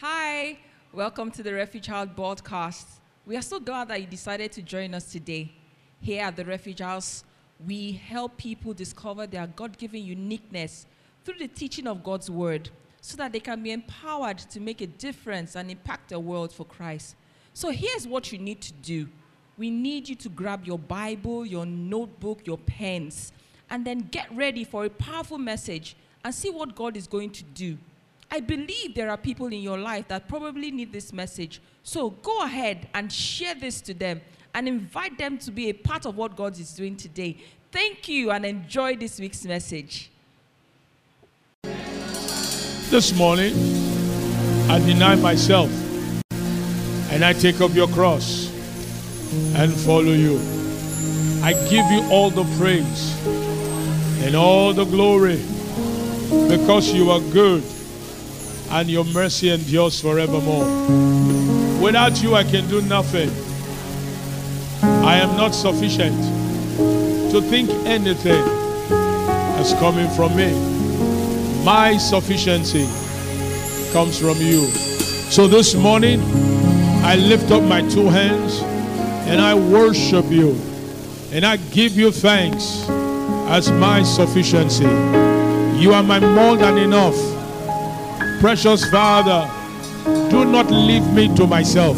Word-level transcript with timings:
Hi, 0.00 0.56
welcome 0.92 1.28
to 1.32 1.42
the 1.42 1.52
Refuge 1.52 1.88
House 1.88 2.06
broadcast. 2.14 2.86
We 3.26 3.36
are 3.36 3.42
so 3.42 3.58
glad 3.58 3.88
that 3.88 4.00
you 4.00 4.06
decided 4.06 4.52
to 4.52 4.62
join 4.62 4.94
us 4.94 5.10
today. 5.10 5.50
Here 6.00 6.22
at 6.22 6.36
the 6.36 6.44
Refuge 6.44 6.78
House, 6.78 7.24
we 7.66 7.90
help 7.90 8.36
people 8.36 8.72
discover 8.72 9.26
their 9.26 9.48
God 9.48 9.76
given 9.76 10.04
uniqueness 10.04 10.86
through 11.24 11.40
the 11.40 11.48
teaching 11.48 11.88
of 11.88 12.04
God's 12.04 12.30
Word 12.30 12.70
so 13.00 13.16
that 13.16 13.32
they 13.32 13.40
can 13.40 13.60
be 13.60 13.72
empowered 13.72 14.38
to 14.38 14.60
make 14.60 14.82
a 14.82 14.86
difference 14.86 15.56
and 15.56 15.68
impact 15.68 16.10
the 16.10 16.20
world 16.20 16.52
for 16.52 16.64
Christ. 16.64 17.16
So 17.52 17.70
here's 17.70 18.06
what 18.06 18.30
you 18.30 18.38
need 18.38 18.60
to 18.60 18.72
do 18.74 19.08
we 19.56 19.68
need 19.68 20.08
you 20.08 20.14
to 20.14 20.28
grab 20.28 20.64
your 20.64 20.78
Bible, 20.78 21.44
your 21.44 21.66
notebook, 21.66 22.46
your 22.46 22.58
pens, 22.58 23.32
and 23.68 23.84
then 23.84 24.08
get 24.12 24.28
ready 24.32 24.62
for 24.62 24.84
a 24.84 24.90
powerful 24.90 25.38
message 25.38 25.96
and 26.24 26.32
see 26.32 26.50
what 26.50 26.76
God 26.76 26.96
is 26.96 27.08
going 27.08 27.30
to 27.30 27.42
do. 27.42 27.78
I 28.30 28.40
believe 28.40 28.94
there 28.94 29.10
are 29.10 29.16
people 29.16 29.46
in 29.46 29.62
your 29.62 29.78
life 29.78 30.08
that 30.08 30.28
probably 30.28 30.70
need 30.70 30.92
this 30.92 31.12
message. 31.12 31.62
So 31.82 32.10
go 32.10 32.42
ahead 32.42 32.88
and 32.92 33.10
share 33.10 33.54
this 33.54 33.80
to 33.82 33.94
them 33.94 34.20
and 34.54 34.68
invite 34.68 35.16
them 35.16 35.38
to 35.38 35.50
be 35.50 35.70
a 35.70 35.72
part 35.72 36.04
of 36.04 36.16
what 36.16 36.36
God 36.36 36.58
is 36.58 36.74
doing 36.74 36.96
today. 36.96 37.38
Thank 37.72 38.08
you 38.08 38.30
and 38.30 38.44
enjoy 38.44 38.96
this 38.96 39.18
week's 39.18 39.44
message. 39.44 40.10
This 42.90 43.16
morning, 43.16 43.54
I 44.70 44.78
deny 44.80 45.14
myself 45.14 45.70
and 47.10 47.24
I 47.24 47.32
take 47.32 47.60
up 47.62 47.74
your 47.74 47.88
cross 47.88 48.48
and 49.56 49.72
follow 49.72 50.12
you. 50.12 50.38
I 51.42 51.52
give 51.70 51.86
you 51.90 52.06
all 52.10 52.28
the 52.28 52.44
praise 52.58 53.26
and 54.24 54.34
all 54.34 54.74
the 54.74 54.84
glory 54.84 55.40
because 56.48 56.92
you 56.92 57.10
are 57.10 57.20
good 57.32 57.62
and 58.70 58.90
your 58.90 59.04
mercy 59.04 59.50
endures 59.50 60.00
forevermore. 60.00 60.66
Without 61.80 62.22
you, 62.22 62.34
I 62.34 62.44
can 62.44 62.68
do 62.68 62.82
nothing. 62.82 63.30
I 64.82 65.16
am 65.16 65.36
not 65.36 65.54
sufficient 65.54 66.16
to 67.32 67.40
think 67.40 67.70
anything 67.86 68.44
as 69.58 69.72
coming 69.74 70.08
from 70.10 70.36
me. 70.36 70.52
My 71.64 71.96
sufficiency 71.96 72.86
comes 73.92 74.18
from 74.18 74.36
you. 74.38 74.66
So 75.30 75.46
this 75.48 75.74
morning, 75.74 76.20
I 77.04 77.16
lift 77.16 77.50
up 77.50 77.62
my 77.62 77.82
two 77.88 78.08
hands 78.08 78.60
and 79.28 79.40
I 79.40 79.54
worship 79.54 80.26
you 80.30 80.50
and 81.32 81.44
I 81.44 81.56
give 81.56 81.92
you 81.92 82.10
thanks 82.10 82.88
as 83.50 83.70
my 83.72 84.02
sufficiency. 84.02 84.84
You 85.78 85.92
are 85.92 86.02
my 86.02 86.18
more 86.20 86.56
than 86.56 86.78
enough. 86.78 87.37
Precious 88.40 88.88
Father, 88.88 89.50
do 90.30 90.44
not 90.44 90.70
leave 90.70 91.04
me 91.12 91.34
to 91.34 91.44
myself. 91.46 91.96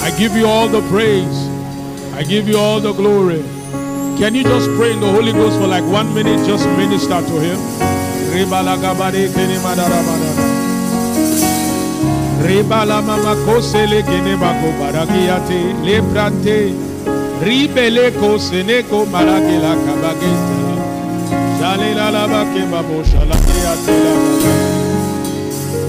I 0.00 0.10
give 0.18 0.34
you 0.34 0.46
all 0.46 0.66
the 0.66 0.80
praise. 0.88 1.48
I 2.14 2.22
give 2.22 2.48
you 2.48 2.56
all 2.56 2.80
the 2.80 2.94
glory. 2.94 3.42
Can 4.18 4.34
you 4.34 4.42
just 4.42 4.70
pray 4.76 4.92
in 4.92 5.00
the 5.00 5.10
Holy 5.12 5.32
Ghost 5.32 5.58
for 5.60 5.66
like 5.66 5.84
one 5.84 6.14
minute? 6.14 6.46
Just 6.46 6.66
minister 6.70 7.20
to 7.20 7.40
Him. 7.40 7.58
Ribala 8.32 8.80
mama 13.04 13.34
bako 13.36 13.60
lebrante 15.84 16.72
ribele 17.44 18.10
ko 18.18 18.38
la 21.94 22.08
la 22.10 22.26
ba 22.26 22.44
ke 22.52 22.62
babo 22.70 23.04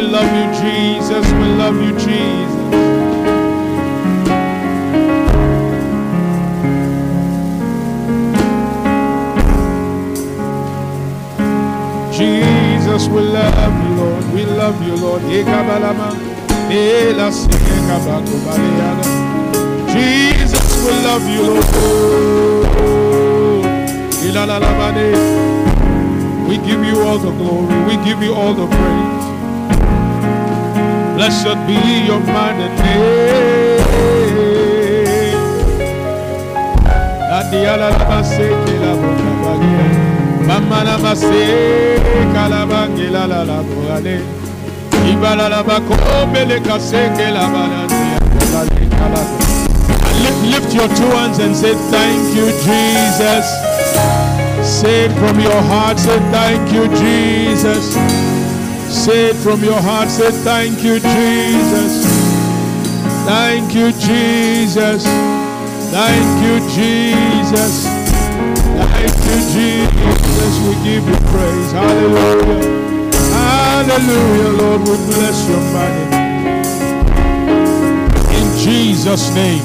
We 0.00 0.06
love 0.06 0.32
you 0.34 0.46
Jesus 0.62 1.26
We 1.34 1.48
love 1.60 1.76
you 1.76 1.92
Jesus 1.98 2.60
Jesus, 12.16 13.08
we 13.08 13.20
love 13.20 13.76
you, 13.84 13.94
Lord. 13.96 14.24
We 14.34 14.44
love 14.44 14.82
you, 14.86 14.96
Lord. 14.96 15.22
Jesus, 19.92 20.84
we 20.84 20.92
love 21.04 21.28
you, 21.28 21.42
Lord. 21.42 21.64
We 26.48 26.56
give 26.58 26.84
you 26.84 27.00
all 27.02 27.18
the 27.18 27.30
glory. 27.32 27.84
We 27.86 28.04
give 28.04 28.22
you 28.22 28.34
all 28.34 28.54
the 28.54 28.66
praise. 28.66 29.29
Blessed 31.20 31.52
be 31.66 31.76
your 32.08 32.18
mighty 32.20 32.66
name. 32.80 33.76
Labokabage. 38.80 39.74
Mama 40.48 40.80
la 40.82 40.96
la 40.96 41.14
la 42.48 43.26
la 43.26 43.44
la 43.44 43.62
balande. 43.62 44.16
Lift, 50.50 50.72
your 50.72 50.88
two 50.88 51.10
hands 51.18 51.38
and 51.38 51.54
say 51.54 51.74
thank 51.90 52.34
you 52.34 52.46
Jesus. 52.64 53.46
Say 54.64 55.10
from 55.18 55.38
your 55.38 55.60
heart, 55.68 55.98
say 55.98 56.18
thank 56.32 56.72
you 56.72 56.88
Jesus. 56.96 58.19
Say 58.90 59.30
it 59.30 59.36
from 59.36 59.62
your 59.62 59.80
heart, 59.80 60.10
say 60.10 60.30
thank 60.42 60.82
you 60.82 60.98
Jesus. 60.98 62.04
Thank 63.24 63.74
you 63.74 63.92
Jesus. 63.92 65.04
Thank 65.90 66.42
you 66.44 66.58
Jesus. 66.68 67.84
Thank 67.84 69.14
you, 69.26 69.38
Jesus. 69.52 70.52
We 70.66 70.74
give 70.84 71.06
you 71.06 71.16
praise. 71.30 71.72
Hallelujah. 71.72 73.12
Hallelujah, 73.30 74.50
Lord. 74.60 74.80
We 74.80 74.96
bless 75.14 75.48
your 75.48 75.62
mighty. 75.72 76.06
In 78.36 78.58
Jesus' 78.58 79.34
name. 79.34 79.62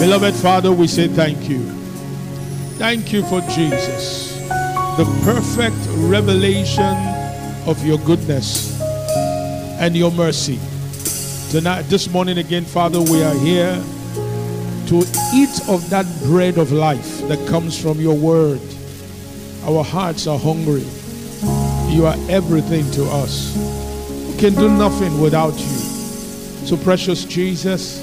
Beloved 0.00 0.34
Father, 0.34 0.72
we 0.72 0.86
say 0.86 1.08
thank 1.08 1.48
you. 1.48 1.60
Thank 2.78 3.12
you 3.12 3.22
for 3.24 3.40
Jesus, 3.50 4.38
the 4.96 5.04
perfect 5.24 5.76
revelation 6.08 7.17
of 7.66 7.84
your 7.84 7.98
goodness 7.98 8.80
and 9.80 9.96
your 9.96 10.10
mercy. 10.10 10.58
Tonight, 11.50 11.82
this 11.82 12.10
morning 12.10 12.38
again, 12.38 12.64
Father, 12.64 13.00
we 13.00 13.22
are 13.22 13.34
here 13.34 13.74
to 14.88 15.04
eat 15.34 15.68
of 15.68 15.88
that 15.90 16.06
bread 16.24 16.58
of 16.58 16.72
life 16.72 17.26
that 17.28 17.46
comes 17.48 17.80
from 17.80 18.00
your 18.00 18.16
word. 18.16 18.60
Our 19.64 19.84
hearts 19.84 20.26
are 20.26 20.38
hungry. 20.38 20.84
You 21.94 22.06
are 22.06 22.16
everything 22.28 22.90
to 22.92 23.04
us. 23.04 23.56
We 24.26 24.38
can 24.38 24.54
do 24.54 24.68
nothing 24.68 25.20
without 25.20 25.58
you. 25.58 25.78
So, 26.66 26.76
precious 26.76 27.24
Jesus, 27.24 28.02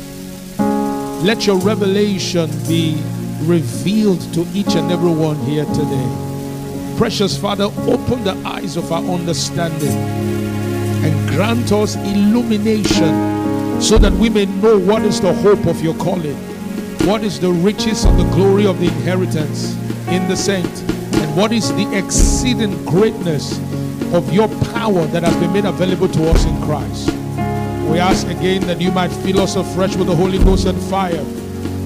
let 1.24 1.46
your 1.46 1.58
revelation 1.60 2.50
be 2.68 3.02
revealed 3.42 4.22
to 4.34 4.48
each 4.54 4.76
and 4.76 4.92
every 4.92 5.12
one 5.12 5.38
here 5.46 5.66
today. 5.66 6.25
Precious 6.98 7.38
Father, 7.38 7.66
open 7.66 8.24
the 8.24 8.42
eyes 8.46 8.78
of 8.78 8.92
our 8.92 9.04
understanding 9.04 9.98
and 11.04 11.30
grant 11.30 11.72
us 11.72 11.96
illumination 11.96 13.82
so 13.82 13.98
that 13.98 14.14
we 14.14 14.30
may 14.30 14.46
know 14.46 14.80
what 14.80 15.04
is 15.04 15.20
the 15.20 15.34
hope 15.34 15.66
of 15.68 15.82
your 15.84 15.96
calling 15.96 16.38
what 17.06 17.24
is 17.24 17.40
the 17.40 17.52
riches 17.52 18.04
of 18.04 18.18
the 18.18 18.24
glory 18.32 18.66
of 18.66 18.80
the 18.80 18.88
inheritance 18.88 19.76
in 20.08 20.28
the 20.28 20.36
saint? 20.36 20.66
And 20.66 21.38
what 21.38 21.52
is 21.52 21.72
the 21.76 21.88
exceeding 21.96 22.84
greatness 22.84 23.60
of 24.12 24.34
your 24.34 24.48
power 24.74 25.06
that 25.08 25.22
has 25.22 25.36
been 25.36 25.54
made 25.54 25.66
available 25.66 26.08
to 26.08 26.30
us 26.32 26.46
in 26.46 26.60
Christ? 26.64 27.10
We 27.92 28.00
ask 28.00 28.26
again 28.26 28.62
that 28.62 28.82
you 28.82 28.92
might 28.92 29.12
fill 29.12 29.40
us 29.40 29.56
afresh 29.56 29.96
with 29.96 30.08
the 30.08 30.16
Holy 30.16 30.40
Ghost 30.40 30.66
and 30.66 30.82
fire 30.86 31.24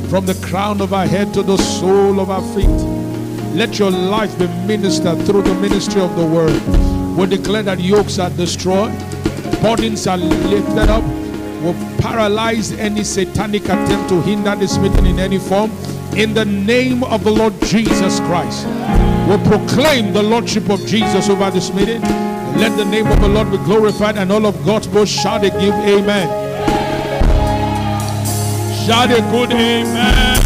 from 0.08 0.26
the 0.26 0.40
crown 0.42 0.80
of 0.80 0.94
our 0.94 1.06
head 1.06 1.34
to 1.34 1.44
the 1.44 1.58
sole 1.58 2.22
of 2.22 2.30
our 2.30 2.42
feet. 2.56 2.99
Let 3.54 3.80
your 3.80 3.92
life 3.92 4.38
be 4.38 4.48
ministered 4.66 5.26
through 5.26 5.42
the 5.42 5.56
ministry 5.56 6.02
of 6.02 6.16
the 6.16 6.26
word. 6.26 6.62
We 7.18 7.26
declare 7.26 7.64
that 7.64 7.80
yokes 7.80 8.20
are 8.20 8.30
destroyed, 8.30 8.92
Burdens 9.62 10.08
are 10.08 10.18
lifted 10.18 10.90
up. 10.90 11.04
We'll 11.62 11.74
paralyze 11.98 12.72
any 12.74 13.04
satanic 13.04 13.66
attempt 13.66 14.08
to 14.10 14.22
hinder 14.22 14.56
this 14.56 14.78
meeting 14.78 15.06
in 15.06 15.20
any 15.20 15.38
form. 15.38 15.70
In 16.16 16.34
the 16.34 16.46
name 16.46 17.04
of 17.04 17.26
the 17.26 17.32
Lord 17.32 17.54
Jesus 17.64 18.20
Christ, 18.22 18.66
we'll 19.28 19.44
proclaim 19.46 20.14
the 20.14 20.24
Lordship 20.24 20.70
of 20.70 20.80
Jesus 20.86 21.30
over 21.30 21.52
this 21.52 21.74
meeting. 21.74 22.02
Let 22.02 22.78
the 22.78 22.86
name 22.86 23.08
of 23.08 23.20
the 23.20 23.28
Lord 23.28 23.52
be 23.52 23.58
glorified, 23.58 24.18
and 24.18 24.32
all 24.32 24.46
of 24.46 24.56
God's 24.66 24.88
both 24.88 25.10
shout 25.10 25.44
and 25.44 25.52
give 25.60 25.74
amen. 25.74 26.28
Shout 28.88 29.12
a 29.12 29.22
good 29.30 29.52
amen. 29.52 30.39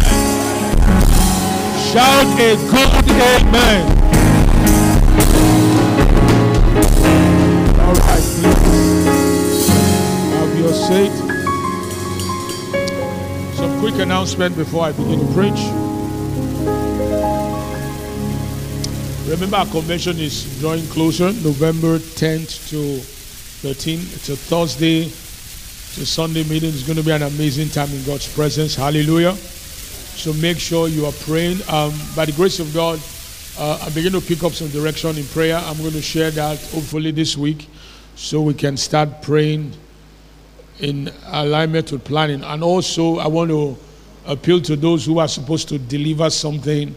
Shout 1.94 2.26
a 2.40 2.56
good 2.56 3.08
amen. 3.22 3.86
All 7.78 7.94
right, 7.94 8.24
please 8.34 9.68
have 10.34 10.58
your 10.58 10.72
seat. 10.72 11.12
Some 13.54 13.78
quick 13.78 13.94
announcement 14.00 14.56
before 14.56 14.86
I 14.86 14.90
begin 14.90 15.20
to 15.20 15.32
preach. 15.34 15.60
Remember, 19.30 19.58
our 19.58 19.66
convention 19.66 20.18
is 20.18 20.58
drawing 20.58 20.84
closer, 20.88 21.26
November 21.44 22.00
10th 22.00 22.70
to 22.70 22.98
13th. 23.68 24.16
It's 24.16 24.28
a 24.30 24.36
Thursday 24.36 25.04
to 25.04 26.04
Sunday 26.04 26.42
meeting. 26.42 26.70
It's 26.70 26.82
going 26.82 26.98
to 26.98 27.04
be 27.04 27.12
an 27.12 27.22
amazing 27.22 27.68
time 27.68 27.90
in 27.90 28.02
God's 28.02 28.26
presence. 28.34 28.74
Hallelujah. 28.74 29.36
So 30.16 30.32
make 30.34 30.58
sure 30.58 30.88
you 30.88 31.04
are 31.06 31.12
praying. 31.12 31.58
Um, 31.68 31.92
by 32.16 32.24
the 32.24 32.32
grace 32.32 32.60
of 32.60 32.72
God, 32.72 33.00
uh, 33.58 33.78
I 33.82 33.90
begin 33.90 34.12
to 34.12 34.20
pick 34.20 34.42
up 34.42 34.52
some 34.52 34.68
direction 34.68 35.18
in 35.18 35.24
prayer. 35.26 35.56
I'm 35.56 35.76
going 35.78 35.92
to 35.92 36.00
share 36.00 36.30
that 36.30 36.58
hopefully 36.70 37.10
this 37.10 37.36
week 37.36 37.68
so 38.14 38.40
we 38.40 38.54
can 38.54 38.76
start 38.76 39.22
praying 39.22 39.72
in 40.78 41.10
alignment 41.26 41.92
with 41.92 42.04
planning. 42.04 42.42
And 42.42 42.62
also, 42.62 43.18
I 43.18 43.26
want 43.26 43.50
to 43.50 43.76
appeal 44.26 44.60
to 44.62 44.76
those 44.76 45.04
who 45.04 45.18
are 45.18 45.28
supposed 45.28 45.68
to 45.68 45.78
deliver 45.78 46.30
something 46.30 46.94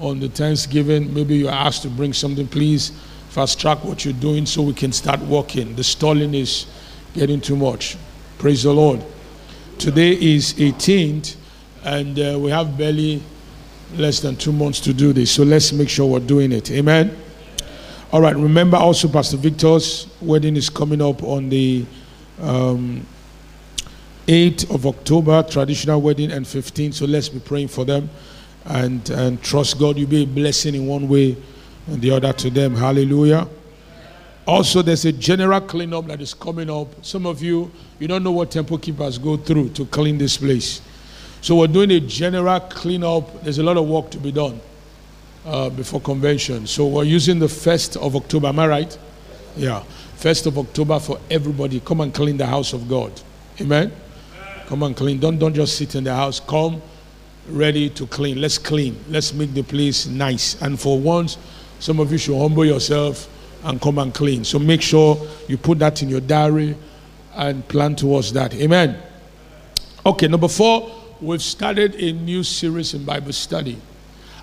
on 0.00 0.20
the 0.20 0.28
Thanksgiving. 0.28 1.12
Maybe 1.12 1.36
you're 1.36 1.50
asked 1.50 1.82
to 1.82 1.88
bring 1.88 2.12
something. 2.12 2.46
Please 2.48 2.90
fast 3.30 3.60
track 3.60 3.84
what 3.84 4.04
you're 4.04 4.14
doing 4.14 4.46
so 4.46 4.62
we 4.62 4.72
can 4.72 4.92
start 4.92 5.20
working. 5.20 5.76
The 5.76 5.84
stalling 5.84 6.32
is 6.34 6.66
getting 7.12 7.40
too 7.40 7.56
much. 7.56 7.96
Praise 8.38 8.62
the 8.62 8.72
Lord. 8.72 9.04
Today 9.78 10.12
is 10.12 10.54
18th 10.54 11.36
and 11.86 12.18
uh, 12.18 12.36
we 12.38 12.50
have 12.50 12.76
barely 12.76 13.22
less 13.94 14.18
than 14.18 14.34
two 14.34 14.52
months 14.52 14.80
to 14.80 14.92
do 14.92 15.12
this. 15.12 15.30
So 15.30 15.44
let's 15.44 15.72
make 15.72 15.88
sure 15.88 16.10
we're 16.10 16.18
doing 16.18 16.50
it. 16.50 16.70
Amen. 16.72 17.16
All 18.12 18.20
right. 18.20 18.34
Remember 18.34 18.76
also, 18.76 19.08
Pastor 19.08 19.36
Victor's 19.36 20.08
wedding 20.20 20.56
is 20.56 20.68
coming 20.68 21.00
up 21.00 21.22
on 21.22 21.48
the 21.48 21.86
um, 22.42 23.06
8th 24.26 24.74
of 24.74 24.84
October, 24.84 25.44
traditional 25.44 26.00
wedding, 26.00 26.32
and 26.32 26.44
15th. 26.44 26.94
So 26.94 27.06
let's 27.06 27.28
be 27.28 27.38
praying 27.38 27.68
for 27.68 27.84
them 27.84 28.10
and, 28.64 29.08
and 29.10 29.40
trust 29.40 29.78
God. 29.78 29.96
You'll 29.96 30.10
be 30.10 30.24
a 30.24 30.26
blessing 30.26 30.74
in 30.74 30.88
one 30.88 31.08
way 31.08 31.36
and 31.86 32.02
the 32.02 32.10
other 32.10 32.32
to 32.32 32.50
them. 32.50 32.74
Hallelujah. 32.74 33.46
Also, 34.44 34.82
there's 34.82 35.04
a 35.04 35.12
general 35.12 35.60
cleanup 35.60 36.06
that 36.06 36.20
is 36.20 36.34
coming 36.34 36.68
up. 36.68 37.04
Some 37.04 37.26
of 37.26 37.42
you, 37.42 37.70
you 38.00 38.08
don't 38.08 38.24
know 38.24 38.32
what 38.32 38.50
temple 38.50 38.78
keepers 38.78 39.18
go 39.18 39.36
through 39.36 39.68
to 39.70 39.86
clean 39.86 40.18
this 40.18 40.36
place. 40.36 40.80
So 41.46 41.54
we're 41.54 41.68
doing 41.68 41.92
a 41.92 42.00
general 42.00 42.58
cleanup. 42.58 43.44
There's 43.44 43.58
a 43.58 43.62
lot 43.62 43.76
of 43.76 43.86
work 43.86 44.10
to 44.10 44.18
be 44.18 44.32
done 44.32 44.60
uh, 45.44 45.70
before 45.70 46.00
convention. 46.00 46.66
So 46.66 46.88
we're 46.88 47.04
using 47.04 47.38
the 47.38 47.46
1st 47.46 48.04
of 48.04 48.16
October. 48.16 48.48
Am 48.48 48.58
I 48.58 48.66
right? 48.66 48.98
Yeah. 49.56 49.84
1st 50.16 50.46
of 50.46 50.58
October 50.58 50.98
for 50.98 51.20
everybody. 51.30 51.78
Come 51.78 52.00
and 52.00 52.12
clean 52.12 52.36
the 52.36 52.46
house 52.46 52.72
of 52.72 52.88
God. 52.88 53.12
Amen? 53.60 53.92
Come 54.66 54.82
and 54.82 54.96
clean. 54.96 55.20
Don't, 55.20 55.38
don't 55.38 55.54
just 55.54 55.78
sit 55.78 55.94
in 55.94 56.02
the 56.02 56.12
house. 56.12 56.40
Come 56.40 56.82
ready 57.48 57.90
to 57.90 58.08
clean. 58.08 58.40
Let's 58.40 58.58
clean. 58.58 58.96
Let's 59.08 59.32
make 59.32 59.54
the 59.54 59.62
place 59.62 60.08
nice. 60.08 60.60
And 60.60 60.80
for 60.80 60.98
once, 60.98 61.38
some 61.78 62.00
of 62.00 62.10
you 62.10 62.18
should 62.18 62.40
humble 62.40 62.64
yourself 62.64 63.28
and 63.62 63.80
come 63.80 63.98
and 63.98 64.12
clean. 64.12 64.42
So 64.42 64.58
make 64.58 64.82
sure 64.82 65.16
you 65.46 65.58
put 65.58 65.78
that 65.78 66.02
in 66.02 66.08
your 66.08 66.22
diary 66.22 66.76
and 67.36 67.68
plan 67.68 67.94
towards 67.94 68.32
that. 68.32 68.52
Amen. 68.54 69.00
Okay, 70.04 70.26
number 70.26 70.48
four, 70.48 71.05
we've 71.20 71.42
started 71.42 71.94
a 71.96 72.12
new 72.12 72.42
series 72.42 72.94
in 72.94 73.04
Bible 73.04 73.32
study. 73.32 73.78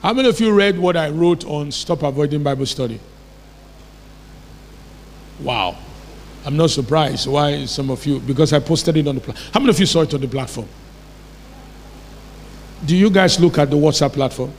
How 0.01 0.13
many 0.13 0.29
of 0.29 0.39
you 0.39 0.53
read 0.53 0.77
what 0.77 0.97
I 0.97 1.09
wrote 1.09 1.45
on 1.45 1.71
Stop 1.71 2.03
Avoiding 2.03 2.43
Bible 2.43 2.65
Study? 2.65 2.99
Wow. 5.39 5.77
I'm 6.45 6.57
not 6.57 6.71
surprised 6.71 7.27
why 7.27 7.65
some 7.65 7.89
of 7.89 8.05
you, 8.05 8.19
because 8.19 8.51
I 8.51 8.59
posted 8.59 8.97
it 8.97 9.07
on 9.07 9.15
the 9.15 9.21
platform. 9.21 9.51
How 9.53 9.59
many 9.61 9.69
of 9.69 9.79
you 9.79 9.85
saw 9.85 10.01
it 10.01 10.13
on 10.13 10.19
the 10.19 10.27
platform? 10.27 10.67
Do 12.85 12.97
you 12.97 13.09
guys 13.09 13.39
look 13.39 13.57
at 13.57 13.69
the 13.69 13.77
WhatsApp 13.77 14.11
platform? 14.11 14.51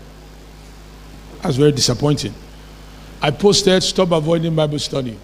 That's 1.42 1.56
very 1.56 1.72
disappointing. 1.72 2.34
I 3.20 3.30
posted 3.30 3.82
Stop 3.82 4.12
Avoiding 4.12 4.54
Bible 4.54 4.78
Study. 4.78 5.18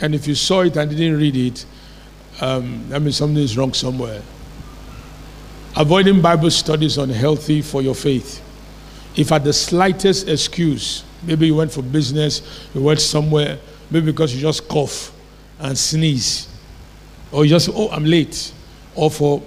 And 0.00 0.14
if 0.14 0.26
you 0.26 0.34
saw 0.34 0.62
it 0.62 0.76
and 0.76 0.90
didn't 0.90 1.18
read 1.18 1.36
it, 1.36 1.66
um, 2.40 2.88
I 2.92 2.98
mean, 2.98 3.12
something 3.12 3.42
is 3.42 3.56
wrong 3.56 3.74
somewhere. 3.74 4.22
Avoiding 5.76 6.22
Bible 6.22 6.52
study 6.52 6.86
is 6.86 6.98
unhealthy 6.98 7.60
for 7.60 7.82
your 7.82 7.96
faith. 7.96 8.40
If 9.16 9.32
at 9.32 9.42
the 9.42 9.52
slightest 9.52 10.28
excuse, 10.28 11.02
maybe 11.24 11.46
you 11.46 11.56
went 11.56 11.72
for 11.72 11.82
business, 11.82 12.68
you 12.72 12.80
went 12.80 13.00
somewhere, 13.00 13.58
maybe 13.90 14.06
because 14.06 14.32
you 14.32 14.40
just 14.40 14.68
cough 14.68 15.12
and 15.58 15.76
sneeze, 15.76 16.48
or 17.32 17.44
you 17.44 17.50
just, 17.50 17.70
oh, 17.72 17.90
I'm 17.90 18.04
late, 18.04 18.52
or 18.94 19.10
for, 19.10 19.42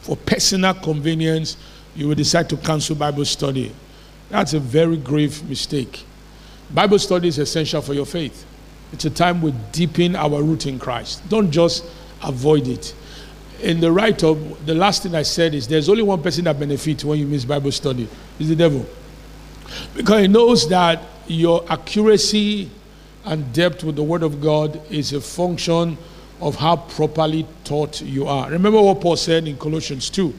for 0.00 0.16
personal 0.16 0.74
convenience, 0.74 1.56
you 1.94 2.08
will 2.08 2.16
decide 2.16 2.48
to 2.50 2.56
cancel 2.56 2.96
Bible 2.96 3.24
study. 3.24 3.72
That's 4.30 4.54
a 4.54 4.60
very 4.60 4.96
grave 4.96 5.48
mistake. 5.48 6.04
Bible 6.74 6.98
study 6.98 7.28
is 7.28 7.38
essential 7.38 7.82
for 7.82 7.94
your 7.94 8.06
faith. 8.06 8.46
It's 8.92 9.04
a 9.04 9.10
time 9.10 9.40
we 9.40 9.52
deepen 9.70 10.16
our 10.16 10.42
root 10.42 10.66
in 10.66 10.80
Christ. 10.80 11.28
Don't 11.28 11.52
just 11.52 11.84
avoid 12.20 12.66
it 12.66 12.94
in 13.62 13.80
the 13.80 13.90
write 13.90 14.24
up, 14.24 14.36
the 14.66 14.74
last 14.74 15.04
thing 15.04 15.14
I 15.14 15.22
said 15.22 15.54
is 15.54 15.68
there's 15.68 15.88
only 15.88 16.02
one 16.02 16.22
person 16.22 16.44
that 16.44 16.58
benefits 16.58 17.04
when 17.04 17.18
you 17.18 17.26
miss 17.26 17.44
Bible 17.44 17.72
study. 17.72 18.08
It's 18.38 18.48
the 18.48 18.56
devil. 18.56 18.84
Because 19.94 20.22
he 20.22 20.28
knows 20.28 20.68
that 20.68 21.00
your 21.26 21.64
accuracy 21.70 22.70
and 23.24 23.52
depth 23.52 23.84
with 23.84 23.96
the 23.96 24.02
Word 24.02 24.22
of 24.22 24.40
God 24.40 24.80
is 24.90 25.12
a 25.12 25.20
function 25.20 25.96
of 26.40 26.56
how 26.56 26.76
properly 26.76 27.46
taught 27.64 28.02
you 28.02 28.26
are. 28.26 28.50
Remember 28.50 28.82
what 28.82 29.00
Paul 29.00 29.16
said 29.16 29.46
in 29.46 29.56
Colossians 29.56 30.10
2, 30.10 30.34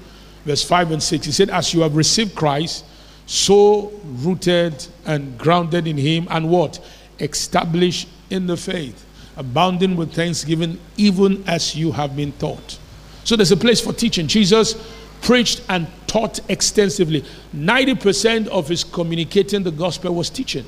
verse 0.45 0.63
5 0.63 0.91
and 0.91 1.01
6. 1.01 1.25
He 1.25 1.31
said, 1.31 1.49
As 1.49 1.73
you 1.73 1.81
have 1.81 1.95
received 1.95 2.35
Christ, 2.35 2.83
so 3.25 3.93
rooted 4.03 4.85
and 5.05 5.37
grounded 5.37 5.87
in 5.87 5.97
Him, 5.97 6.27
and 6.29 6.49
what? 6.49 6.83
Established 7.19 8.09
in 8.29 8.47
the 8.47 8.57
faith, 8.57 9.05
abounding 9.37 9.95
with 9.95 10.13
thanksgiving, 10.13 10.77
even 10.97 11.41
as 11.47 11.73
you 11.73 11.93
have 11.93 12.17
been 12.17 12.33
taught. 12.33 12.79
So 13.23 13.35
there's 13.35 13.51
a 13.51 13.57
place 13.57 13.79
for 13.79 13.93
teaching. 13.93 14.27
Jesus 14.27 14.75
preached 15.21 15.61
and 15.69 15.87
taught 16.07 16.39
extensively. 16.49 17.23
90% 17.55 18.47
of 18.47 18.67
his 18.67 18.83
communicating 18.83 19.63
the 19.63 19.71
gospel 19.71 20.13
was 20.13 20.29
teaching. 20.29 20.65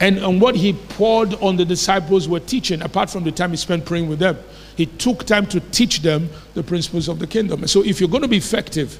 And, 0.00 0.18
and 0.18 0.40
what 0.40 0.54
he 0.54 0.72
poured 0.72 1.34
on 1.34 1.56
the 1.56 1.64
disciples 1.64 2.28
were 2.28 2.40
teaching, 2.40 2.82
apart 2.82 3.10
from 3.10 3.24
the 3.24 3.32
time 3.32 3.50
he 3.50 3.56
spent 3.56 3.84
praying 3.84 4.08
with 4.08 4.20
them. 4.20 4.38
He 4.76 4.86
took 4.86 5.24
time 5.24 5.46
to 5.46 5.60
teach 5.60 6.02
them 6.02 6.30
the 6.54 6.62
principles 6.62 7.08
of 7.08 7.18
the 7.18 7.26
kingdom. 7.26 7.66
so 7.66 7.84
if 7.84 8.00
you're 8.00 8.08
going 8.08 8.22
to 8.22 8.28
be 8.28 8.36
effective, 8.36 8.98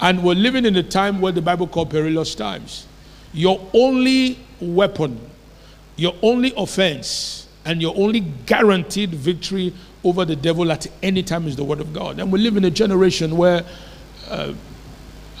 and 0.00 0.24
we're 0.24 0.34
living 0.34 0.64
in 0.64 0.74
a 0.76 0.82
time 0.82 1.20
where 1.20 1.32
the 1.32 1.42
Bible 1.42 1.66
called 1.66 1.90
perilous 1.90 2.34
times, 2.34 2.86
your 3.32 3.60
only 3.72 4.38
weapon, 4.60 5.20
your 5.96 6.14
only 6.22 6.52
offense, 6.56 7.46
and 7.64 7.80
your 7.80 7.94
only 7.96 8.20
guaranteed 8.20 9.10
victory 9.10 9.72
over 10.04 10.24
the 10.24 10.36
devil 10.36 10.70
at 10.72 10.86
any 11.02 11.22
time 11.22 11.46
is 11.46 11.56
the 11.56 11.64
word 11.64 11.80
of 11.80 11.92
God. 11.92 12.18
And 12.18 12.32
we 12.32 12.38
live 12.40 12.56
in 12.56 12.64
a 12.64 12.70
generation 12.70 13.36
where 13.36 13.64
uh, 14.28 14.52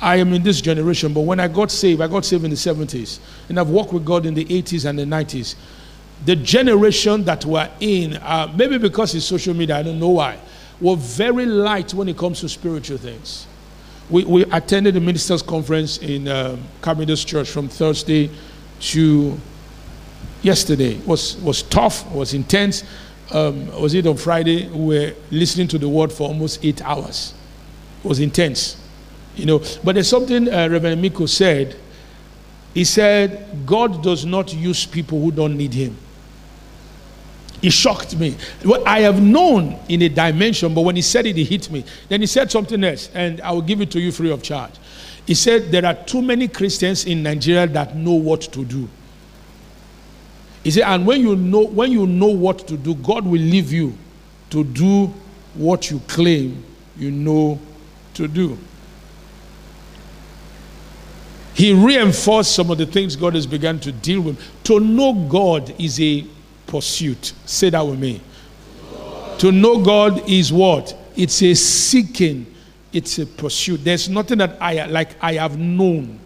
I 0.00 0.16
am 0.16 0.32
in 0.32 0.42
this 0.42 0.60
generation, 0.60 1.12
but 1.12 1.20
when 1.20 1.40
I 1.40 1.48
got 1.48 1.70
saved, 1.70 2.00
I 2.00 2.08
got 2.08 2.24
saved 2.24 2.44
in 2.44 2.50
the 2.50 2.56
70s, 2.56 3.20
and 3.48 3.58
I've 3.58 3.70
walked 3.70 3.92
with 3.92 4.04
God 4.04 4.26
in 4.26 4.34
the 4.34 4.44
80s 4.44 4.88
and 4.88 4.98
the 4.98 5.04
90s. 5.04 5.54
The 6.24 6.36
generation 6.36 7.24
that 7.24 7.44
we're 7.44 7.70
in, 7.80 8.16
uh, 8.16 8.52
maybe 8.56 8.78
because 8.78 9.14
it's 9.14 9.24
social 9.24 9.54
media, 9.54 9.78
I 9.78 9.82
don't 9.82 9.98
know 9.98 10.10
why, 10.10 10.38
were 10.80 10.96
very 10.96 11.46
light 11.46 11.94
when 11.94 12.08
it 12.08 12.16
comes 12.16 12.40
to 12.40 12.48
spiritual 12.48 12.98
things. 12.98 13.46
We, 14.10 14.24
we 14.24 14.44
attended 14.46 14.94
the 14.94 15.00
ministers' 15.00 15.42
conference 15.42 15.98
in 15.98 16.28
um, 16.28 16.60
Church 16.82 17.48
from 17.50 17.68
Thursday 17.68 18.30
to 18.80 19.38
yesterday. 20.42 20.96
It 20.96 21.06
was 21.06 21.36
was 21.36 21.62
tough, 21.62 22.10
was 22.10 22.34
intense 22.34 22.82
um, 23.32 23.80
was 23.80 23.94
it 23.94 24.06
on 24.06 24.16
Friday? 24.16 24.68
We 24.68 24.98
were 24.98 25.14
listening 25.30 25.68
to 25.68 25.78
the 25.78 25.88
word 25.88 26.12
for 26.12 26.28
almost 26.28 26.64
eight 26.64 26.82
hours. 26.82 27.34
It 28.04 28.08
was 28.08 28.20
intense, 28.20 28.76
you 29.36 29.46
know. 29.46 29.62
But 29.82 29.94
there's 29.94 30.08
something 30.08 30.52
uh, 30.52 30.68
Reverend 30.68 31.00
Miko 31.00 31.26
said. 31.26 31.76
He 32.74 32.84
said, 32.84 33.66
God 33.66 34.02
does 34.02 34.24
not 34.24 34.54
use 34.54 34.86
people 34.86 35.20
who 35.20 35.30
don't 35.30 35.56
need 35.56 35.74
Him. 35.74 35.96
It 37.62 37.72
shocked 37.72 38.16
me. 38.18 38.34
What 38.64 38.86
I 38.86 39.00
have 39.00 39.22
known 39.22 39.78
in 39.88 40.02
a 40.02 40.08
dimension, 40.08 40.74
but 40.74 40.80
when 40.80 40.96
he 40.96 41.02
said 41.02 41.26
it, 41.26 41.38
it 41.38 41.44
hit 41.44 41.70
me. 41.70 41.84
Then 42.08 42.20
he 42.20 42.26
said 42.26 42.50
something 42.50 42.82
else, 42.82 43.08
and 43.14 43.40
I 43.40 43.52
will 43.52 43.62
give 43.62 43.80
it 43.80 43.90
to 43.92 44.00
you 44.00 44.10
free 44.10 44.32
of 44.32 44.42
charge. 44.42 44.72
He 45.26 45.34
said 45.34 45.70
there 45.70 45.86
are 45.86 45.94
too 45.94 46.20
many 46.22 46.48
Christians 46.48 47.04
in 47.04 47.22
Nigeria 47.22 47.68
that 47.68 47.94
know 47.94 48.14
what 48.14 48.40
to 48.40 48.64
do. 48.64 48.88
He 50.62 50.70
said, 50.70 50.84
and 50.84 51.06
when 51.06 51.20
you 51.20 51.34
know 51.34 51.66
when 51.66 51.90
you 51.90 52.06
know 52.06 52.28
what 52.28 52.66
to 52.68 52.76
do, 52.76 52.94
God 52.94 53.24
will 53.24 53.40
leave 53.40 53.72
you 53.72 53.96
to 54.50 54.62
do 54.62 55.12
what 55.54 55.90
you 55.90 56.00
claim 56.06 56.64
you 56.96 57.10
know 57.10 57.58
to 58.14 58.28
do. 58.28 58.58
He 61.54 61.72
reinforced 61.72 62.54
some 62.54 62.70
of 62.70 62.78
the 62.78 62.86
things 62.86 63.14
God 63.14 63.34
has 63.34 63.46
begun 63.46 63.78
to 63.80 63.92
deal 63.92 64.22
with. 64.22 64.64
To 64.64 64.80
know 64.80 65.12
God 65.12 65.74
is 65.78 66.00
a 66.00 66.24
pursuit. 66.66 67.32
Say 67.44 67.70
that 67.70 67.86
with 67.86 67.98
me. 67.98 68.20
To 69.38 69.52
know 69.52 69.82
God 69.82 70.28
is 70.28 70.52
what? 70.52 70.96
It's 71.16 71.42
a 71.42 71.54
seeking, 71.54 72.46
it's 72.92 73.18
a 73.18 73.26
pursuit. 73.26 73.84
There's 73.84 74.08
nothing 74.08 74.38
that 74.38 74.56
I 74.60 74.86
like 74.86 75.22
I 75.22 75.34
have 75.34 75.58
known. 75.58 76.18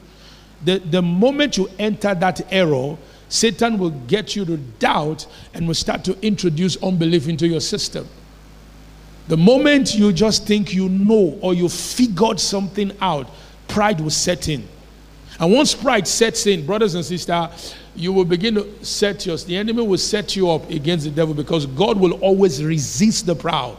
The, 0.65 0.79
the 0.79 1.03
moment 1.03 1.57
you 1.57 1.69
enter 1.79 2.15
that 2.15 2.53
error, 2.53 2.97
Satan 3.29 3.79
will 3.79 3.91
get 3.91 4.37
you 4.37 4.45
to 4.45 4.57
doubt 4.57 5.27
and 5.55 5.67
will 5.67 5.75
start 5.75 6.05
to 6.05 6.19
introduce 6.25 6.77
unbelief 6.83 7.29
into 7.29 7.47
your 7.47 7.61
system. 7.61 8.07
The 9.29 9.37
moment 9.37 9.95
you 9.95 10.13
just 10.13 10.47
think 10.47 10.73
you 10.73 10.89
know 10.89 11.39
or 11.41 11.53
you 11.53 11.69
figured 11.69 12.39
something 12.39 12.93
out, 13.01 13.29
pride 13.67 14.01
will 14.01 14.11
set 14.11 14.49
in. 14.49 14.67
And 15.41 15.53
once 15.53 15.75
pride 15.75 16.07
sets 16.07 16.47
in, 16.47 16.65
brothers 16.65 16.95
and 16.95 17.05
sisters, 17.05 17.75
you 17.95 18.13
will 18.13 18.25
begin 18.25 18.55
to 18.55 18.85
set 18.85 19.27
your, 19.27 19.37
the 19.37 19.57
enemy 19.57 19.83
will 19.83 19.99
set 19.99 20.37
you 20.37 20.51
up 20.51 20.71
against 20.71 21.05
the 21.05 21.11
devil 21.11 21.35
because 21.35 21.67
God 21.67 21.99
will 21.99 22.13
always 22.23 22.63
resist 22.63 23.27
the 23.27 23.35
proud 23.35 23.77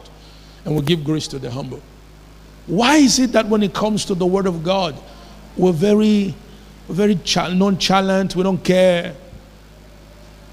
and 0.64 0.74
will 0.74 0.82
give 0.82 1.02
grace 1.02 1.26
to 1.28 1.38
the 1.38 1.50
humble. 1.50 1.80
Why 2.66 2.96
is 2.96 3.18
it 3.18 3.32
that 3.32 3.48
when 3.48 3.62
it 3.62 3.72
comes 3.72 4.04
to 4.06 4.14
the 4.14 4.26
word 4.26 4.46
of 4.46 4.62
God, 4.62 4.94
we're 5.56 5.72
very, 5.72 6.34
very 6.88 7.18
nonchalant, 7.54 8.36
we 8.36 8.42
don't 8.42 8.62
care? 8.62 9.16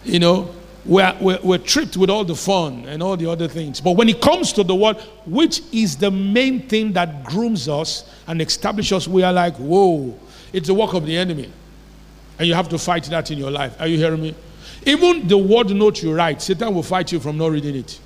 You 0.05 0.19
know, 0.19 0.55
we're, 0.85 1.17
we're, 1.19 1.39
we're 1.43 1.57
tripped 1.57 1.97
with 1.97 2.09
all 2.09 2.23
the 2.23 2.35
fun 2.35 2.85
and 2.87 3.01
all 3.01 3.17
the 3.17 3.29
other 3.29 3.47
things. 3.47 3.81
But 3.81 3.93
when 3.93 4.07
it 4.07 4.21
comes 4.21 4.53
to 4.53 4.63
the 4.63 4.75
word, 4.75 4.97
which 5.25 5.61
is 5.71 5.97
the 5.97 6.11
main 6.11 6.67
thing 6.67 6.93
that 6.93 7.23
grooms 7.23 7.67
us 7.67 8.09
and 8.27 8.41
establishes 8.41 8.93
us, 8.93 9.07
we 9.07 9.23
are 9.23 9.33
like, 9.33 9.55
whoa, 9.55 10.17
it's 10.53 10.67
the 10.67 10.73
work 10.73 10.93
of 10.93 11.05
the 11.05 11.17
enemy. 11.17 11.51
And 12.37 12.47
you 12.47 12.53
have 12.53 12.69
to 12.69 12.77
fight 12.77 13.05
that 13.05 13.31
in 13.31 13.37
your 13.37 13.49
life. 13.51 13.75
Are 13.79 13.87
you 13.87 13.97
hearing 13.97 14.21
me? 14.21 14.35
Even 14.85 15.27
the 15.27 15.37
word 15.37 15.71
note 15.71 16.03
you 16.03 16.13
write, 16.13 16.41
Satan 16.41 16.73
will 16.73 16.83
fight 16.83 17.11
you 17.11 17.19
from 17.19 17.37
not 17.37 17.51
reading 17.51 17.75
it. 17.75 17.99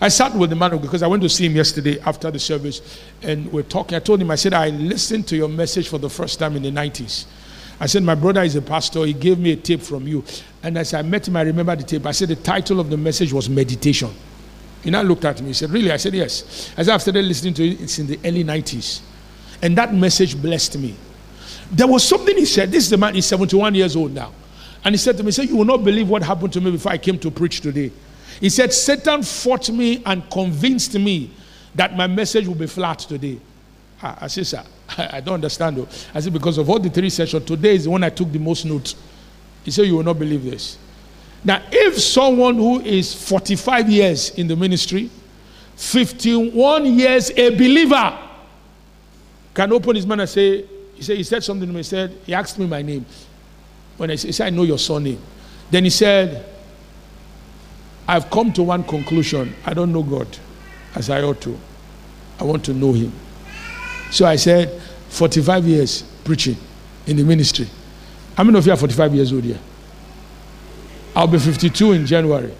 I 0.00 0.08
sat 0.08 0.34
with 0.34 0.50
the 0.50 0.56
man 0.56 0.76
because 0.78 1.02
I 1.02 1.06
went 1.06 1.22
to 1.22 1.28
see 1.28 1.46
him 1.46 1.56
yesterday 1.56 1.98
after 2.00 2.30
the 2.30 2.38
service 2.38 3.00
and 3.22 3.50
we're 3.50 3.62
talking. 3.62 3.96
I 3.96 4.00
told 4.00 4.20
him, 4.20 4.30
I 4.30 4.34
said, 4.36 4.52
I 4.52 4.68
listened 4.68 5.26
to 5.28 5.36
your 5.36 5.48
message 5.48 5.88
for 5.88 5.98
the 5.98 6.10
first 6.10 6.38
time 6.38 6.54
in 6.54 6.62
the 6.62 6.70
90s. 6.70 7.24
I 7.78 7.86
said, 7.86 8.02
My 8.02 8.14
brother 8.14 8.42
is 8.42 8.56
a 8.56 8.62
pastor. 8.62 9.04
He 9.04 9.12
gave 9.12 9.38
me 9.38 9.52
a 9.52 9.56
tape 9.56 9.82
from 9.82 10.06
you. 10.08 10.24
And 10.62 10.78
as 10.78 10.94
I 10.94 11.02
met 11.02 11.28
him, 11.28 11.36
I 11.36 11.42
remember 11.42 11.76
the 11.76 11.82
tape. 11.82 12.06
I 12.06 12.12
said, 12.12 12.28
The 12.28 12.36
title 12.36 12.80
of 12.80 12.90
the 12.90 12.96
message 12.96 13.32
was 13.32 13.48
Meditation. 13.48 14.10
He 14.82 14.90
now 14.90 15.02
looked 15.02 15.24
at 15.24 15.40
me. 15.40 15.48
He 15.48 15.52
said, 15.52 15.70
Really? 15.70 15.92
I 15.92 15.96
said, 15.96 16.14
Yes. 16.14 16.72
As 16.76 16.88
I've 16.88 17.02
started 17.02 17.24
listening 17.24 17.54
to 17.54 17.66
it, 17.66 17.80
it's 17.80 17.98
in 17.98 18.06
the 18.06 18.18
early 18.24 18.44
90s. 18.44 19.02
And 19.62 19.76
that 19.76 19.92
message 19.94 20.40
blessed 20.40 20.78
me. 20.78 20.94
There 21.70 21.86
was 21.86 22.06
something 22.06 22.36
he 22.36 22.44
said. 22.44 22.70
This 22.70 22.84
is 22.84 22.90
the 22.90 22.96
man, 22.96 23.14
he's 23.14 23.26
71 23.26 23.74
years 23.74 23.96
old 23.96 24.12
now. 24.12 24.32
And 24.84 24.94
he 24.94 24.98
said 24.98 25.16
to 25.16 25.22
me, 25.22 25.28
he 25.28 25.32
said, 25.32 25.48
You 25.48 25.56
will 25.56 25.64
not 25.64 25.84
believe 25.84 26.08
what 26.08 26.22
happened 26.22 26.52
to 26.54 26.60
me 26.60 26.70
before 26.70 26.92
I 26.92 26.98
came 26.98 27.18
to 27.18 27.30
preach 27.30 27.60
today. 27.60 27.90
He 28.40 28.48
said, 28.50 28.72
Satan 28.72 29.22
fought 29.22 29.68
me 29.70 30.02
and 30.04 30.28
convinced 30.30 30.94
me 30.94 31.30
that 31.74 31.96
my 31.96 32.06
message 32.06 32.46
will 32.46 32.54
be 32.54 32.66
flat 32.66 33.00
today. 33.00 33.40
Ah, 34.06 34.18
ah, 34.20 34.24
I 34.24 34.26
said, 34.28 34.46
Sir, 34.46 34.64
I 34.98 35.20
don't 35.20 35.34
understand. 35.34 35.76
Though. 35.76 35.88
I 36.14 36.20
said, 36.20 36.32
Because 36.32 36.58
of 36.58 36.70
all 36.70 36.78
the 36.78 36.90
three 36.90 37.10
sessions, 37.10 37.44
today 37.44 37.74
is 37.74 37.84
the 37.84 37.90
one 37.90 38.04
I 38.04 38.10
took 38.10 38.30
the 38.30 38.38
most 38.38 38.64
notes. 38.64 38.94
He 39.64 39.70
said, 39.70 39.86
You 39.86 39.96
will 39.96 40.04
not 40.04 40.18
believe 40.18 40.44
this. 40.44 40.78
Now, 41.44 41.62
if 41.70 41.98
someone 41.98 42.56
who 42.56 42.80
is 42.80 43.14
45 43.28 43.90
years 43.90 44.30
in 44.30 44.46
the 44.46 44.56
ministry, 44.56 45.10
51 45.76 46.86
years 46.86 47.30
a 47.30 47.50
believer, 47.50 48.18
can 49.54 49.72
open 49.72 49.96
his 49.96 50.06
mouth 50.06 50.20
and 50.20 50.28
say, 50.28 50.64
he 50.94 51.02
said, 51.02 51.16
he 51.16 51.22
said 51.22 51.44
something 51.44 51.66
to 51.68 51.72
me. 51.72 51.80
He 51.80 51.84
said, 51.84 52.16
he 52.24 52.34
asked 52.34 52.58
me 52.58 52.66
my 52.66 52.82
name. 52.82 53.04
When 53.96 54.10
I 54.10 54.16
said, 54.16 54.28
he 54.28 54.32
said, 54.32 54.46
I 54.46 54.50
know 54.50 54.62
your 54.62 54.78
surname. 54.78 55.20
Then 55.70 55.84
he 55.84 55.90
said, 55.90 56.44
I've 58.08 58.30
come 58.30 58.52
to 58.54 58.62
one 58.62 58.84
conclusion. 58.84 59.54
I 59.64 59.74
don't 59.74 59.92
know 59.92 60.02
God 60.02 60.28
as 60.94 61.10
I 61.10 61.22
ought 61.22 61.40
to. 61.42 61.58
I 62.38 62.44
want 62.44 62.64
to 62.66 62.74
know 62.74 62.92
him. 62.92 63.12
So 64.10 64.26
I 64.26 64.36
said, 64.36 64.80
45 65.08 65.66
years 65.66 66.02
preaching 66.24 66.56
in 67.06 67.16
the 67.16 67.24
ministry. 67.24 67.68
How 68.36 68.44
many 68.44 68.58
of 68.58 68.66
you 68.66 68.72
are 68.72 68.76
45 68.76 69.14
years 69.14 69.32
old 69.32 69.44
here? 69.44 69.58
I'll 71.14 71.26
be 71.26 71.38
52 71.38 71.92
in 71.92 72.06
January. 72.06 72.52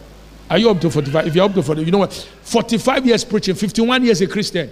Are 0.49 0.59
you 0.59 0.71
up 0.71 0.81
to 0.81 0.91
45? 0.91 1.27
If 1.27 1.35
you're 1.35 1.45
up 1.45 1.55
to 1.55 1.63
45, 1.63 1.85
you 1.85 1.93
know 1.93 1.99
what? 1.99 2.13
45 2.13 3.07
years 3.07 3.25
preaching, 3.25 3.55
51 3.55 4.05
years 4.05 4.21
a 4.21 4.27
Christian. 4.27 4.71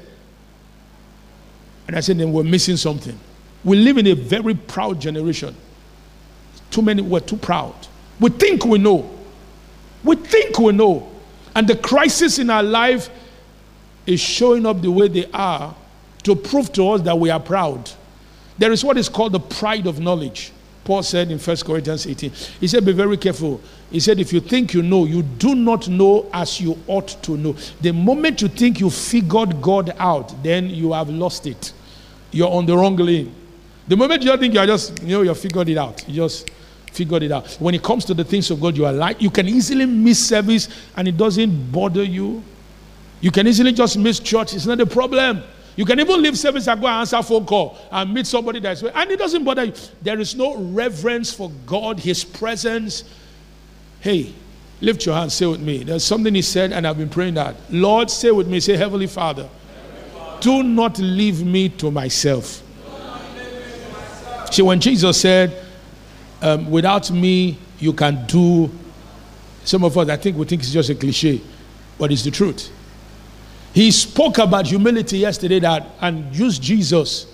And 1.87 1.97
I 1.97 2.01
said, 2.01 2.17
then 2.17 2.33
we're 2.33 2.45
missing 2.45 2.77
something. 2.77 3.19
We 3.65 3.77
live 3.77 3.99
in 3.99 4.07
a 4.07 4.15
very 4.15 4.55
proud 4.55 5.01
generation. 5.01 5.55
Too 6.71 6.83
many 6.83 7.03
we're 7.03 7.21
too 7.21 7.37
proud. 7.37 7.75
We 8.21 8.31
think 8.31 8.65
we 8.65 8.79
know. 8.79 9.11
We 10.03 10.17
think 10.17 10.59
we 10.59 10.73
know. 10.73 11.11
And 11.55 11.69
the 11.69 11.77
crisis 11.77 12.39
in 12.39 12.51
our 12.51 12.63
life 12.63 13.11
is 14.07 14.21
showing 14.21 14.67
up 14.67 14.81
the 14.81 14.91
way 14.91 15.09
they 15.09 15.27
are 15.33 15.75
to 16.25 16.35
prove 16.35 16.73
to 16.73 16.91
us 16.91 17.01
that 17.03 17.19
we 17.19 17.31
are 17.31 17.41
proud. 17.41 17.91
There 18.59 18.73
is 18.73 18.85
what 18.85 18.99
is 18.99 19.09
called 19.09 19.33
the 19.33 19.41
pride 19.41 19.87
of 19.87 20.01
knowledge. 20.01 20.53
Paul 20.85 21.03
said 21.03 21.31
in 21.31 21.39
1 21.39 21.57
Corinthians 21.59 22.07
18, 22.07 22.31
he 22.61 22.69
said, 22.69 22.85
Be 22.85 22.93
very 22.93 23.17
careful. 23.17 23.61
He 23.91 24.01
said, 24.01 24.21
If 24.21 24.33
you 24.33 24.41
think 24.41 24.75
you 24.75 24.83
know, 24.83 25.07
you 25.07 25.23
do 25.23 25.55
not 25.55 25.89
know 25.89 26.29
as 26.33 26.61
you 26.61 26.79
ought 26.87 27.09
to 27.23 27.37
know. 27.37 27.57
The 27.81 27.93
moment 27.93 28.43
you 28.43 28.49
think 28.49 28.81
you 28.81 28.91
figured 28.91 29.63
God 29.63 29.95
out, 29.99 30.43
then 30.43 30.69
you 30.69 30.93
have 30.93 31.09
lost 31.09 31.47
it. 31.47 31.73
You're 32.31 32.51
on 32.51 32.67
the 32.67 32.77
wrong 32.77 32.97
lane. 32.97 33.35
The 33.89 33.97
moment 33.97 34.23
you 34.23 34.37
think 34.37 34.55
you're 34.55 34.67
just, 34.67 35.03
you 35.03 35.17
know, 35.17 35.23
you 35.23 35.35
figured 35.35 35.69
it 35.69 35.79
out. 35.79 36.07
You 36.09 36.17
just 36.17 36.51
figured 36.93 37.23
it 37.23 37.33
out. 37.33 37.51
When 37.55 37.75
it 37.75 37.83
comes 37.83 38.05
to 38.07 38.15
the 38.15 38.25
things 38.25 38.51
of 38.51 38.61
God, 38.61 38.77
you 38.77 38.85
are 38.87 38.93
like, 38.93 39.21
you 39.21 39.31
can 39.31 39.49
easily 39.49 39.87
miss 39.87 40.27
service 40.27 40.69
and 40.97 41.09
it 41.09 41.17
doesn't 41.17 41.73
bother 41.73 42.03
you. 42.03 42.43
You 43.21 43.31
can 43.31 43.47
easily 43.47 43.73
just 43.73 43.97
miss 43.97 44.21
church. 44.21 44.55
It's 44.55 44.67
not 44.67 44.81
a 44.81 44.87
problem. 44.87 45.43
You 45.77 45.85
can 45.85 45.99
even 45.99 46.23
leave 46.23 46.39
service 46.39 46.69
and 46.69 46.81
go 46.81 46.87
and 46.87 47.01
answer 47.01 47.23
phone 47.23 47.45
call 47.45 47.77
and 47.91 48.15
meet 48.15 48.27
somebody 48.27 48.61
that's 48.61 48.83
and 48.83 49.11
it 49.11 49.19
doesn't 49.19 49.45
bother 49.45 49.65
you. 49.65 49.73
There 50.03 50.21
is 50.21 50.35
no 50.35 50.57
reverence 50.57 51.33
for 51.33 51.51
God, 51.67 51.99
His 51.99 52.25
presence. 52.25 53.05
Hey, 54.01 54.33
lift 54.81 55.05
your 55.05 55.17
hand, 55.17 55.33
say 55.33 55.47
with 55.47 55.61
me. 55.61 55.83
There's 55.83 56.05
something 56.05 56.35
He 56.35 56.43
said, 56.43 56.73
and 56.73 56.87
I've 56.87 56.99
been 56.99 57.09
praying 57.09 57.35
that. 57.35 57.57
Lord, 57.71 58.11
say 58.11 58.31
with 58.31 58.47
me, 58.47 58.61
say, 58.61 58.77
Heavenly 58.77 59.09
Father, 59.09 59.49
Heavenly 59.49 60.11
Father 60.11 60.41
do 60.41 60.63
not 60.63 60.99
leave 60.99 61.45
me 61.45 61.69
to 61.71 61.91
myself. 61.91 62.63
See, 64.53 64.63
when 64.63 64.81
Jesus 64.81 65.21
said, 65.21 65.65
um, 66.41 66.71
without 66.71 67.11
me, 67.11 67.59
you 67.81 67.93
can 67.93 68.25
do, 68.27 68.71
some 69.65 69.83
of 69.83 69.99
us, 69.99 70.09
I 70.09 70.17
think 70.17 70.37
we 70.37 70.45
think 70.45 70.63
it's 70.63 70.71
just 70.71 70.91
a 70.91 70.95
cliche, 70.95 71.41
but 71.99 72.13
it's 72.13 72.23
the 72.23 72.31
truth. 72.31 72.71
He 73.75 73.91
spoke 73.91 74.39
about 74.39 74.69
humility 74.69 75.19
yesterday 75.19 75.59
that, 75.59 75.85
and 76.01 76.35
used 76.35 76.63
Jesus 76.63 77.27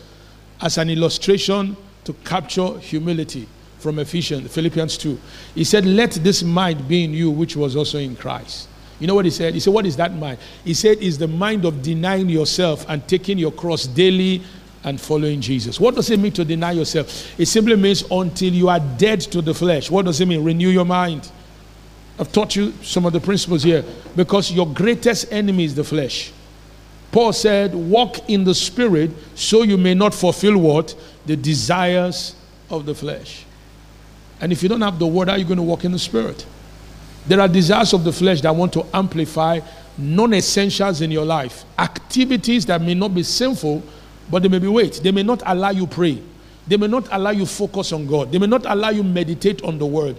as 0.60 0.78
an 0.78 0.88
illustration 0.88 1.76
to 2.04 2.14
capture 2.24 2.78
humility 2.78 3.46
from 3.78 3.98
Ephesians, 3.98 4.52
Philippians 4.52 4.96
2. 4.96 5.20
He 5.54 5.64
said, 5.64 5.84
Let 5.84 6.12
this 6.12 6.42
mind 6.42 6.88
be 6.88 7.04
in 7.04 7.12
you, 7.12 7.30
which 7.30 7.56
was 7.56 7.76
also 7.76 7.98
in 7.98 8.16
Christ. 8.16 8.68
You 8.98 9.06
know 9.06 9.14
what 9.14 9.26
he 9.26 9.30
said? 9.30 9.52
He 9.52 9.60
said, 9.60 9.74
What 9.74 9.84
is 9.84 9.96
that 9.96 10.14
mind? 10.14 10.38
He 10.64 10.72
said, 10.72 10.98
Is 10.98 11.18
the 11.18 11.28
mind 11.28 11.66
of 11.66 11.82
denying 11.82 12.30
yourself 12.30 12.86
and 12.88 13.06
taking 13.06 13.36
your 13.36 13.52
cross 13.52 13.86
daily 13.86 14.42
and 14.84 15.00
following 15.00 15.40
Jesus. 15.40 15.78
What 15.78 15.94
does 15.94 16.10
it 16.10 16.18
mean 16.18 16.32
to 16.32 16.44
deny 16.44 16.72
yourself? 16.72 17.38
It 17.38 17.46
simply 17.46 17.76
means 17.76 18.02
until 18.10 18.52
you 18.52 18.68
are 18.68 18.80
dead 18.80 19.20
to 19.22 19.42
the 19.42 19.52
flesh. 19.52 19.90
What 19.90 20.06
does 20.06 20.20
it 20.20 20.26
mean? 20.26 20.42
Renew 20.42 20.70
your 20.70 20.86
mind. 20.86 21.30
I've 22.20 22.30
taught 22.30 22.54
you 22.54 22.72
some 22.82 23.06
of 23.06 23.14
the 23.14 23.20
principles 23.20 23.62
here 23.62 23.82
because 24.14 24.52
your 24.52 24.66
greatest 24.66 25.32
enemy 25.32 25.64
is 25.64 25.74
the 25.74 25.82
flesh. 25.82 26.32
Paul 27.10 27.32
said, 27.32 27.74
Walk 27.74 28.28
in 28.28 28.44
the 28.44 28.54
spirit 28.54 29.10
so 29.34 29.62
you 29.62 29.78
may 29.78 29.94
not 29.94 30.12
fulfill 30.12 30.58
what? 30.58 30.94
The 31.24 31.34
desires 31.34 32.36
of 32.68 32.84
the 32.84 32.94
flesh. 32.94 33.46
And 34.40 34.52
if 34.52 34.62
you 34.62 34.68
don't 34.68 34.82
have 34.82 34.98
the 34.98 35.06
word, 35.06 35.28
how 35.28 35.34
are 35.34 35.38
you 35.38 35.44
going 35.46 35.56
to 35.56 35.62
walk 35.62 35.84
in 35.84 35.92
the 35.92 35.98
spirit? 35.98 36.46
There 37.26 37.40
are 37.40 37.48
desires 37.48 37.94
of 37.94 38.04
the 38.04 38.12
flesh 38.12 38.42
that 38.42 38.54
want 38.54 38.74
to 38.74 38.84
amplify 38.94 39.60
non 39.96 40.34
essentials 40.34 41.00
in 41.00 41.10
your 41.10 41.24
life, 41.24 41.64
activities 41.78 42.66
that 42.66 42.80
may 42.80 42.94
not 42.94 43.14
be 43.14 43.22
sinful 43.22 43.82
but 44.30 44.42
they 44.42 44.48
may 44.48 44.58
be 44.58 44.68
weight. 44.68 45.00
They 45.02 45.10
may 45.10 45.22
not 45.22 45.42
allow 45.44 45.70
you 45.70 45.86
pray. 45.86 46.22
They 46.66 46.76
may 46.76 46.86
not 46.86 47.08
allow 47.10 47.30
you 47.30 47.46
focus 47.46 47.92
on 47.92 48.06
God. 48.06 48.30
They 48.30 48.38
may 48.38 48.46
not 48.46 48.64
allow 48.64 48.90
you 48.90 49.02
meditate 49.02 49.62
on 49.64 49.78
the 49.78 49.86
word. 49.86 50.16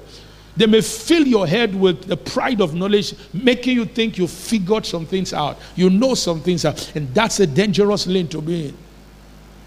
They 0.57 0.65
may 0.65 0.81
fill 0.81 1.25
your 1.25 1.47
head 1.47 1.73
with 1.73 2.03
the 2.03 2.17
pride 2.17 2.61
of 2.61 2.73
knowledge, 2.73 3.15
making 3.33 3.75
you 3.75 3.85
think 3.85 4.17
you 4.17 4.27
figured 4.27 4.85
some 4.85 5.05
things 5.05 5.33
out. 5.33 5.57
You 5.75 5.89
know 5.89 6.13
some 6.13 6.41
things 6.41 6.65
out. 6.65 6.93
And 6.95 7.13
that's 7.13 7.39
a 7.39 7.47
dangerous 7.47 8.05
lane 8.05 8.27
to 8.29 8.41
be 8.41 8.69
in. 8.69 8.77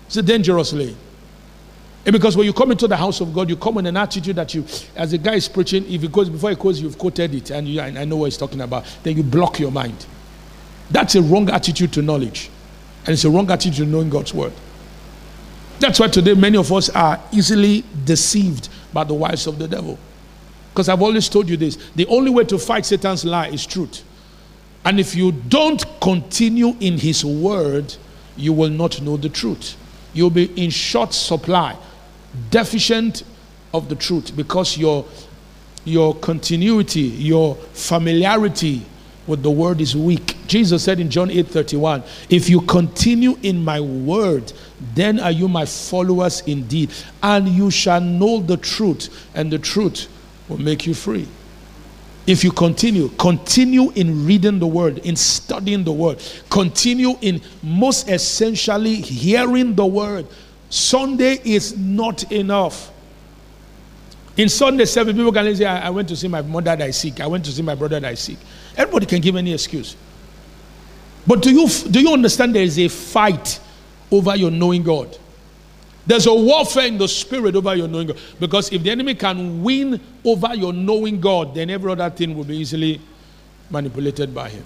It's 0.07 0.17
a 0.17 0.23
dangerous 0.23 0.73
lane. 0.73 0.97
And 2.07 2.13
because 2.13 2.37
when 2.37 2.45
you 2.45 2.53
come 2.53 2.71
into 2.71 2.87
the 2.87 2.99
house 2.99 3.23
of 3.23 3.33
God, 3.33 3.49
you 3.49 3.57
come 3.57 3.79
in 3.79 3.87
an 3.87 3.97
attitude 3.97 4.37
that 4.37 4.53
you, 4.53 4.67
as 4.95 5.13
the 5.13 5.19
guy 5.19 5.37
is 5.37 5.49
preaching, 5.49 5.85
if 5.91 6.03
he 6.03 6.09
goes 6.09 6.29
before 6.29 6.51
he 6.51 6.57
goes, 6.57 6.79
you've 6.81 6.99
quoted 6.99 7.35
it 7.35 7.51
and 7.51 7.67
you, 7.67 7.81
I 7.81 8.05
know 8.05 8.17
what 8.17 8.27
he's 8.27 8.37
talking 8.37 8.61
about, 8.61 8.85
then 9.03 9.17
you 9.17 9.23
block 9.23 9.59
your 9.59 9.71
mind. 9.71 10.05
That's 10.91 11.15
a 11.15 11.23
wrong 11.23 11.49
attitude 11.49 11.95
to 11.95 12.03
knowledge. 12.03 12.51
And 13.07 13.15
it's 13.15 13.25
a 13.25 13.31
wrong 13.31 13.51
attitude 13.51 13.77
to 13.77 13.87
knowing 13.87 14.11
God's 14.11 14.35
word. 14.35 14.53
That's 15.79 15.99
why 15.99 16.09
today 16.09 16.35
many 16.35 16.59
of 16.59 16.71
us 16.71 16.91
are 16.91 17.19
easily 17.33 17.85
deceived 18.05 18.69
by 18.93 19.05
the 19.05 19.15
wiles 19.15 19.47
of 19.47 19.59
the 19.59 19.67
devil. 19.67 19.99
Because 20.75 20.89
I've 20.89 21.03
always 21.03 21.29
told 21.29 21.49
you 21.49 21.57
this 21.57 21.79
the 21.95 22.05
only 22.09 22.33
way 22.33 22.43
to 22.47 22.59
fight 22.59 22.85
Satan's 22.85 23.25
lie 23.25 23.47
is 23.47 23.65
truth. 23.65 24.03
And 24.85 24.99
if 24.99 25.15
you 25.15 25.31
don't 25.31 25.85
continue 26.01 26.75
in 26.81 26.99
his 26.99 27.25
word, 27.25 27.95
you 28.37 28.53
will 28.53 28.71
not 28.71 29.01
know 29.01 29.17
the 29.17 29.29
truth. 29.29 29.77
You'll 30.15 30.31
be 30.31 30.47
in 30.61 30.71
short 30.71 31.15
supply 31.15 31.77
deficient 32.51 33.23
of 33.73 33.89
the 33.89 33.95
truth 33.95 34.35
because 34.37 34.77
your 34.77 35.07
your 35.85 36.13
continuity, 36.17 37.03
your 37.03 37.55
familiarity 37.55 38.85
with 39.29 39.45
the 39.45 39.51
word 39.51 39.81
is 39.81 39.95
weak. 39.95 40.37
Jesus 40.49 40.83
said 40.83 40.99
in 40.99 41.09
John 41.09 41.31
8 41.31 41.47
31, 41.47 42.03
If 42.31 42.49
you 42.49 42.63
continue 42.63 43.39
in 43.45 43.63
my 43.63 43.81
word, 43.81 44.53
then 44.95 45.21
are 45.21 45.31
you 45.31 45.47
my 45.47 45.67
followers 45.67 46.43
indeed, 46.47 46.91
and 47.23 47.49
you 47.49 47.71
shall 47.71 48.01
know 48.01 48.41
the 48.41 48.57
truth, 48.57 49.29
and 49.37 49.53
the 49.53 49.59
truth 49.59 50.09
will 50.49 50.61
make 50.61 50.87
you 50.87 50.95
free. 50.95 51.27
If 52.27 52.43
you 52.43 52.53
continue, 52.53 53.09
continue 53.11 53.91
in 53.91 54.25
reading 54.27 54.59
the 54.59 54.67
word, 54.67 54.99
in 54.99 55.15
studying 55.15 55.85
the 55.85 55.93
word, 55.93 56.23
continue 56.49 57.19
in 57.21 57.43
most 57.63 58.09
essentially 58.09 58.97
hearing 58.97 59.75
the 59.75 59.85
word, 59.85 60.27
Sunday 60.71 61.39
is 61.45 61.77
not 61.77 62.33
enough. 62.33 62.91
In 64.37 64.49
Sunday 64.49 64.87
service, 64.87 65.15
people 65.15 65.33
can 65.33 65.55
say, 65.55 65.67
I, 65.67 65.91
went 65.91 66.09
to 66.09 66.17
see 66.17 66.27
my 66.27 66.43
mother 66.43 66.75
that 66.75 66.89
is 66.89 66.97
sick. 66.97 67.21
I 67.21 67.27
went 67.27 67.45
to 67.45 67.53
see 67.53 67.63
my 67.63 67.75
brother 67.75 68.01
that 68.01 68.13
is 68.13 68.21
sick. 68.21 68.39
Everybody 68.77 69.07
can 69.07 69.21
give 69.21 69.37
any 69.37 69.53
excuse. 69.53 69.95
But 71.27 71.43
do 71.43 71.53
you, 71.53 71.69
do 71.69 72.01
you 72.01 72.13
understand 72.13 72.55
there 72.55 72.63
is 72.63 72.79
a 72.79 72.89
fight 72.89 73.61
over 74.11 74.35
your 74.35 74.51
knowing 74.51 74.83
God? 74.83 75.17
There's 76.07 76.27
a 76.27 76.35
warfare 76.35 76.87
in 76.87 76.99
the 76.99 77.09
spirit 77.09 77.57
over 77.57 77.75
your 77.75 77.89
knowing 77.89 78.09
God. 78.09 78.19
Because 78.39 78.73
if 78.73 78.83
the 78.83 78.91
enemy 78.91 79.15
can 79.15 79.63
win 79.63 80.01
over 80.25 80.55
your 80.55 80.73
knowing 80.73 81.21
God, 81.21 81.55
then 81.55 81.71
every 81.71 81.91
other 81.93 82.11
thing 82.11 82.37
will 82.37 82.45
be 82.45 82.59
easily 82.59 83.01
manipulated 83.71 84.35
by 84.35 84.51
him. 84.51 84.65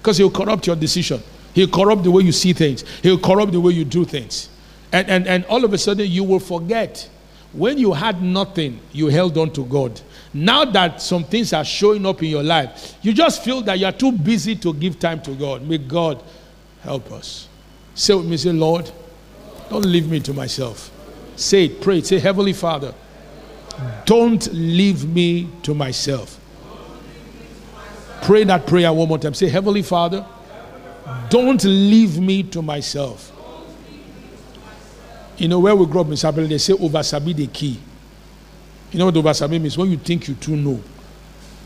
Because 0.00 0.16
he'll 0.16 0.30
corrupt 0.30 0.66
your 0.66 0.76
decision. 0.76 1.22
He'll 1.52 1.68
corrupt 1.68 2.04
the 2.04 2.10
way 2.10 2.22
you 2.22 2.32
see 2.32 2.52
things. 2.52 2.84
He'll 3.02 3.18
corrupt 3.18 3.52
the 3.52 3.60
way 3.60 3.72
you 3.72 3.84
do 3.84 4.04
things. 4.04 4.48
And, 4.92 5.08
and, 5.08 5.26
and 5.26 5.44
all 5.46 5.64
of 5.64 5.72
a 5.72 5.78
sudden, 5.78 6.06
you 6.10 6.24
will 6.24 6.38
forget 6.38 7.08
when 7.52 7.78
you 7.78 7.92
had 7.92 8.22
nothing, 8.22 8.80
you 8.92 9.08
held 9.08 9.38
on 9.38 9.50
to 9.52 9.64
God. 9.64 10.00
Now 10.34 10.64
that 10.66 11.00
some 11.00 11.24
things 11.24 11.52
are 11.52 11.64
showing 11.64 12.04
up 12.04 12.22
in 12.22 12.28
your 12.28 12.42
life, 12.42 12.94
you 13.02 13.12
just 13.12 13.42
feel 13.42 13.62
that 13.62 13.78
you 13.78 13.86
are 13.86 13.92
too 13.92 14.12
busy 14.12 14.54
to 14.56 14.74
give 14.74 14.98
time 14.98 15.22
to 15.22 15.34
God. 15.34 15.62
May 15.62 15.78
God 15.78 16.22
help 16.82 17.10
us. 17.10 17.48
Say 17.94 18.14
with 18.14 18.26
me, 18.26 18.36
say, 18.36 18.52
Lord, 18.52 18.90
don't 19.70 19.84
leave 19.84 20.10
me 20.10 20.20
to 20.20 20.32
myself. 20.32 20.90
Say 21.36 21.66
it, 21.66 21.80
pray 21.80 21.98
it. 21.98 22.06
Say, 22.06 22.18
Heavenly 22.18 22.52
Father, 22.52 22.94
don't 24.04 24.52
leave 24.52 25.04
me 25.04 25.48
to 25.62 25.74
myself. 25.74 26.40
Pray 28.22 28.44
that 28.44 28.66
prayer 28.66 28.92
one 28.92 29.08
more 29.08 29.18
time. 29.18 29.34
Say, 29.34 29.48
Heavenly 29.48 29.82
Father, 29.82 30.26
don't 31.30 31.62
leave 31.64 32.18
me 32.18 32.42
to 32.44 32.62
myself. 32.62 33.32
You 35.36 35.48
know, 35.48 35.60
where 35.60 35.76
we 35.76 35.86
grow 35.86 36.00
up 36.00 36.08
in 36.08 36.14
Sapele, 36.14 36.48
they 36.48 36.58
say 36.58 36.72
over 36.72 37.02
sabi 37.02 37.32
the 37.32 37.46
key. 37.46 37.78
You 38.90 38.98
know 38.98 39.04
what 39.06 39.16
over 39.16 39.32
sabi 39.32 39.58
means? 39.58 39.78
When 39.78 39.90
you 39.90 39.96
think 39.96 40.26
you 40.26 40.34
too 40.34 40.56
know, 40.56 40.82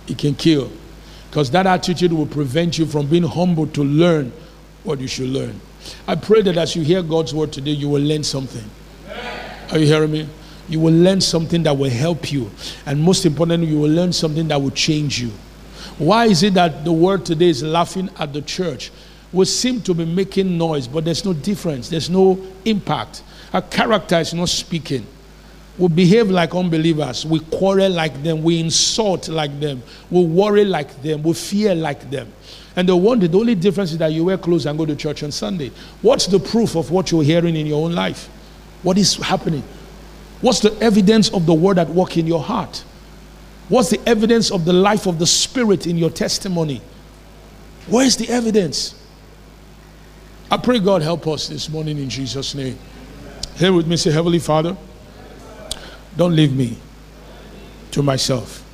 it 0.07 0.19
can 0.19 0.35
kill. 0.35 0.71
Because 1.31 1.51
that 1.53 1.67
attitude 1.67 2.13
will 2.13 2.27
prevent 2.27 2.77
you 2.77 2.85
from 2.85 3.07
being 3.07 3.23
humble 3.23 3.67
to 3.69 3.83
learn 3.83 4.31
what 4.85 5.01
you 5.01 5.09
should 5.09 5.31
learn. 5.31 5.59
I 6.07 6.15
pray 6.15 6.43
that 6.43 6.57
as 6.57 6.75
you 6.77 6.83
hear 6.83 7.03
God's 7.03 7.35
word 7.35 7.53
today, 7.53 7.73
you 7.73 7.89
will 7.89 8.03
learn 8.03 8.25
something. 8.25 8.65
Are 9.71 9.79
you 9.79 9.87
hearing 9.87 10.13
me? 10.13 10.29
You 10.69 10.81
will 10.81 10.95
learn 10.95 11.21
something 11.21 11.63
that 11.65 11.77
will 11.77 11.91
help 11.91 12.33
you. 12.33 12.51
And 12.87 13.01
most 13.01 13.27
importantly, 13.27 13.69
you 13.69 13.81
will 13.81 13.91
learn 13.91 14.13
something 14.13 14.49
that 14.49 14.61
will 14.61 14.71
change 14.71 15.21
you. 15.21 15.31
Why 15.99 16.27
is 16.27 16.43
it 16.43 16.55
that 16.55 16.85
the 16.85 16.93
world 16.93 17.27
today 17.27 17.49
is 17.49 17.63
laughing 17.63 18.11
at 18.19 18.33
the 18.33 18.43
church? 18.43 18.91
We 19.33 19.45
seem 19.47 19.81
to 19.83 19.95
be 19.95 20.05
making 20.05 20.57
noise, 20.59 20.87
but 20.87 21.05
there's 21.05 21.25
no 21.25 21.33
difference, 21.33 21.89
there's 21.89 22.11
no 22.11 22.39
impact. 22.65 23.23
Our 23.53 23.63
character 23.63 24.19
is 24.19 24.35
not 24.35 24.49
speaking. 24.49 25.07
We 25.79 25.89
behave 25.89 26.31
like 26.31 26.55
unbelievers. 26.55 27.25
We 27.25 27.41
quarrel 27.41 27.91
like 27.91 28.23
them. 28.23 28.43
We 28.43 28.61
insult 28.61 29.29
like 29.29 29.59
them. 29.59 29.83
We 30.11 30.25
worry 30.25 30.65
like 30.65 31.03
them. 31.03 31.23
We 31.23 31.33
fear 31.33 31.75
like 31.75 32.11
them. 32.11 32.33
And 32.77 32.89
the 32.89 32.97
one, 32.97 33.21
the 33.21 33.39
only 33.39 33.55
difference 33.55 33.93
is 33.93 33.99
that 33.99 34.13
you 34.13 34.25
wear 34.25 34.39
clothes 34.39 34.67
and 34.67 34.79
go 34.79 34.87
to 34.87 34.97
church 34.97 35.23
on 35.23 35.33
Sunday. 35.33 35.71
What's 36.03 36.27
the 36.27 36.39
proof 36.39 36.77
of 36.77 36.91
what 36.91 37.11
you're 37.11 37.23
hearing 37.23 37.57
in 37.57 37.67
your 37.67 37.85
own 37.85 37.93
life? 37.93 38.29
What 38.83 38.99
is 38.99 39.17
happening? 39.17 39.63
What's 40.41 40.61
the 40.61 40.77
evidence 40.81 41.31
of 41.31 41.47
the 41.47 41.55
word 41.55 41.79
at 41.79 41.89
work 41.89 42.17
in 42.17 42.27
your 42.27 42.43
heart? 42.43 42.85
What's 43.69 43.91
the 43.91 44.01
evidence 44.07 44.51
of 44.51 44.65
the 44.65 44.73
life 44.73 45.07
of 45.07 45.19
the 45.19 45.27
Spirit 45.27 45.87
in 45.87 45.97
your 45.97 46.11
testimony? 46.11 46.83
Where 47.87 48.05
is 48.05 48.17
the 48.17 48.29
evidence? 48.29 48.95
I 50.51 50.57
pray 50.57 50.79
God 50.81 51.01
help 51.01 51.27
us 51.27 51.49
this 51.49 51.69
morning 51.69 51.99
in 51.99 52.11
Jesus' 52.11 52.55
name. 52.55 52.79
Here 53.57 53.73
with 53.73 53.87
me, 53.87 53.97
say, 53.97 54.11
Heavenly 54.11 54.39
Father, 54.39 54.77
don't 56.17 56.35
leave 56.35 56.55
me 56.55 56.77
to 57.93 58.03
myself. 58.03 58.65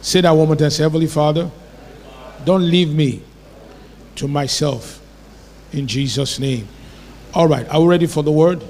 Say 0.00 0.20
that 0.20 0.30
one 0.30 0.46
more 0.46 0.56
time. 0.56 0.70
Say, 0.70 0.82
Heavenly 0.82 1.06
Father, 1.06 1.50
don't 2.44 2.68
leave 2.68 2.94
me 2.94 3.22
to 4.16 4.28
myself. 4.28 5.00
In 5.72 5.86
Jesus' 5.86 6.38
name. 6.38 6.68
All 7.32 7.48
right, 7.48 7.68
are 7.68 7.80
we 7.80 7.88
ready 7.88 8.06
for 8.06 8.22
the 8.22 8.30
word? 8.30 8.62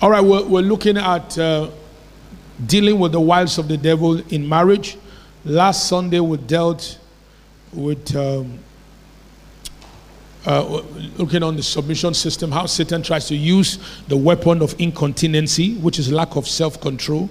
All 0.00 0.10
right, 0.10 0.22
we're, 0.22 0.44
we're 0.44 0.60
looking 0.62 0.98
at 0.98 1.38
uh, 1.38 1.70
dealing 2.66 2.98
with 2.98 3.12
the 3.12 3.20
wiles 3.20 3.58
of 3.58 3.68
the 3.68 3.76
devil 3.76 4.18
in 4.32 4.48
marriage. 4.48 4.98
Last 5.44 5.88
Sunday, 5.88 6.20
we 6.20 6.36
dealt 6.36 6.98
with. 7.72 8.14
Um, 8.14 8.58
uh, 10.44 10.82
looking 11.18 11.42
on 11.42 11.56
the 11.56 11.62
submission 11.62 12.14
system, 12.14 12.50
how 12.50 12.66
Satan 12.66 13.02
tries 13.02 13.28
to 13.28 13.36
use 13.36 13.78
the 14.08 14.16
weapon 14.16 14.62
of 14.62 14.74
incontinency, 14.78 15.76
which 15.76 15.98
is 15.98 16.10
lack 16.10 16.36
of 16.36 16.48
self 16.48 16.80
control, 16.80 17.30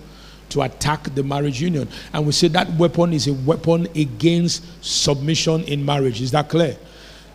to 0.49 0.61
attack 0.61 1.03
the 1.15 1.23
marriage 1.23 1.61
union. 1.61 1.87
And 2.13 2.25
we 2.25 2.31
say 2.31 2.47
that 2.49 2.71
weapon 2.73 3.13
is 3.13 3.27
a 3.27 3.33
weapon 3.33 3.87
against 3.95 4.63
submission 4.83 5.63
in 5.63 5.83
marriage. 5.83 6.21
Is 6.21 6.31
that 6.31 6.49
clear? 6.49 6.77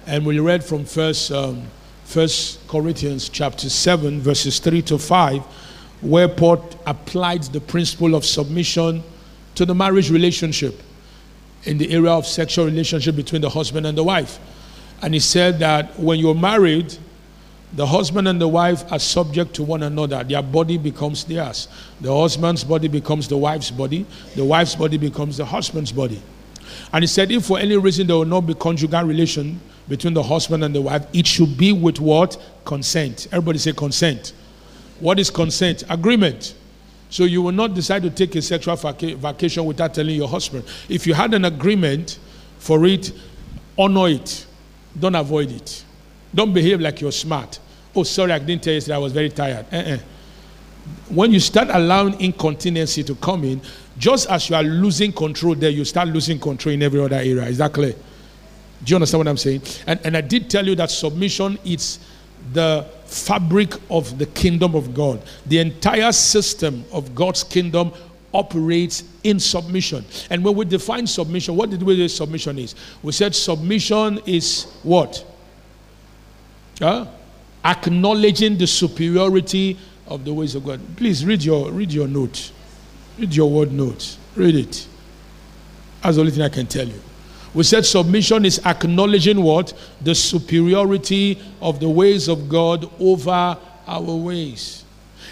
And 0.07 0.25
we 0.25 0.39
read 0.39 0.63
from 0.65 0.85
First, 0.85 1.33
um, 1.33 1.65
First 2.05 2.67
Corinthians 2.69 3.29
chapter 3.29 3.69
7, 3.69 4.21
verses 4.21 4.59
3 4.61 4.83
to 4.83 4.99
5, 4.99 5.43
where 6.03 6.29
Paul 6.29 6.65
applied 6.87 7.43
the 7.45 7.61
principle 7.61 8.15
of 8.15 8.25
submission 8.25 9.03
to 9.57 9.67
the 9.67 9.75
marriage 9.75 10.11
relationship 10.11 10.81
in 11.65 11.79
the 11.79 11.91
area 11.93 12.13
of 12.13 12.27
sexual 12.27 12.67
relationship 12.67 13.17
between 13.17 13.43
the 13.43 13.51
husband 13.51 13.87
and 13.87 13.99
the 13.99 14.05
wife. 14.05 14.39
And 15.03 15.15
he 15.15 15.21
said 15.21 15.59
that 15.59 15.99
when 15.99 16.19
you're 16.19 16.35
married, 16.35 16.97
the 17.73 17.87
husband 17.87 18.29
and 18.29 18.41
the 18.41 18.49
wife 18.49 18.91
are 18.91 18.99
subject 18.99 19.55
to 19.55 19.63
one 19.63 19.83
another. 19.83 20.25
Their 20.25 20.43
body 20.43 20.79
becomes 20.79 21.25
theirs. 21.25 21.69
The 22.01 22.15
husband's 22.17 22.65
body 22.65 22.89
becomes 22.89 23.29
the 23.29 23.37
wife's 23.37 23.71
body. 23.71 24.07
The 24.35 24.45
wife's 24.45 24.75
body 24.75 24.97
becomes 24.97 25.37
the 25.37 25.45
husband's 25.45 25.93
body. 25.93 26.23
And 26.93 27.03
he 27.03 27.07
said, 27.07 27.31
if 27.31 27.45
for 27.45 27.59
any 27.59 27.77
reason 27.77 28.07
there 28.07 28.17
will 28.17 28.25
not 28.25 28.43
be 28.43 28.55
conjugal 28.55 29.05
relation 29.05 29.61
between 29.89 30.15
the 30.15 30.23
husband 30.23 30.65
and 30.65 30.75
the 30.75 30.81
wife, 30.81 31.07
it 31.13 31.27
should 31.27 31.57
be 31.57 31.73
with 31.73 32.01
what? 32.01 32.41
Consent. 32.65 33.27
Everybody 33.31 33.59
say 33.59 33.73
consent. 33.73 34.33
What 35.01 35.19
is 35.19 35.31
consent? 35.31 35.85
Agreement. 35.91 36.55
So 37.11 37.25
you 37.25 37.43
will 37.43 37.53
not 37.53 37.75
decide 37.75 38.03
to 38.03 38.11
take 38.11 38.35
a 38.37 38.43
sexual 38.43 38.77
vacation 38.77 39.65
without 39.65 39.95
telling 39.95 40.17
your 40.17 40.29
husband. 40.29 40.65
If 40.89 41.07
you 41.07 41.15
had 41.15 41.35
an 41.35 41.45
agreement 41.45 42.19
for 42.59 42.85
it, 42.87 43.13
honor 43.79 44.09
it. 44.09 44.47
Don't 44.99 45.15
avoid 45.15 45.51
it. 45.51 45.85
Don't 46.35 46.53
behave 46.53 46.81
like 46.81 47.01
you're 47.01 47.13
smart. 47.13 47.59
Oh, 47.95 48.03
sorry, 48.03 48.33
I 48.33 48.39
didn't 48.39 48.63
tell 48.63 48.75
you 48.75 48.81
that 48.81 48.95
I 48.95 48.99
was 48.99 49.13
very 49.13 49.31
tired. 49.31 49.67
Uh-uh. 49.73 49.99
When 51.09 51.33
you 51.33 51.41
start 51.41 51.69
allowing 51.71 52.21
incontinency 52.21 53.03
to 53.05 53.15
come 53.17 53.45
in, 53.45 53.61
just 53.99 54.29
as 54.29 54.51
you 54.51 54.57
are 54.57 54.63
losing 54.63 55.13
control 55.13 55.55
there, 55.55 55.71
you 55.71 55.85
start 55.85 56.09
losing 56.09 56.39
control 56.39 56.75
in 56.75 56.83
every 56.83 57.01
other 57.01 57.17
area. 57.17 57.45
Is 57.45 57.59
that 57.59 57.73
clear? 57.73 57.93
Do 57.93 58.91
you 58.91 58.97
understand 58.97 59.21
what 59.21 59.29
I'm 59.29 59.37
saying? 59.37 59.63
And, 59.87 60.01
and 60.05 60.17
I 60.17 60.21
did 60.21 60.51
tell 60.51 60.67
you 60.67 60.75
that 60.77 60.91
submission 60.91 61.59
is 61.65 61.99
the 62.53 62.87
fabric 63.07 63.75
of 63.91 64.19
the 64.19 64.27
kingdom 64.27 64.75
of 64.75 64.95
God. 64.95 65.23
The 65.47 65.59
entire 65.59 66.13
system 66.13 66.85
of 66.93 67.15
God's 67.15 67.43
kingdom 67.43 67.93
operates 68.33 69.05
in 69.25 69.41
submission. 69.41 70.05
And 70.31 70.45
when 70.45 70.55
we 70.55 70.65
define 70.65 71.07
submission, 71.07 71.57
what 71.57 71.71
did 71.71 71.83
we 71.83 71.97
say 71.97 72.09
submission 72.09 72.59
is? 72.59 72.75
We 73.03 73.13
said 73.13 73.35
submission 73.35 74.21
is 74.27 74.65
what? 74.83 75.25
Huh? 76.79 77.07
Acknowledging 77.65 78.59
the 78.59 78.67
superiority 78.67 79.79
of 80.07 80.25
the 80.25 80.33
ways 80.33 80.55
of 80.55 80.65
God. 80.65 80.81
Please 80.97 81.25
read 81.25 81.43
your 81.43 81.71
read 81.73 81.93
your 81.93 82.07
note. 82.07 82.53
Read 83.19 83.35
your 83.35 83.51
word 83.51 83.73
note. 83.73 84.17
Read 84.35 84.55
it. 84.55 84.87
That's 86.03 86.17
the 86.17 86.21
only 86.21 86.33
thing 86.33 86.43
I 86.43 86.49
can 86.49 86.67
tell 86.67 86.87
you. 86.87 87.01
We 87.55 87.65
said 87.65 87.87
submission 87.87 88.45
is 88.45 88.61
acknowledging 88.67 89.43
what? 89.43 89.73
The 90.03 90.15
superiority 90.15 91.41
of 91.61 91.81
the 91.81 91.89
ways 91.89 92.29
of 92.29 92.49
God 92.49 92.91
over 93.01 93.57
our 93.87 94.15
ways. 94.15 94.85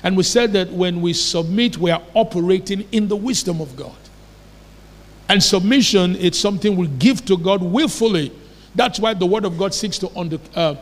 And 0.05 0.19
we 0.19 0.23
said 0.23 0.53
that 0.53 0.71
when 0.71 1.01
we 1.01 1.15
submit, 1.15 1.79
we 1.79 1.91
are 1.91 2.03
operating 2.13 2.87
in 2.93 3.09
the 3.09 3.17
wisdom 3.17 3.63
of 3.63 3.75
God. 3.75 3.97
And 5.31 5.43
submission 5.43 6.15
is 6.17 6.39
something 6.39 6.77
we 6.77 6.87
give 6.87 7.25
to 7.25 7.39
God 7.39 7.63
willfully. 7.63 8.31
That's 8.75 9.01
why 9.01 9.15
the 9.15 9.25
Word 9.25 9.47
of 9.47 9.57
God 9.57 9.73
seeks 9.73 9.97
to 9.99 10.11
under, 10.17 10.39
uh, 10.55 10.77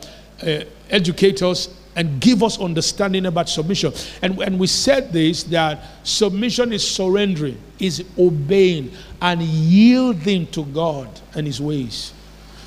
uh, 0.45 0.59
educate 0.89 1.41
us 1.41 1.73
and 1.95 2.19
give 2.19 2.43
us 2.43 2.59
understanding 2.59 3.25
about 3.25 3.47
submission. 3.47 3.93
And, 4.21 4.37
and 4.41 4.59
we 4.59 4.67
said 4.67 5.13
this 5.13 5.43
that 5.43 5.79
submission 6.03 6.73
is 6.73 6.85
surrendering, 6.85 7.57
is 7.79 8.03
obeying, 8.19 8.91
and 9.21 9.41
yielding 9.41 10.47
to 10.47 10.65
God 10.65 11.07
and 11.33 11.47
His 11.47 11.61
ways. 11.61 12.13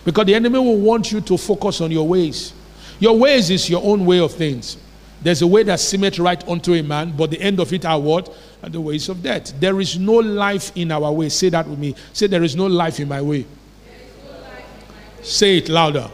Because 0.06 0.24
the 0.24 0.34
enemy 0.34 0.58
will 0.58 0.78
want 0.78 1.12
you 1.12 1.20
to 1.20 1.36
focus 1.36 1.82
on 1.82 1.90
your 1.90 2.08
ways. 2.08 2.54
Your 2.98 3.18
ways 3.18 3.50
is 3.50 3.68
your 3.68 3.82
own 3.84 4.06
way 4.06 4.20
of 4.20 4.32
things. 4.32 4.78
There's 5.26 5.42
a 5.42 5.46
way 5.48 5.64
that 5.64 5.80
seemeth 5.80 6.20
right 6.20 6.48
unto 6.48 6.72
a 6.74 6.82
man, 6.82 7.10
but 7.10 7.32
the 7.32 7.40
end 7.40 7.58
of 7.58 7.72
it 7.72 7.84
are 7.84 7.98
what? 7.98 8.32
Are 8.62 8.68
the 8.68 8.80
ways 8.80 9.08
of 9.08 9.24
death. 9.24 9.52
There 9.58 9.80
is 9.80 9.98
no 9.98 10.12
life 10.12 10.70
in 10.76 10.92
our 10.92 11.10
way. 11.10 11.30
Say 11.30 11.48
that 11.48 11.66
with 11.66 11.80
me. 11.80 11.96
Say, 12.12 12.28
There 12.28 12.44
is 12.44 12.54
no 12.54 12.68
life 12.68 13.00
in 13.00 13.08
my 13.08 13.20
way. 13.20 13.44
Say 15.22 15.56
it 15.56 15.68
louder. 15.68 16.08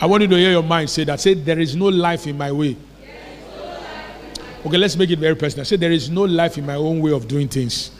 I 0.00 0.06
want 0.06 0.22
you 0.22 0.28
to 0.28 0.36
hear 0.36 0.52
your 0.52 0.62
mind 0.62 0.90
say 0.90 1.02
that. 1.02 1.18
Say, 1.18 1.34
There 1.34 1.58
is 1.58 1.74
no 1.74 1.86
life 1.86 2.28
in 2.28 2.38
my 2.38 2.52
way. 2.52 2.76
Okay, 4.64 4.78
let's 4.78 4.94
make 4.94 5.10
it 5.10 5.18
very 5.18 5.34
personal. 5.34 5.64
Say, 5.64 5.74
There 5.74 5.90
is 5.90 6.08
no 6.08 6.22
life 6.22 6.56
in 6.56 6.64
my 6.64 6.76
own 6.76 7.00
way 7.00 7.10
of 7.10 7.26
doing 7.26 7.48
things. 7.48 7.90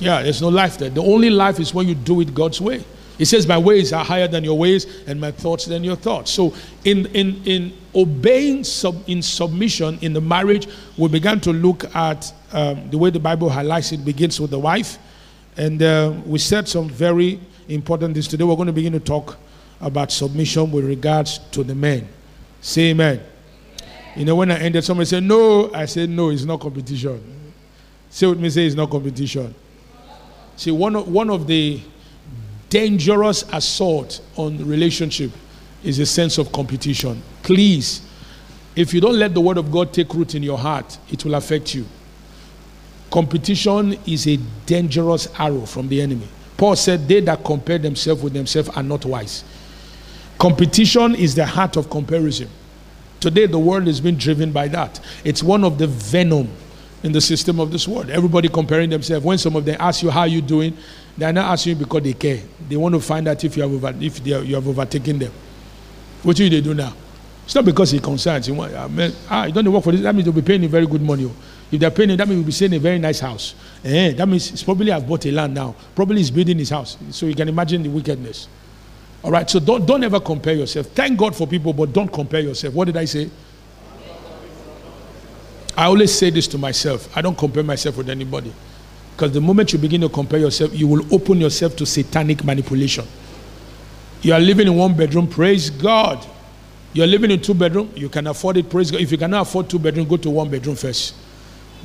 Yeah, 0.00 0.22
there's 0.22 0.42
no 0.42 0.48
life 0.48 0.76
there. 0.76 0.90
The 0.90 1.04
only 1.04 1.30
life 1.30 1.60
is 1.60 1.72
when 1.72 1.86
you 1.86 1.94
do 1.94 2.20
it 2.20 2.34
God's 2.34 2.60
way. 2.60 2.82
He 3.20 3.26
says, 3.26 3.46
My 3.46 3.58
ways 3.58 3.92
are 3.92 4.02
higher 4.02 4.26
than 4.26 4.44
your 4.44 4.56
ways, 4.56 4.86
and 5.06 5.20
my 5.20 5.30
thoughts 5.30 5.66
than 5.66 5.84
your 5.84 5.94
thoughts. 5.94 6.30
So, 6.30 6.54
in, 6.86 7.04
in, 7.08 7.42
in 7.44 7.76
obeying 7.94 8.64
sub, 8.64 9.06
in 9.06 9.20
submission 9.20 9.98
in 10.00 10.14
the 10.14 10.22
marriage, 10.22 10.66
we 10.96 11.06
began 11.08 11.38
to 11.40 11.52
look 11.52 11.94
at 11.94 12.32
um, 12.52 12.88
the 12.88 12.96
way 12.96 13.10
the 13.10 13.20
Bible 13.20 13.50
highlights 13.50 13.92
it 13.92 14.06
begins 14.06 14.40
with 14.40 14.48
the 14.48 14.58
wife. 14.58 14.96
And 15.58 15.82
uh, 15.82 16.14
we 16.24 16.38
said 16.38 16.66
some 16.66 16.88
very 16.88 17.38
important 17.68 18.14
things 18.14 18.26
today. 18.26 18.42
We're 18.42 18.56
going 18.56 18.68
to 18.68 18.72
begin 18.72 18.94
to 18.94 19.00
talk 19.00 19.36
about 19.82 20.10
submission 20.12 20.72
with 20.72 20.86
regards 20.86 21.40
to 21.50 21.62
the 21.62 21.74
men. 21.74 22.08
Say 22.62 22.92
amen. 22.92 23.16
amen. 23.16 23.26
You 24.16 24.24
know, 24.24 24.36
when 24.36 24.50
I 24.50 24.58
ended, 24.60 24.82
somebody 24.82 25.04
said, 25.04 25.24
No, 25.24 25.70
I 25.74 25.84
said, 25.84 26.08
No, 26.08 26.30
it's 26.30 26.44
not 26.44 26.58
competition. 26.58 27.52
Say 28.08 28.28
with 28.28 28.40
me, 28.40 28.48
say 28.48 28.64
it's 28.64 28.74
not 28.74 28.88
competition. 28.88 29.54
See, 30.56 30.70
one 30.70 30.96
of, 30.96 31.06
one 31.06 31.28
of 31.28 31.46
the 31.46 31.82
dangerous 32.70 33.44
assault 33.52 34.20
on 34.36 34.66
relationship 34.66 35.30
is 35.84 35.98
a 35.98 36.06
sense 36.06 36.38
of 36.38 36.50
competition. 36.52 37.22
Please, 37.42 38.02
if 38.76 38.94
you 38.94 39.00
don't 39.00 39.18
let 39.18 39.34
the 39.34 39.40
word 39.40 39.58
of 39.58 39.70
God 39.70 39.92
take 39.92 40.14
root 40.14 40.34
in 40.34 40.42
your 40.42 40.56
heart, 40.56 40.98
it 41.10 41.24
will 41.24 41.34
affect 41.34 41.74
you. 41.74 41.84
Competition 43.10 43.98
is 44.06 44.26
a 44.28 44.36
dangerous 44.66 45.28
arrow 45.38 45.66
from 45.66 45.88
the 45.88 46.00
enemy. 46.00 46.28
Paul 46.56 46.76
said, 46.76 47.08
They 47.08 47.20
that 47.20 47.44
compare 47.44 47.78
themselves 47.78 48.22
with 48.22 48.32
themselves 48.32 48.68
are 48.70 48.82
not 48.82 49.04
wise. 49.04 49.44
Competition 50.38 51.14
is 51.14 51.34
the 51.34 51.44
heart 51.44 51.76
of 51.76 51.90
comparison. 51.90 52.48
Today, 53.18 53.46
the 53.46 53.58
world 53.58 53.88
is 53.88 54.00
being 54.00 54.16
driven 54.16 54.52
by 54.52 54.68
that. 54.68 55.00
It's 55.24 55.42
one 55.42 55.64
of 55.64 55.76
the 55.76 55.86
venom 55.86 56.48
in 57.02 57.12
the 57.12 57.20
system 57.20 57.60
of 57.60 57.70
this 57.70 57.88
world. 57.88 58.10
Everybody 58.10 58.48
comparing 58.48 58.90
themselves. 58.90 59.24
When 59.24 59.38
some 59.38 59.56
of 59.56 59.64
them 59.64 59.76
ask 59.80 60.02
you 60.02 60.10
how 60.10 60.24
you 60.24 60.40
doing, 60.40 60.76
they 61.16 61.26
are 61.26 61.32
not 61.32 61.52
asking 61.52 61.70
you 61.76 61.84
because 61.84 62.02
they 62.02 62.12
care. 62.14 62.40
They 62.68 62.76
want 62.76 62.94
to 62.94 63.00
find 63.00 63.28
out 63.28 63.42
if 63.44 63.56
you 63.56 63.62
have 63.62 63.72
over, 63.72 63.94
if 64.00 64.22
they, 64.22 64.40
you 64.42 64.54
have 64.54 64.66
overtaken 64.66 65.18
them. 65.18 65.32
What 66.22 66.36
do 66.36 66.48
they 66.48 66.60
do 66.60 66.74
now? 66.74 66.94
It's 67.44 67.54
not 67.54 67.64
because 67.64 67.90
he 67.90 67.98
concerns. 67.98 68.46
He 68.46 68.52
want, 68.52 68.72
uh, 68.72 68.88
ah, 69.28 69.44
you 69.46 69.52
don't 69.52 69.70
work 69.72 69.82
for 69.82 69.92
this. 69.92 70.02
That 70.02 70.14
means 70.14 70.24
they'll 70.24 70.32
be 70.34 70.42
paying 70.42 70.62
you 70.62 70.68
very 70.68 70.86
good 70.86 71.02
money. 71.02 71.24
Oh. 71.24 71.34
If 71.72 71.80
they're 71.80 71.90
paying 71.90 72.10
you, 72.10 72.16
that 72.16 72.28
means 72.28 72.38
you'll 72.38 72.46
be 72.46 72.52
staying 72.52 72.72
in 72.72 72.78
a 72.78 72.80
very 72.80 72.98
nice 72.98 73.20
house. 73.20 73.54
Eh, 73.84 74.12
that 74.12 74.28
means 74.28 74.50
he's 74.50 74.62
probably 74.62 74.90
have 74.92 75.06
bought 75.06 75.26
a 75.26 75.32
land 75.32 75.54
now. 75.54 75.74
Probably 75.94 76.18
he's 76.18 76.30
building 76.30 76.58
his 76.58 76.70
house. 76.70 76.96
So 77.10 77.26
you 77.26 77.34
can 77.34 77.48
imagine 77.48 77.82
the 77.82 77.88
wickedness. 77.88 78.48
All 79.22 79.30
right, 79.30 79.48
so 79.48 79.60
don't, 79.60 79.84
don't 79.86 80.02
ever 80.02 80.20
compare 80.20 80.54
yourself. 80.54 80.86
Thank 80.88 81.18
God 81.18 81.36
for 81.36 81.46
people, 81.46 81.72
but 81.72 81.92
don't 81.92 82.12
compare 82.12 82.40
yourself. 82.40 82.72
What 82.74 82.86
did 82.86 82.96
I 82.96 83.04
say? 83.04 83.30
I 85.76 85.86
always 85.86 86.16
say 86.16 86.30
this 86.30 86.46
to 86.48 86.58
myself. 86.58 87.16
I 87.16 87.22
don't 87.22 87.36
compare 87.36 87.62
myself 87.62 87.96
with 87.96 88.10
anybody. 88.10 88.52
Because 89.20 89.34
the 89.34 89.40
moment 89.42 89.70
you 89.74 89.78
begin 89.78 90.00
to 90.00 90.08
compare 90.08 90.38
yourself, 90.38 90.72
you 90.72 90.88
will 90.88 91.04
open 91.14 91.42
yourself 91.42 91.76
to 91.76 91.84
satanic 91.84 92.42
manipulation. 92.42 93.04
You 94.22 94.32
are 94.32 94.40
living 94.40 94.66
in 94.66 94.74
one 94.74 94.96
bedroom, 94.96 95.28
praise 95.28 95.68
God. 95.68 96.26
You're 96.94 97.06
living 97.06 97.30
in 97.30 97.42
two 97.42 97.52
bedroom, 97.52 97.92
you 97.94 98.08
can 98.08 98.28
afford 98.28 98.56
it, 98.56 98.70
praise 98.70 98.90
God. 98.90 99.02
If 99.02 99.12
you 99.12 99.18
cannot 99.18 99.42
afford 99.42 99.68
two 99.68 99.78
bedroom, 99.78 100.08
go 100.08 100.16
to 100.16 100.30
one 100.30 100.48
bedroom 100.48 100.74
first. 100.74 101.14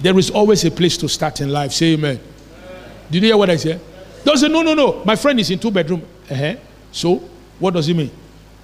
There 0.01 0.17
is 0.17 0.29
always 0.29 0.63
a 0.63 0.71
place 0.71 0.95
to 0.95 1.09
start 1.09 1.41
in 1.41 1.49
life. 1.49 1.73
Say 1.73 1.95
amen. 1.95 2.21
amen. 2.21 2.91
Did 3.11 3.23
you 3.23 3.27
hear 3.27 3.37
what 3.37 3.49
I 3.49 3.57
said? 3.57 3.81
Don't 4.23 4.37
say, 4.37 4.47
no, 4.47 4.61
no, 4.61 4.73
no. 4.73 5.03
My 5.03 5.17
friend 5.17 5.37
is 5.37 5.51
in 5.51 5.59
two 5.59 5.71
bedroom. 5.71 6.03
Uh-huh. 6.31 6.55
So, 6.93 7.17
what 7.59 7.73
does 7.73 7.89
it 7.89 7.97
mean? 7.97 8.11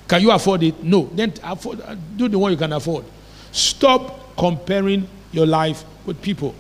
Can 0.08 0.22
you 0.22 0.32
afford 0.32 0.64
it? 0.64 0.82
No. 0.82 1.10
Then 1.14 1.34
afford, 1.44 1.82
do 2.16 2.30
the 2.30 2.40
one 2.40 2.54
you 2.54 2.58
can 2.58 2.72
afford. 2.72 3.04
Stop 3.52 4.34
comparing 4.38 5.10
your 5.34 5.46
life 5.46 5.84
with 6.06 6.22
people. 6.22 6.56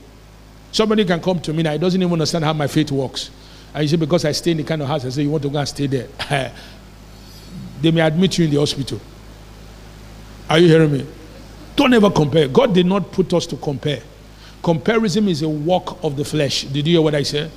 Somebody 0.71 1.05
can 1.05 1.21
come 1.21 1.39
to 1.41 1.53
me 1.53 1.63
now, 1.63 1.73
he 1.73 1.77
doesn't 1.77 2.01
even 2.01 2.13
understand 2.13 2.45
how 2.45 2.53
my 2.53 2.67
faith 2.67 2.91
works. 2.91 3.29
And 3.73 3.83
you 3.83 3.87
say, 3.89 3.97
because 3.97 4.25
I 4.25 4.31
stay 4.31 4.51
in 4.51 4.57
the 4.57 4.63
kind 4.63 4.81
of 4.81 4.87
house, 4.87 5.05
I 5.05 5.09
say, 5.09 5.23
you 5.23 5.29
want 5.29 5.43
to 5.43 5.49
go 5.49 5.59
and 5.59 5.67
stay 5.67 5.87
there. 5.87 6.07
they 7.81 7.91
may 7.91 8.01
admit 8.01 8.37
you 8.37 8.45
in 8.45 8.51
the 8.51 8.59
hospital. 8.59 8.99
Are 10.49 10.59
you 10.59 10.67
hearing 10.67 10.91
me? 10.91 11.07
Don't 11.75 11.93
ever 11.93 12.09
compare. 12.09 12.47
God 12.47 12.73
did 12.73 12.85
not 12.85 13.11
put 13.11 13.33
us 13.33 13.45
to 13.47 13.57
compare. 13.57 14.01
Comparison 14.61 15.27
is 15.27 15.41
a 15.41 15.49
work 15.49 16.03
of 16.03 16.15
the 16.15 16.25
flesh. 16.25 16.63
Did 16.63 16.85
you 16.87 16.93
hear 16.93 17.01
what 17.01 17.15
I 17.15 17.23
said? 17.23 17.51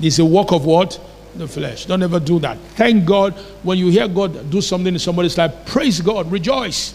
It's 0.00 0.18
a 0.18 0.24
work 0.24 0.52
of 0.52 0.64
what? 0.64 1.00
The 1.34 1.46
flesh. 1.46 1.84
Don't 1.86 2.02
ever 2.02 2.18
do 2.20 2.38
that. 2.40 2.56
Thank 2.76 3.04
God 3.04 3.34
when 3.62 3.78
you 3.78 3.88
hear 3.88 4.08
God 4.08 4.50
do 4.50 4.60
something 4.60 4.94
in 4.94 4.98
somebody's 4.98 5.36
life, 5.36 5.52
praise 5.66 6.00
God, 6.00 6.30
rejoice, 6.30 6.94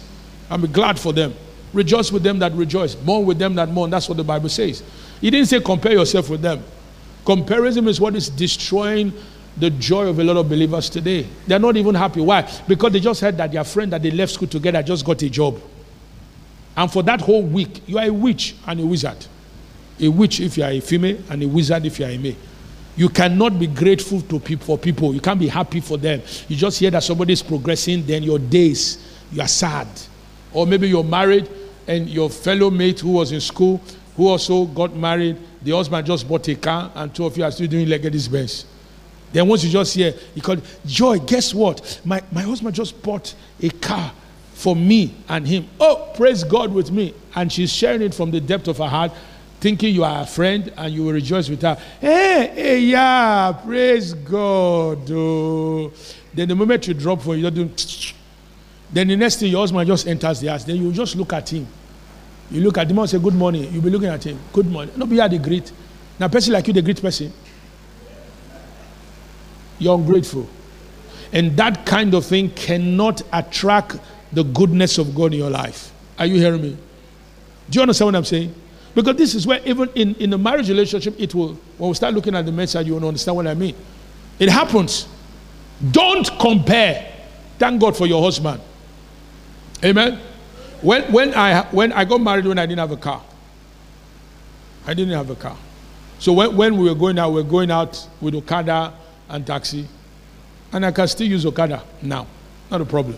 and 0.50 0.62
be 0.62 0.67
glad 0.67 0.98
for 0.98 1.13
them. 1.13 1.36
Rejoice 1.74 2.12
with 2.12 2.24
them 2.24 2.39
that 2.39 2.52
rejoice, 2.54 3.00
mourn 3.04 3.26
with 3.26 3.38
them 3.38 3.56
that 3.56 3.70
mourn. 3.70 3.89
That's 3.89 4.10
what 4.10 4.17
the 4.17 4.24
Bible 4.24 4.50
says. 4.50 4.84
He 5.22 5.30
didn't 5.30 5.48
say 5.48 5.60
compare 5.62 5.94
yourself 5.94 6.30
with 6.30 6.42
them. 6.42 6.64
Comparison 7.24 7.88
is 7.88 8.02
what 8.02 8.16
is 8.16 8.28
destroying 8.30 9.14
the 9.56 9.70
joy 9.70 10.08
of 10.08 10.18
a 10.20 10.24
lot 10.24 10.38
of 10.38 10.50
believers 10.50 10.90
today. 10.90 11.28
They're 11.46 11.60
not 11.60 11.78
even 11.78 11.94
happy. 11.94 12.22
Why? 12.22 12.50
Because 12.68 12.92
they 12.94 13.00
just 13.00 13.22
heard 13.22 13.38
that 13.38 13.52
their 13.52 13.64
friend 13.64 13.94
that 13.94 14.02
they 14.02 14.12
left 14.12 14.34
school 14.34 14.48
together 14.48 14.82
just 14.82 15.06
got 15.06 15.22
a 15.22 15.30
job. 15.30 15.62
And 16.76 16.92
for 16.92 17.04
that 17.04 17.22
whole 17.22 17.44
week, 17.44 17.88
you 17.88 18.00
are 18.00 18.06
a 18.06 18.10
witch 18.14 18.56
and 18.66 18.80
a 18.80 18.86
wizard. 18.86 19.26
A 20.00 20.08
witch 20.08 20.40
if 20.40 20.58
you 20.58 20.64
are 20.64 20.72
a 20.72 20.80
female, 20.80 21.18
and 21.30 21.44
a 21.44 21.48
wizard 21.48 21.86
if 21.86 22.00
you 22.00 22.06
are 22.06 22.10
a 22.10 22.18
male. 22.18 22.36
You 22.96 23.10
cannot 23.10 23.60
be 23.60 23.68
grateful 23.68 24.22
to 24.22 24.40
for 24.58 24.78
people. 24.78 25.14
You 25.14 25.22
can't 25.22 25.40
be 25.40 25.48
happy 25.48 25.80
for 25.80 25.98
them. 25.98 26.22
You 26.48 26.56
just 26.56 26.80
hear 26.80 26.90
that 26.92 27.04
somebody 27.04 27.34
is 27.34 27.44
progressing, 27.44 28.06
then 28.06 28.24
your 28.24 28.40
days, 28.40 29.06
you 29.32 29.42
are 29.42 29.48
sad. 29.48 29.88
Or 30.54 30.66
maybe 30.66 30.90
you're 30.90 31.04
married 31.04 31.50
and 31.88 32.10
your 32.10 32.30
fellow 32.30 32.70
mate 32.70 33.00
who 33.02 33.12
was 33.12 33.32
in 33.32 33.42
school 33.42 33.82
who 34.15 34.28
also 34.28 34.65
got 34.65 34.95
married. 34.95 35.38
The 35.62 35.71
husband 35.71 36.06
just 36.08 36.28
bought 36.28 36.47
a 36.47 36.56
car, 36.56 36.91
and 36.95 37.13
two 37.13 37.26
of 37.26 37.38
you 37.38 37.43
are 37.43 37.52
still 37.52 37.67
doing 37.67 37.88
Legacy's 37.88 38.28
Benz. 38.28 38.65
Then 39.32 39.47
once 39.47 39.63
you 39.63 39.69
just 39.69 39.95
hear, 39.95 40.13
he 40.36 40.41
called, 40.41 40.62
Joy, 40.86 41.19
guess 41.19 41.54
what? 41.54 42.02
My, 42.04 42.21
my 42.32 42.41
husband 42.41 42.76
just 42.76 43.02
bought 43.02 43.34
a 43.62 43.69
car 43.69 44.12
for 44.54 44.76
me 44.76 45.13
and 45.30 45.47
him. 45.47 45.67
Oh, 45.80 46.12
praise 46.15 46.43
God 46.43 46.74
with 46.74 46.91
me. 46.91 47.13
And 47.36 47.52
she's 47.52 47.71
sharing 47.71 48.02
it 48.02 48.13
from 48.13 48.32
the 48.32 48.41
depth 48.41 48.67
of 48.67 48.78
her 48.78 48.88
heart, 48.88 49.12
thinking 49.60 49.93
you 49.95 50.04
are 50.04 50.24
a 50.24 50.26
friend 50.26 50.71
and 50.78 50.93
you 50.93 51.06
will 51.06 51.13
rejoice 51.13 51.50
with 51.50 51.62
her. 51.62 51.76
Hey, 52.00 52.52
hey, 52.54 52.80
yeah, 52.80 53.54
praise 53.63 54.13
God. 54.13 55.10
Oh. 55.10 55.91
Then 56.34 56.50
the 56.50 56.56
moment 56.56 56.88
you 56.88 56.93
drop 56.93 57.21
for 57.21 57.36
you, 57.36 57.50
doing, 57.50 57.74
then 58.91 59.08
the 59.08 59.15
next 59.15 59.38
thing 59.38 59.50
your 59.50 59.62
husband 59.62 59.88
just 59.88 60.08
enters 60.08 60.41
the 60.41 60.47
house. 60.47 60.65
Then 60.65 60.76
you 60.76 60.91
just 60.91 61.15
look 61.15 61.32
at 61.34 61.50
him. 61.52 61.67
You 62.52 62.62
look 62.62 62.78
at 62.78 62.88
the 62.88 62.94
man 62.94 63.04
and 63.04 63.10
say, 63.10 63.20
Good 63.20 63.34
morning. 63.34 63.72
You'll 63.74 63.84
be 63.84 63.90
looking 63.90 64.10
at 64.10 64.24
him. 64.24 64.38
Good 64.52 64.68
morning. 64.68 64.94
No, 64.98 65.06
be 65.06 65.16
the 65.16 65.40
greet. 65.40 65.72
Now, 66.20 66.28
person 66.28 66.54
like 66.54 66.68
you, 66.68 66.74
the 66.74 66.82
great 66.82 67.02
person. 67.02 67.32
You're 69.80 69.98
ungrateful. 69.98 70.48
And 71.34 71.56
that 71.58 71.86
kind 71.86 72.14
of 72.14 72.26
thing 72.26 72.52
cannot 72.52 73.22
attract 73.32 73.98
the 74.34 74.44
goodness 74.44 74.98
of 74.98 75.16
God 75.16 75.34
in 75.34 75.40
your 75.40 75.50
life. 75.50 75.92
Are 76.20 76.26
you 76.26 76.36
hearing 76.36 76.62
me? 76.62 76.78
Do 77.70 77.78
you 77.78 77.82
understand 77.82 78.08
what 78.08 78.16
I'm 78.16 78.26
saying? 78.26 78.54
Because 78.94 79.16
this 79.16 79.34
is 79.34 79.48
where 79.48 79.62
even 79.64 79.90
in, 79.96 80.16
in 80.16 80.34
a 80.34 80.38
marriage 80.38 80.68
relationship, 80.68 81.16
it 81.18 81.34
will, 81.34 81.54
when 81.78 81.90
we 81.90 81.94
start 81.96 82.14
looking 82.14 82.36
at 82.36 82.46
the 82.46 82.52
message, 82.52 82.86
you 82.86 82.94
will 82.94 83.08
understand 83.08 83.38
what 83.38 83.48
I 83.48 83.54
mean. 83.54 83.76
It 84.38 84.50
happens. 84.50 85.08
Don't 85.92 86.30
compare. 86.38 87.12
Thank 87.58 87.80
God 87.80 87.96
for 87.96 88.06
your 88.06 88.22
husband. 88.22 88.62
Amen. 89.84 90.20
When, 90.82 91.04
when, 91.12 91.34
I, 91.34 91.63
when 91.72 91.91
I 91.91 92.06
got 92.06 92.22
married, 92.22 92.46
when 92.46 92.58
I 92.58 92.65
didn't 92.65 92.80
have 92.80 92.91
a 92.91 92.98
car, 92.98 93.22
I 94.86 94.94
didn't 94.94 95.13
have 95.13 95.30
a 95.30 95.36
car. 95.36 95.58
So 96.20 96.34
when, 96.34 96.56
when 96.56 96.78
we 96.78 96.89
were 96.89 96.96
going 96.96 97.20
out, 97.20 97.30
we 97.32 97.41
were 97.41 97.50
going 97.50 97.72
out 97.72 98.08
with 98.20 98.36
Okada 98.36 98.94
and 99.30 99.46
taxi. 99.46 99.88
And 100.72 100.86
I 100.86 100.91
can 100.91 101.08
still 101.08 101.28
use 101.28 101.46
Okada 101.46 101.84
now. 102.02 102.28
Not 102.70 102.82
a 102.82 102.86
problem. 102.86 103.17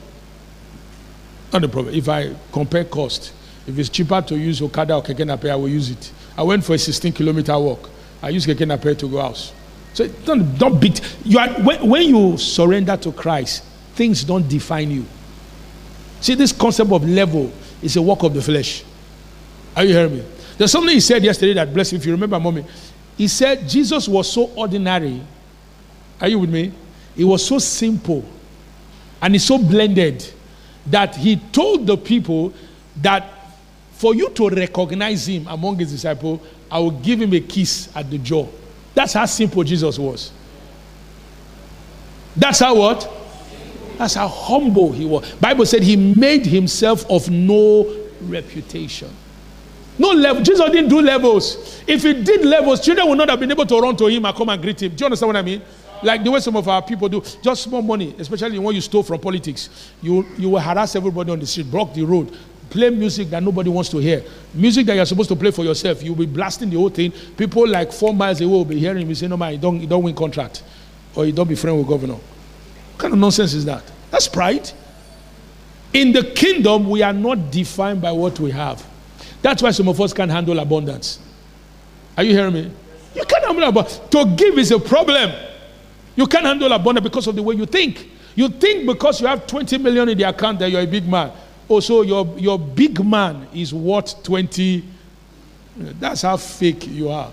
Not 1.52 1.63
a 1.63 1.67
problem. 1.67 1.93
If 1.93 2.10
I 2.10 2.36
compare 2.52 2.84
cost, 2.84 3.34
if 3.67 3.78
it's 3.78 3.89
cheaper 3.89 4.21
to 4.21 4.38
use 4.38 4.62
Okada 4.62 4.95
or 4.95 5.04
Keke 5.04 5.26
Napep, 5.26 5.49
I 5.52 5.56
will 5.56 5.69
use 5.69 5.89
it. 5.89 6.12
I 6.38 6.43
went 6.43 6.63
for 6.63 6.73
a 6.73 6.78
16 6.78 7.13
kilometer 7.13 7.58
walk. 7.58 7.89
I 8.21 8.30
use 8.30 8.45
Keke 8.45 8.65
Napep 8.65 8.97
to 8.99 9.08
go 9.10 9.21
out. 9.21 9.54
So 9.93 10.08
don't, 10.08 10.58
don't 10.58 10.80
beat. 10.80 10.99
You 11.23 11.39
are, 11.39 11.49
when, 11.62 11.88
when 11.88 12.04
you 12.04 12.38
surrender 12.38 12.97
to 12.97 13.12
Christ, 13.12 13.63
things 13.93 14.23
don't 14.23 14.47
define 14.47 14.89
you. 14.89 15.06
See, 16.23 16.36
this 16.36 16.53
concept 16.53 16.89
of 16.89 17.03
level 17.03 17.51
is 17.81 17.97
a 17.97 18.01
work 18.01 18.23
of 18.23 18.33
the 18.33 18.41
flesh. 18.41 18.86
Are 19.75 19.83
you 19.83 19.93
hearing 19.93 20.13
me? 20.13 20.23
There's 20.57 20.71
something 20.71 20.93
he 20.93 21.01
said 21.01 21.21
yesterday 21.21 21.51
that 21.55 21.73
bless 21.73 21.91
you. 21.91 21.97
If 21.97 22.05
you 22.05 22.13
remember, 22.13 22.39
mommy, 22.39 22.63
he 23.17 23.27
said 23.27 23.67
Jesus 23.67 24.07
was 24.07 24.31
so 24.31 24.45
ordinary. 24.55 25.21
Are 26.21 26.29
you 26.29 26.39
with 26.39 26.49
me? 26.49 26.71
It 27.17 27.25
was 27.25 27.45
so 27.45 27.59
simple 27.59 28.23
and 29.21 29.36
it's 29.36 29.43
so 29.43 29.57
blended 29.57 30.25
that 30.86 31.13
he 31.13 31.36
told 31.51 31.86
the 31.86 31.97
people 31.97 32.53
that 33.01 33.27
for 33.91 34.15
you 34.15 34.29
to 34.29 34.47
recognize 34.47 35.27
him 35.27 35.45
among 35.47 35.77
his 35.77 35.91
disciples, 35.91 36.39
I 36.71 36.79
will 36.79 36.91
give 36.91 37.21
him 37.21 37.33
a 37.33 37.41
kiss 37.41 37.93
at 37.93 38.09
the 38.09 38.17
jaw. 38.17 38.47
That's 38.95 39.12
how 39.12 39.25
simple 39.25 39.62
Jesus 39.65 39.99
was. 39.99 40.31
That's 42.33 42.59
how 42.59 42.77
what? 42.77 43.22
That's 44.04 44.16
how 44.16 44.28
humble 44.28 44.92
he 44.92 45.06
was. 45.06 45.32
Bible 45.36 45.66
said 45.66 45.82
he 45.82 45.96
made 45.96 46.46
himself 46.46 47.10
of 47.10 47.30
no 47.30 47.89
reputation. 48.24 49.10
No 49.98 50.12
level. 50.12 50.44
Jesus 50.44 50.70
didn't 50.72 50.89
do 50.89 51.02
levels. 51.02 51.82
If 51.88 52.04
he 52.04 52.22
did 52.22 52.44
levels, 52.44 52.84
children 52.84 53.08
would 53.08 53.18
not 53.18 53.30
have 53.30 53.39
been 53.39 53.52
able 53.52 53.66
to 53.66 53.80
run 53.80 53.96
to 53.96 54.08
him 54.08 54.26
and 54.26 54.36
come 54.36 54.50
and 54.50 54.62
greet 54.62 54.84
him. 54.84 54.94
Do 54.94 55.04
you 55.04 55.06
understand 55.06 55.28
what 55.28 55.38
I 55.38 55.42
mean? 55.42 55.62
Like 56.04 56.22
the 56.22 56.32
way 56.32 56.42
some 56.42 56.58
of 56.58 56.68
our 56.68 56.82
people 56.82 57.08
do, 57.08 57.24
just 57.42 57.63
small 57.63 57.82
money, 57.82 58.13
especially 58.20 58.60
when 58.60 58.76
you 58.76 58.82
stole 58.82 59.04
from 59.04 59.22
politics. 59.22 59.70
You 60.02 60.26
you 60.38 60.50
will 60.50 60.60
harass 60.60 60.98
everybody 60.98 61.32
on 61.32 61.39
the 61.39 61.48
street, 61.48 61.72
block 61.72 61.94
the 61.94 62.04
road, 62.04 62.38
play 62.70 62.89
music 62.89 63.30
that 63.30 63.42
nobody 63.42 63.70
wants 63.70 63.89
to 63.92 64.00
hear. 64.00 64.22
Music 64.54 64.86
that 64.88 64.98
you're 64.98 65.06
supposed 65.06 65.30
to 65.30 65.38
play 65.38 65.52
for 65.52 65.63
yourself. 65.63 66.04
You'll 66.04 66.16
be 66.16 66.26
blasting 66.26 66.70
the 66.70 66.76
whole 66.76 66.89
thing. 66.89 67.13
People 67.38 67.66
like 67.70 67.94
four 67.94 68.13
miles 68.13 68.42
away 68.42 68.52
will 68.52 68.66
be 68.66 68.80
hearing 68.80 69.08
you 69.08 69.16
say, 69.16 69.30
No 69.30 69.38
man, 69.38 69.54
you 69.54 69.60
don't, 69.60 69.80
you 69.80 69.88
don't 69.88 70.04
win 70.04 70.13
contract. 70.13 70.62
Or 71.16 71.26
you 71.26 71.32
don't 71.32 71.48
be 71.48 71.56
friend 71.56 71.78
with 71.78 71.88
governor. 71.88 72.18
What 72.94 73.00
kind 73.00 73.13
of 73.13 73.20
nonsense 73.20 73.54
is 73.54 73.66
that? 73.66 73.92
That's 74.13 74.28
pride. 74.28 74.69
In 75.91 76.12
the 76.12 76.23
kingdom, 76.23 76.88
we 76.88 77.02
are 77.02 77.12
not 77.12 77.49
defined 77.49 77.99
by 77.99 78.12
what 78.12 78.39
we 78.39 78.52
have. 78.52 78.86
That's 79.41 79.63
why 79.63 79.71
some 79.71 79.88
of 79.89 79.99
us 79.99 80.13
can't 80.13 80.30
handle 80.30 80.60
abundance. 80.60 81.17
Are 82.15 82.23
you 82.23 82.32
hearing 82.32 82.54
me? 82.54 82.71
You 83.15 83.23
can't 83.23 83.43
handle 83.43 83.67
abundance. 83.67 83.99
To 84.12 84.26
give 84.36 84.60
is 84.60 84.69
a 84.69 84.80
problem. 84.80 85.32
You 86.15 86.28
can't 86.28 86.45
handle 86.45 86.71
abundance 86.71 87.04
because 87.04 87.26
of 87.26 87.36
the 87.36 87.41
way 87.41 87.56
you 87.56 87.65
think. 87.65 88.08
You 88.36 88.49
think 88.49 88.86
because 88.86 89.19
you 89.19 89.26
have 89.26 89.47
20 89.47 89.80
million 89.80 90.08
in 90.10 90.15
the 90.15 90.30
account 90.30 90.60
that 90.60 90.69
you're 90.69 90.82
a 90.82 90.88
big 90.88 91.08
man. 91.08 91.32
Oh, 91.67 91.76
also, 91.76 92.04
your, 92.04 92.38
your 92.38 92.60
big 92.60 93.04
man 93.04 93.47
is 93.52 93.73
worth 93.73 94.21
20. 94.21 94.84
That's 95.76 96.21
how 96.21 96.38
fake 96.38 96.86
you 96.86 97.10
are. 97.10 97.32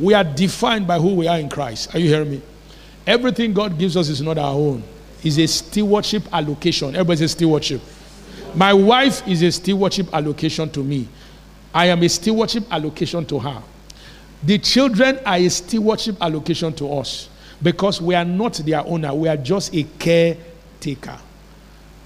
We 0.00 0.14
are 0.14 0.24
defined 0.24 0.88
by 0.88 0.98
who 0.98 1.14
we 1.14 1.28
are 1.28 1.38
in 1.38 1.48
Christ. 1.48 1.94
Are 1.94 2.00
you 2.00 2.08
hearing 2.08 2.32
me? 2.32 2.42
Everything 3.06 3.54
God 3.54 3.78
gives 3.78 3.96
us 3.96 4.08
is 4.08 4.20
not 4.20 4.36
our 4.36 4.52
own. 4.52 4.82
It's 5.22 5.38
a 5.38 5.46
stewardship 5.46 6.24
allocation. 6.32 6.88
Everybody 6.90 7.18
says 7.18 7.32
stewardship. 7.32 7.80
My 8.54 8.72
wife 8.72 9.26
is 9.26 9.42
a 9.42 9.52
stewardship 9.52 10.12
allocation 10.12 10.68
to 10.70 10.82
me. 10.82 11.08
I 11.72 11.86
am 11.86 12.02
a 12.02 12.08
stewardship 12.08 12.64
allocation 12.70 13.24
to 13.26 13.38
her. 13.38 13.62
The 14.42 14.58
children 14.58 15.20
are 15.24 15.36
a 15.36 15.48
stewardship 15.48 16.16
allocation 16.20 16.72
to 16.74 16.92
us 16.92 17.28
because 17.62 18.02
we 18.02 18.14
are 18.14 18.24
not 18.24 18.54
their 18.54 18.86
owner. 18.86 19.14
We 19.14 19.28
are 19.28 19.36
just 19.36 19.74
a 19.74 19.84
caretaker. 19.98 21.18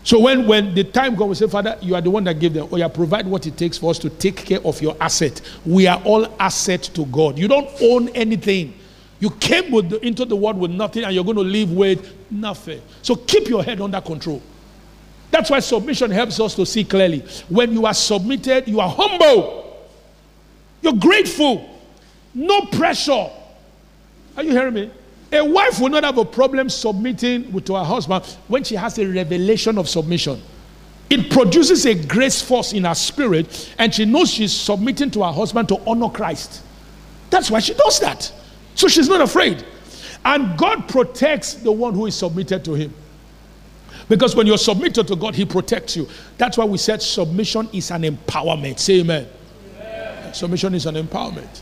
So 0.05 0.21
when, 0.21 0.47
when 0.47 0.73
the 0.73 0.85
time 0.85 1.17
God 1.17 1.25
will 1.27 1.35
say, 1.35 1.49
Father, 1.49 1.77
you 1.81 1.97
are 1.97 2.01
the 2.01 2.11
one 2.11 2.23
that 2.25 2.39
gave 2.39 2.55
them, 2.55 2.69
oh, 2.71 2.77
or 2.77 2.79
you 2.79 2.89
provide 2.89 3.27
what 3.27 3.45
it 3.47 3.57
takes 3.57 3.77
for 3.77 3.91
us 3.91 3.99
to 4.01 4.11
take 4.11 4.37
care 4.37 4.61
of 4.65 4.81
your 4.81 4.97
asset. 5.01 5.41
We 5.65 5.89
are 5.89 6.01
all 6.05 6.33
asset 6.39 6.83
to 6.95 7.07
God. 7.07 7.37
You 7.37 7.49
don't 7.49 7.69
own 7.83 8.11
anything. 8.11 8.75
You 9.19 9.31
came 9.31 9.73
the, 9.89 9.99
into 10.07 10.25
the 10.25 10.37
world 10.37 10.59
with 10.59 10.71
nothing 10.71 11.03
and 11.03 11.13
you're 11.13 11.25
going 11.25 11.39
to 11.39 11.43
live 11.43 11.73
with 11.73 12.16
nothing. 12.31 12.83
So 13.03 13.17
keep 13.17 13.49
your 13.49 13.63
head 13.63 13.81
under 13.81 14.01
control. 14.01 14.43
That's 15.31 15.51
why 15.51 15.61
submission 15.61 16.11
helps 16.11 16.41
us 16.41 16.55
to 16.55 16.65
see 16.65 16.85
clearly. 16.85 17.21
When 17.49 17.73
you 17.73 17.87
are 17.87 17.95
submitted, 17.95 18.69
you 18.69 18.81
are 18.81 18.89
humble. 18.89 19.89
You're 20.83 20.95
grateful. 20.95 21.69
No 22.35 22.63
pressure. 22.67 23.31
Are 24.37 24.43
you 24.43 24.53
hearing 24.53 24.75
me? 24.75 24.91
A 25.33 25.45
wife 25.45 25.81
will 25.81 25.89
not 25.89 26.05
have 26.05 26.19
a 26.19 26.25
problem 26.25 26.71
submitting 26.71 27.61
to 27.63 27.75
her 27.75 27.85
husband 27.85 28.25
when 28.47 28.63
she 28.63 28.77
has 28.77 28.99
a 28.99 29.07
revelation 29.07 29.79
of 29.79 29.89
submission. 29.89 30.41
It 31.11 31.31
produces 31.31 31.87
a 31.87 31.95
grace 31.95 32.43
force 32.43 32.73
in 32.73 32.85
her 32.85 32.95
spirit, 32.95 33.75
and 33.79 33.95
she 33.95 34.05
knows 34.05 34.31
she's 34.31 34.53
submitting 34.53 35.11
to 35.13 35.23
her 35.23 35.33
husband 35.33 35.69
to 35.69 35.81
honor 35.87 36.09
Christ. 36.09 36.63
That's 37.31 37.51
why 37.51 37.61
she 37.61 37.75
does 37.75 38.01
that. 38.01 38.33
So 38.75 38.89
she's 38.89 39.09
not 39.09 39.21
afraid. 39.21 39.65
And 40.27 40.59
God 40.59 40.89
protects 40.89 41.55
the 41.55 41.71
one 41.71 41.95
who 41.95 42.07
is 42.07 42.17
submitted 42.17 42.65
to 42.65 42.75
him. 42.75 42.93
Because 44.09 44.35
when 44.35 44.45
you're 44.49 44.59
submitted 44.59 45.07
to 45.07 45.15
God, 45.15 45.37
He 45.37 45.45
protects 45.45 45.97
you. 45.97 46.09
That's 46.37 46.59
why 46.59 46.65
we 46.65 46.79
said 46.79 47.01
submission 47.01 47.69
is 47.73 47.93
an 47.93 48.03
empowerment. 48.03 48.81
Say 48.81 49.01
amen. 49.01 49.29
amen. 49.77 50.35
Submission 50.35 50.75
is 50.75 50.87
an 50.87 50.97
empowerment. 50.97 51.61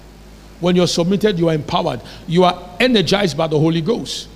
When 0.61 0.77
you're 0.77 0.87
submitted, 0.87 1.39
you 1.39 1.51
are 1.51 1.55
empowered. 1.55 2.01
You 2.27 2.45
are 2.45 2.77
energized 2.81 3.37
by 3.37 3.49
the 3.49 3.59
Holy 3.59 3.83
Ghost. 3.83 4.29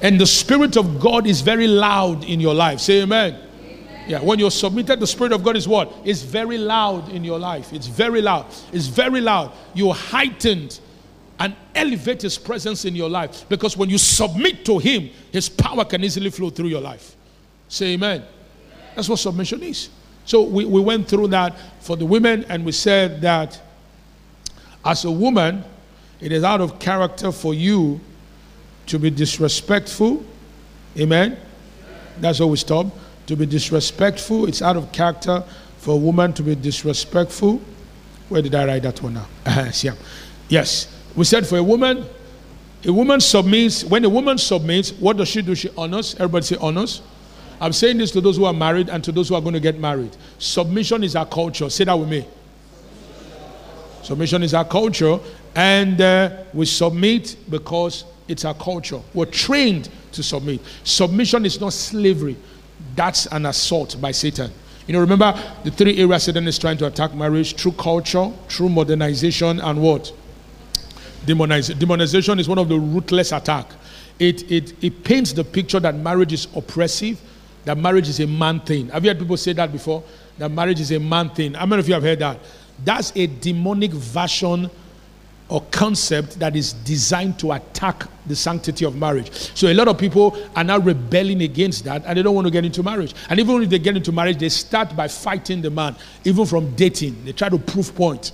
And 0.00 0.20
the 0.20 0.26
Spirit 0.26 0.76
of 0.76 1.00
God 1.00 1.26
is 1.26 1.40
very 1.40 1.66
loud 1.66 2.22
in 2.24 2.38
your 2.38 2.54
life. 2.54 2.78
Say 2.78 3.02
amen. 3.02 3.40
amen. 3.60 4.04
Yeah, 4.06 4.20
when 4.20 4.38
you're 4.38 4.52
submitted, 4.52 5.00
the 5.00 5.06
Spirit 5.06 5.32
of 5.32 5.42
God 5.42 5.56
is 5.56 5.66
what? 5.66 5.92
It's 6.04 6.22
very 6.22 6.58
loud 6.58 7.08
in 7.08 7.24
your 7.24 7.40
life. 7.40 7.72
It's 7.72 7.88
very 7.88 8.22
loud. 8.22 8.46
It's 8.72 8.86
very 8.86 9.20
loud. 9.20 9.52
You're 9.74 9.94
heightened 9.94 10.78
and 11.44 11.54
elevate 11.74 12.22
His 12.22 12.38
presence 12.38 12.86
in 12.86 12.96
your 12.96 13.10
life. 13.10 13.46
Because 13.50 13.76
when 13.76 13.90
you 13.90 13.98
submit 13.98 14.64
to 14.64 14.78
Him, 14.78 15.10
His 15.30 15.50
power 15.50 15.84
can 15.84 16.02
easily 16.02 16.30
flow 16.30 16.48
through 16.48 16.68
your 16.68 16.80
life. 16.80 17.16
Say 17.68 17.92
amen. 17.92 18.24
That's 18.94 19.10
what 19.10 19.18
submission 19.18 19.62
is. 19.62 19.90
So 20.24 20.42
we, 20.42 20.64
we 20.64 20.80
went 20.80 21.06
through 21.06 21.28
that 21.28 21.54
for 21.80 21.98
the 21.98 22.06
women, 22.06 22.46
and 22.48 22.64
we 22.64 22.72
said 22.72 23.20
that 23.20 23.60
as 24.86 25.04
a 25.04 25.10
woman, 25.10 25.62
it 26.18 26.32
is 26.32 26.44
out 26.44 26.62
of 26.62 26.78
character 26.78 27.30
for 27.30 27.52
you 27.52 28.00
to 28.86 28.98
be 28.98 29.10
disrespectful. 29.10 30.24
Amen. 30.98 31.36
That's 32.20 32.40
where 32.40 32.46
we 32.46 32.56
stop. 32.56 32.86
To 33.26 33.36
be 33.36 33.44
disrespectful, 33.44 34.46
it's 34.46 34.62
out 34.62 34.78
of 34.78 34.92
character 34.92 35.44
for 35.76 35.92
a 35.92 35.98
woman 35.98 36.32
to 36.34 36.42
be 36.42 36.54
disrespectful. 36.54 37.60
Where 38.30 38.40
did 38.40 38.54
I 38.54 38.64
write 38.66 38.84
that 38.84 39.02
one 39.02 39.12
now? 39.14 39.26
Yes. 40.48 40.93
We 41.16 41.24
said 41.24 41.46
for 41.46 41.58
a 41.58 41.62
woman, 41.62 42.04
a 42.84 42.92
woman 42.92 43.20
submits. 43.20 43.84
When 43.84 44.04
a 44.04 44.08
woman 44.08 44.38
submits, 44.38 44.92
what 44.92 45.16
does 45.16 45.28
she 45.28 45.42
do? 45.42 45.54
She 45.54 45.70
honors. 45.76 46.14
Everybody 46.14 46.44
say 46.44 46.56
honors. 46.60 47.02
I'm 47.60 47.72
saying 47.72 47.98
this 47.98 48.10
to 48.12 48.20
those 48.20 48.36
who 48.36 48.44
are 48.44 48.52
married 48.52 48.88
and 48.88 49.02
to 49.04 49.12
those 49.12 49.28
who 49.28 49.34
are 49.36 49.40
going 49.40 49.54
to 49.54 49.60
get 49.60 49.78
married. 49.78 50.16
Submission 50.38 51.04
is 51.04 51.16
our 51.16 51.26
culture. 51.26 51.70
Say 51.70 51.84
that 51.84 51.94
with 51.98 52.08
me. 52.08 52.26
Submission 54.02 54.42
is 54.42 54.52
our 54.52 54.66
culture, 54.66 55.18
and 55.54 55.98
uh, 55.98 56.44
we 56.52 56.66
submit 56.66 57.36
because 57.48 58.04
it's 58.28 58.44
our 58.44 58.52
culture. 58.52 59.00
We're 59.14 59.24
trained 59.24 59.88
to 60.12 60.22
submit. 60.22 60.60
Submission 60.82 61.46
is 61.46 61.58
not 61.58 61.72
slavery, 61.72 62.36
that's 62.94 63.24
an 63.26 63.46
assault 63.46 63.96
by 64.02 64.10
Satan. 64.10 64.50
You 64.86 64.92
know, 64.92 65.00
remember 65.00 65.32
the 65.64 65.70
three 65.70 65.96
areas 65.98 66.24
Satan 66.24 66.46
is 66.46 66.58
trying 66.58 66.76
to 66.78 66.86
attack 66.86 67.14
marriage 67.14 67.56
through 67.56 67.72
culture, 67.72 68.30
through 68.48 68.68
modernization, 68.68 69.58
and 69.60 69.80
what? 69.80 70.12
Demonization 71.26 72.38
is 72.38 72.48
one 72.48 72.58
of 72.58 72.68
the 72.68 72.78
ruthless 72.78 73.32
attack. 73.32 73.66
It, 74.18 74.50
it, 74.50 74.84
it 74.84 75.04
paints 75.04 75.32
the 75.32 75.44
picture 75.44 75.80
that 75.80 75.94
marriage 75.94 76.32
is 76.32 76.46
oppressive, 76.54 77.20
that 77.64 77.78
marriage 77.78 78.08
is 78.08 78.20
a 78.20 78.26
man 78.26 78.60
thing. 78.60 78.88
Have 78.88 79.04
you 79.04 79.10
heard 79.10 79.18
people 79.18 79.36
say 79.36 79.52
that 79.54 79.72
before? 79.72 80.04
That 80.38 80.50
marriage 80.50 80.80
is 80.80 80.90
a 80.92 81.00
man 81.00 81.30
thing. 81.30 81.54
How 81.54 81.66
many 81.66 81.80
of 81.80 81.88
you 81.88 81.94
have 81.94 82.02
heard 82.02 82.18
that? 82.18 82.38
That's 82.84 83.12
a 83.16 83.26
demonic 83.26 83.92
version 83.92 84.70
or 85.48 85.62
concept 85.70 86.38
that 86.38 86.56
is 86.56 86.72
designed 86.72 87.38
to 87.38 87.52
attack 87.52 88.04
the 88.26 88.34
sanctity 88.34 88.84
of 88.84 88.96
marriage. 88.96 89.30
So 89.54 89.68
a 89.68 89.74
lot 89.74 89.88
of 89.88 89.98
people 89.98 90.36
are 90.56 90.64
now 90.64 90.78
rebelling 90.78 91.42
against 91.42 91.84
that 91.84 92.04
and 92.06 92.16
they 92.16 92.22
don't 92.22 92.34
want 92.34 92.46
to 92.46 92.50
get 92.50 92.64
into 92.64 92.82
marriage. 92.82 93.14
And 93.28 93.38
even 93.38 93.62
if 93.62 93.68
they 93.68 93.78
get 93.78 93.96
into 93.96 94.10
marriage, 94.10 94.38
they 94.38 94.48
start 94.48 94.96
by 94.96 95.08
fighting 95.08 95.60
the 95.60 95.70
man, 95.70 95.96
even 96.24 96.46
from 96.46 96.74
dating. 96.74 97.24
They 97.24 97.32
try 97.32 97.50
to 97.50 97.58
prove 97.58 97.94
point. 97.94 98.32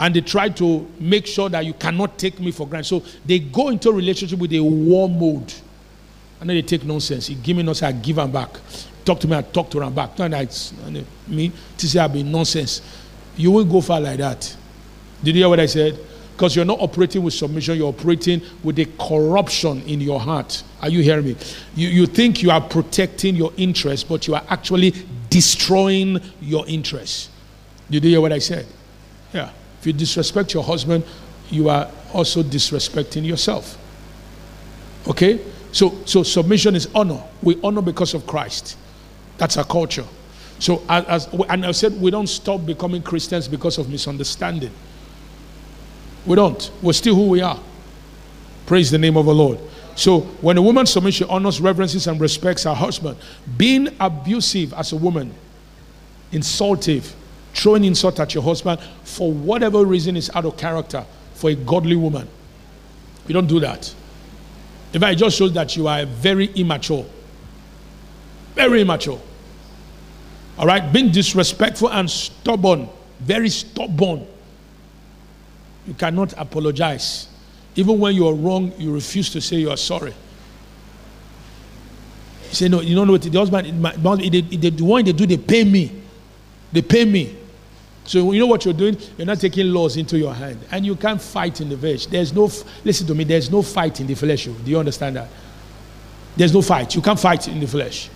And 0.00 0.14
they 0.14 0.22
try 0.22 0.48
to 0.48 0.90
make 0.98 1.26
sure 1.26 1.50
that 1.50 1.66
you 1.66 1.74
cannot 1.74 2.18
take 2.18 2.40
me 2.40 2.50
for 2.50 2.66
granted. 2.66 2.88
So 2.88 3.02
they 3.26 3.38
go 3.38 3.68
into 3.68 3.90
a 3.90 3.92
relationship 3.92 4.38
with 4.38 4.52
a 4.54 4.60
war 4.60 5.08
mode. 5.08 5.52
And 6.40 6.48
then 6.48 6.56
they 6.56 6.62
take 6.62 6.84
nonsense. 6.84 7.28
You 7.28 7.36
give 7.36 7.56
me 7.56 7.62
nonsense, 7.62 7.94
I 7.94 7.98
give 8.00 8.16
them 8.16 8.32
back. 8.32 8.48
Talk 9.04 9.20
to 9.20 9.28
me, 9.28 9.36
I 9.36 9.42
talk 9.42 9.68
to 9.70 9.78
them 9.78 9.94
back. 9.94 10.18
No, 10.18 10.26
that's 10.26 10.72
me. 11.28 11.52
To 11.76 11.88
say 11.88 12.00
I've 12.00 12.14
been 12.14 12.32
nonsense. 12.32 12.80
You 13.36 13.50
won't 13.50 13.70
go 13.70 13.82
far 13.82 14.00
like 14.00 14.18
that. 14.18 14.56
Did 15.22 15.36
you 15.36 15.42
hear 15.42 15.50
what 15.50 15.60
I 15.60 15.66
said? 15.66 15.98
Because 16.32 16.56
you're 16.56 16.64
not 16.64 16.80
operating 16.80 17.22
with 17.22 17.34
submission, 17.34 17.76
you're 17.76 17.90
operating 17.90 18.40
with 18.62 18.78
a 18.78 18.86
corruption 18.98 19.82
in 19.82 20.00
your 20.00 20.18
heart. 20.18 20.62
Are 20.80 20.88
you 20.88 21.02
hearing 21.02 21.26
me? 21.26 21.36
You, 21.74 21.88
you 21.88 22.06
think 22.06 22.42
you 22.42 22.50
are 22.50 22.62
protecting 22.62 23.36
your 23.36 23.52
interests, 23.58 24.04
but 24.08 24.26
you 24.26 24.34
are 24.34 24.44
actually 24.48 24.94
destroying 25.28 26.18
your 26.40 26.66
interests. 26.66 27.28
Did 27.90 28.04
you 28.04 28.10
hear 28.12 28.20
what 28.22 28.32
I 28.32 28.38
said? 28.38 28.66
Yeah. 29.34 29.50
If 29.80 29.86
you 29.86 29.92
disrespect 29.92 30.54
your 30.54 30.62
husband, 30.62 31.04
you 31.50 31.68
are 31.68 31.90
also 32.12 32.42
disrespecting 32.42 33.24
yourself. 33.24 33.78
Okay? 35.08 35.40
So, 35.72 35.96
so 36.04 36.22
submission 36.22 36.74
is 36.74 36.88
honor. 36.94 37.22
We 37.42 37.58
honor 37.62 37.82
because 37.82 38.14
of 38.14 38.26
Christ. 38.26 38.76
That's 39.38 39.56
our 39.56 39.64
culture. 39.64 40.04
So, 40.58 40.82
as, 40.88 41.26
and 41.48 41.64
I 41.64 41.72
said, 41.72 41.98
we 42.00 42.10
don't 42.10 42.26
stop 42.26 42.66
becoming 42.66 43.02
Christians 43.02 43.48
because 43.48 43.78
of 43.78 43.88
misunderstanding. 43.88 44.72
We 46.26 46.36
don't. 46.36 46.70
We're 46.82 46.92
still 46.92 47.14
who 47.14 47.28
we 47.28 47.40
are. 47.40 47.58
Praise 48.66 48.90
the 48.90 48.98
name 48.98 49.16
of 49.16 49.24
the 49.24 49.34
Lord. 49.34 49.58
So 49.96 50.20
when 50.40 50.56
a 50.58 50.62
woman 50.62 50.86
submits, 50.86 51.16
she 51.16 51.24
honors, 51.24 51.60
reverences, 51.60 52.06
and 52.06 52.20
respects 52.20 52.64
her 52.64 52.74
husband. 52.74 53.16
Being 53.56 53.88
abusive 53.98 54.72
as 54.74 54.92
a 54.92 54.96
woman, 54.96 55.34
insultive, 56.32 57.14
throwing 57.54 57.84
insult 57.84 58.20
at 58.20 58.34
your 58.34 58.42
husband 58.42 58.80
for 59.04 59.32
whatever 59.32 59.84
reason 59.84 60.16
is 60.16 60.30
out 60.34 60.44
of 60.44 60.56
character 60.56 61.04
for 61.34 61.50
a 61.50 61.54
godly 61.54 61.96
woman. 61.96 62.28
You 63.26 63.34
don't 63.34 63.46
do 63.46 63.60
that. 63.60 63.94
In 64.92 65.00
fact, 65.00 65.14
it 65.14 65.16
just 65.16 65.36
shows 65.36 65.52
that 65.52 65.76
you 65.76 65.86
are 65.86 66.04
very 66.04 66.46
immature. 66.46 67.04
Very 68.54 68.82
immature. 68.82 69.20
All 70.58 70.66
right? 70.66 70.92
Being 70.92 71.10
disrespectful 71.10 71.90
and 71.90 72.10
stubborn. 72.10 72.88
Very 73.20 73.48
stubborn. 73.48 74.26
You 75.86 75.94
cannot 75.94 76.34
apologize. 76.36 77.28
Even 77.76 77.98
when 77.98 78.14
you 78.14 78.26
are 78.26 78.34
wrong, 78.34 78.72
you 78.78 78.92
refuse 78.92 79.30
to 79.30 79.40
say 79.40 79.56
you 79.56 79.70
are 79.70 79.76
sorry. 79.76 80.12
You 82.48 82.54
say, 82.54 82.68
no, 82.68 82.80
you 82.80 82.96
don't 82.96 83.06
know 83.06 83.12
what 83.12 83.22
the 83.22 83.30
husband, 83.30 83.84
the 83.84 84.84
one 84.84 85.04
they 85.04 85.12
do, 85.12 85.26
they 85.26 85.36
pay 85.36 85.64
me. 85.64 86.02
They 86.72 86.82
pay 86.82 87.04
me. 87.04 87.36
So 88.10 88.32
you 88.32 88.40
know 88.40 88.46
what 88.46 88.64
you're 88.64 88.74
doing? 88.74 88.98
You're 89.16 89.26
not 89.28 89.38
taking 89.38 89.72
laws 89.72 89.96
into 89.96 90.18
your 90.18 90.34
hand. 90.34 90.58
And 90.72 90.84
you 90.84 90.96
can't 90.96 91.22
fight 91.22 91.60
in 91.60 91.68
the 91.68 91.78
flesh. 91.78 92.06
There's 92.06 92.32
no, 92.32 92.50
listen 92.82 93.06
to 93.06 93.14
me, 93.14 93.22
there's 93.22 93.52
no 93.52 93.62
fight 93.62 94.00
in 94.00 94.08
the 94.08 94.16
flesh. 94.16 94.48
Oh. 94.48 94.52
Do 94.52 94.68
you 94.68 94.80
understand 94.80 95.14
that? 95.14 95.28
There's 96.36 96.52
no 96.52 96.60
fight. 96.60 96.92
You 96.96 97.02
can't 97.02 97.20
fight 97.20 97.46
in 97.46 97.60
the 97.60 97.68
flesh. 97.68 98.10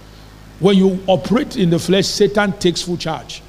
When 0.58 0.76
you 0.76 1.00
operate 1.06 1.56
in 1.56 1.70
the 1.70 1.78
flesh, 1.78 2.06
Satan 2.06 2.54
takes 2.54 2.82
full 2.82 2.96
charge. 2.96 3.40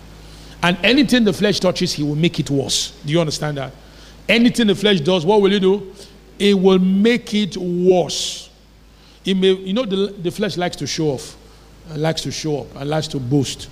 And 0.61 0.77
anything 0.83 1.23
the 1.23 1.33
flesh 1.33 1.59
touches, 1.59 1.93
he 1.93 2.03
will 2.03 2.13
make 2.13 2.39
it 2.39 2.51
worse. 2.51 2.91
Do 3.03 3.11
you 3.11 3.21
understand 3.21 3.57
that? 3.57 3.73
Anything 4.29 4.67
the 4.67 4.75
flesh 4.75 4.99
does, 4.99 5.25
what 5.25 5.41
will 5.41 5.51
it 5.51 5.61
do? 5.61 5.95
It 6.37 6.53
will 6.53 6.77
make 6.77 7.33
it 7.33 7.57
worse. 7.57 8.51
It 9.25 9.33
may, 9.33 9.51
you 9.51 9.73
know, 9.73 9.85
the, 9.85 10.13
the 10.21 10.29
flesh 10.29 10.57
likes 10.57 10.75
to 10.75 10.85
show 10.85 11.07
off, 11.07 11.35
and 11.89 12.03
likes 12.03 12.21
to 12.21 12.31
show 12.31 12.61
up, 12.61 12.75
and 12.75 12.87
likes 12.87 13.07
to 13.07 13.19
boast. 13.19 13.67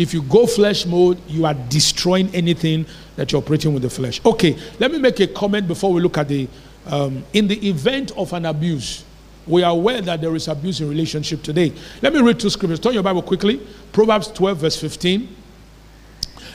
If 0.00 0.14
you 0.14 0.22
go 0.22 0.46
flesh 0.46 0.86
mode, 0.86 1.20
you 1.28 1.44
are 1.44 1.52
destroying 1.52 2.34
anything 2.34 2.86
that 3.16 3.30
you're 3.30 3.42
operating 3.42 3.74
with 3.74 3.82
the 3.82 3.90
flesh. 3.90 4.18
Okay, 4.24 4.56
let 4.78 4.90
me 4.90 4.98
make 4.98 5.20
a 5.20 5.26
comment 5.26 5.68
before 5.68 5.92
we 5.92 6.00
look 6.00 6.16
at 6.16 6.26
the. 6.26 6.48
Um, 6.86 7.22
in 7.34 7.46
the 7.46 7.68
event 7.68 8.10
of 8.16 8.32
an 8.32 8.46
abuse, 8.46 9.04
we 9.46 9.62
are 9.62 9.72
aware 9.72 10.00
that 10.00 10.22
there 10.22 10.34
is 10.34 10.48
abuse 10.48 10.80
in 10.80 10.88
relationship 10.88 11.42
today. 11.42 11.74
Let 12.00 12.14
me 12.14 12.22
read 12.22 12.40
two 12.40 12.48
scriptures. 12.48 12.80
Turn 12.80 12.94
your 12.94 13.02
Bible 13.02 13.20
quickly. 13.20 13.60
Proverbs 13.92 14.28
12, 14.28 14.56
verse 14.56 14.80
15, 14.80 15.36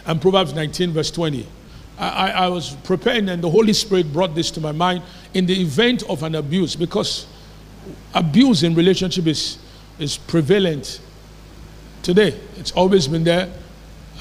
and 0.08 0.20
Proverbs 0.20 0.56
19, 0.56 0.90
verse 0.90 1.12
20. 1.12 1.46
I, 2.00 2.32
I, 2.32 2.48
was 2.50 2.72
preparing, 2.84 3.30
and 3.30 3.44
the 3.44 3.50
Holy 3.52 3.74
Spirit 3.74 4.12
brought 4.12 4.34
this 4.34 4.50
to 4.52 4.60
my 4.60 4.72
mind 4.72 5.04
in 5.36 5.46
the 5.46 5.62
event 5.62 6.02
of 6.10 6.24
an 6.24 6.34
abuse, 6.34 6.76
because 6.76 7.28
abuse 8.16 8.64
in 8.64 8.74
relationship 8.74 9.28
is, 9.28 9.60
is 10.00 10.18
prevalent 10.18 11.00
today. 12.06 12.40
It's 12.58 12.72
always 12.72 13.08
been 13.08 13.24
there, 13.24 13.52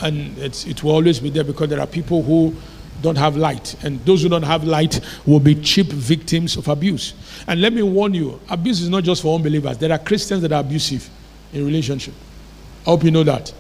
and 0.03 0.37
it 0.39 0.83
will 0.83 0.93
always 0.93 1.21
be 1.21 1.31
there 1.31 1.45
because 1.45 1.69
there 1.69 1.81
are 1.81 1.87
people 1.87 2.23
who 2.23 2.55
don't 3.03 3.17
have 3.17 3.37
light, 3.37 3.77
and 3.85 4.01
those 4.07 4.23
who 4.23 4.31
don't 4.31 4.43
have 4.43 4.65
light 4.65 5.01
will 5.27 5.41
be 5.41 5.55
cheap 5.55 5.89
victims 5.89 6.57
of 6.57 6.69
abuse. 6.69 7.13
And 7.47 7.61
let 7.61 7.73
me 7.73 7.83
warn 7.83 8.15
you 8.15 8.41
abuse 8.49 8.81
is 8.81 8.89
not 8.89 9.05
just 9.05 9.21
for 9.21 9.37
unbelievers, 9.37 9.77
there 9.77 9.93
are 9.93 9.99
Christians 9.99 10.41
that 10.43 10.53
are 10.53 10.61
abusive 10.61 11.09
in 11.53 11.67
relationship. 11.67 12.15
I 12.87 12.91
hope 12.91 13.05
you 13.05 13.11
know 13.11 13.25
that. 13.25 13.53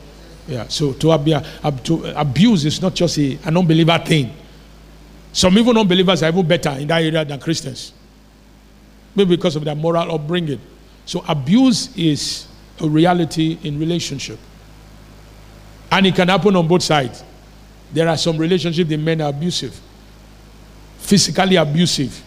Yeah, 0.48 0.68
so 0.68 0.92
to, 0.94 1.12
ab- 1.12 1.84
to 1.84 2.18
abuse 2.18 2.64
is 2.64 2.80
not 2.80 2.94
just 2.94 3.18
a, 3.18 3.38
an 3.44 3.56
unbeliever 3.56 3.98
thing. 4.04 4.34
Some 5.32 5.58
even 5.58 5.76
unbelievers 5.76 6.22
are 6.22 6.28
even 6.28 6.46
better 6.46 6.70
in 6.70 6.86
that 6.88 7.02
area 7.02 7.24
than 7.24 7.40
Christians. 7.40 7.92
Maybe 9.14 9.36
because 9.36 9.56
of 9.56 9.64
their 9.64 9.74
moral 9.74 10.14
upbringing. 10.14 10.60
So 11.06 11.24
abuse 11.26 11.94
is 11.96 12.46
a 12.80 12.88
reality 12.88 13.58
in 13.62 13.78
relationship. 13.78 14.38
And 15.90 16.06
it 16.06 16.14
can 16.14 16.28
happen 16.28 16.56
on 16.56 16.66
both 16.66 16.82
sides. 16.82 17.22
There 17.92 18.08
are 18.08 18.16
some 18.16 18.36
relationships 18.36 18.88
the 18.90 18.96
men 18.96 19.20
are 19.20 19.30
abusive, 19.30 19.80
physically 20.98 21.56
abusive. 21.56 22.22